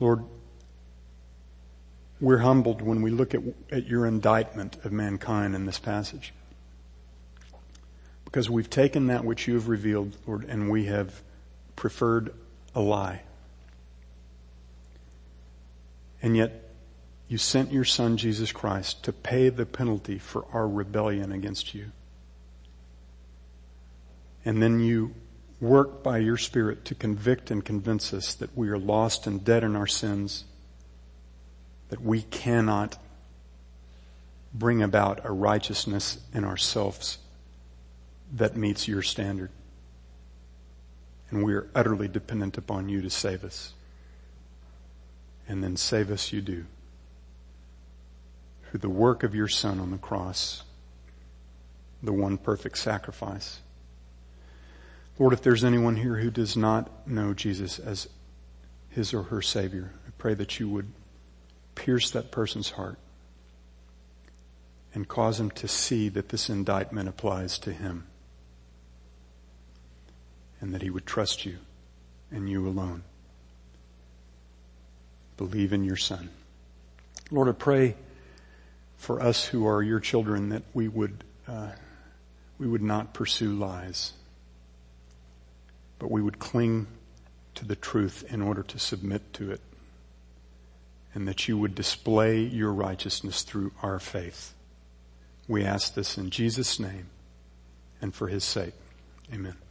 Lord, 0.00 0.24
we're 2.24 2.38
humbled 2.38 2.80
when 2.80 3.02
we 3.02 3.10
look 3.10 3.34
at, 3.34 3.42
at 3.70 3.86
your 3.86 4.06
indictment 4.06 4.82
of 4.84 4.92
mankind 4.92 5.54
in 5.54 5.66
this 5.66 5.78
passage. 5.78 6.32
Because 8.24 8.48
we've 8.48 8.70
taken 8.70 9.08
that 9.08 9.24
which 9.24 9.46
you 9.46 9.54
have 9.54 9.68
revealed, 9.68 10.16
Lord, 10.26 10.44
and 10.48 10.70
we 10.70 10.86
have 10.86 11.22
preferred 11.76 12.32
a 12.74 12.80
lie. 12.80 13.20
And 16.22 16.34
yet, 16.34 16.62
you 17.28 17.36
sent 17.36 17.72
your 17.72 17.84
son, 17.84 18.16
Jesus 18.16 18.52
Christ, 18.52 19.04
to 19.04 19.12
pay 19.12 19.50
the 19.50 19.66
penalty 19.66 20.18
for 20.18 20.46
our 20.52 20.66
rebellion 20.66 21.30
against 21.30 21.74
you. 21.74 21.92
And 24.46 24.62
then 24.62 24.80
you 24.80 25.14
work 25.60 26.02
by 26.02 26.18
your 26.18 26.38
Spirit 26.38 26.84
to 26.86 26.94
convict 26.94 27.50
and 27.50 27.62
convince 27.64 28.14
us 28.14 28.34
that 28.34 28.56
we 28.56 28.68
are 28.70 28.78
lost 28.78 29.26
and 29.26 29.44
dead 29.44 29.62
in 29.62 29.76
our 29.76 29.86
sins, 29.86 30.44
that 31.94 32.02
we 32.02 32.22
cannot 32.22 32.98
bring 34.52 34.82
about 34.82 35.24
a 35.24 35.30
righteousness 35.30 36.18
in 36.32 36.44
ourselves 36.44 37.18
that 38.32 38.56
meets 38.56 38.88
your 38.88 39.00
standard. 39.00 39.48
And 41.30 41.44
we 41.44 41.54
are 41.54 41.68
utterly 41.72 42.08
dependent 42.08 42.58
upon 42.58 42.88
you 42.88 43.00
to 43.02 43.10
save 43.10 43.44
us. 43.44 43.74
And 45.46 45.62
then 45.62 45.76
save 45.76 46.10
us 46.10 46.32
you 46.32 46.40
do. 46.40 46.64
Through 48.68 48.80
the 48.80 48.88
work 48.88 49.22
of 49.22 49.36
your 49.36 49.46
Son 49.46 49.78
on 49.78 49.92
the 49.92 49.98
cross, 49.98 50.64
the 52.02 52.12
one 52.12 52.38
perfect 52.38 52.76
sacrifice. 52.78 53.60
Lord, 55.16 55.32
if 55.32 55.42
there's 55.42 55.62
anyone 55.62 55.94
here 55.94 56.16
who 56.16 56.32
does 56.32 56.56
not 56.56 57.06
know 57.06 57.34
Jesus 57.34 57.78
as 57.78 58.08
his 58.90 59.14
or 59.14 59.22
her 59.22 59.40
Savior, 59.40 59.92
I 60.08 60.10
pray 60.18 60.34
that 60.34 60.58
you 60.58 60.68
would 60.68 60.90
pierce 61.74 62.10
that 62.10 62.30
person's 62.30 62.70
heart 62.70 62.98
and 64.92 65.08
cause 65.08 65.40
him 65.40 65.50
to 65.50 65.68
see 65.68 66.08
that 66.08 66.28
this 66.28 66.48
indictment 66.48 67.08
applies 67.08 67.58
to 67.60 67.72
him 67.72 68.06
and 70.60 70.74
that 70.74 70.82
he 70.82 70.90
would 70.90 71.06
trust 71.06 71.44
you 71.44 71.58
and 72.30 72.48
you 72.48 72.66
alone. 72.66 73.02
Believe 75.36 75.72
in 75.72 75.84
your 75.84 75.96
Son. 75.96 76.30
Lord, 77.30 77.48
I 77.48 77.52
pray 77.52 77.96
for 78.96 79.20
us 79.20 79.44
who 79.44 79.66
are 79.66 79.82
your 79.82 80.00
children 80.00 80.50
that 80.50 80.62
we 80.72 80.86
would, 80.86 81.24
uh, 81.48 81.70
we 82.58 82.68
would 82.68 82.82
not 82.82 83.12
pursue 83.12 83.52
lies 83.52 84.12
but 86.04 86.10
we 86.10 86.20
would 86.20 86.38
cling 86.38 86.86
to 87.54 87.64
the 87.64 87.76
truth 87.76 88.24
in 88.28 88.42
order 88.42 88.62
to 88.62 88.78
submit 88.78 89.32
to 89.32 89.50
it. 89.50 89.60
And 91.14 91.28
that 91.28 91.46
you 91.46 91.56
would 91.56 91.74
display 91.74 92.40
your 92.40 92.72
righteousness 92.72 93.42
through 93.42 93.72
our 93.82 94.00
faith. 94.00 94.52
We 95.46 95.64
ask 95.64 95.94
this 95.94 96.18
in 96.18 96.30
Jesus' 96.30 96.80
name 96.80 97.06
and 98.02 98.14
for 98.14 98.28
his 98.28 98.42
sake. 98.42 98.74
Amen. 99.32 99.63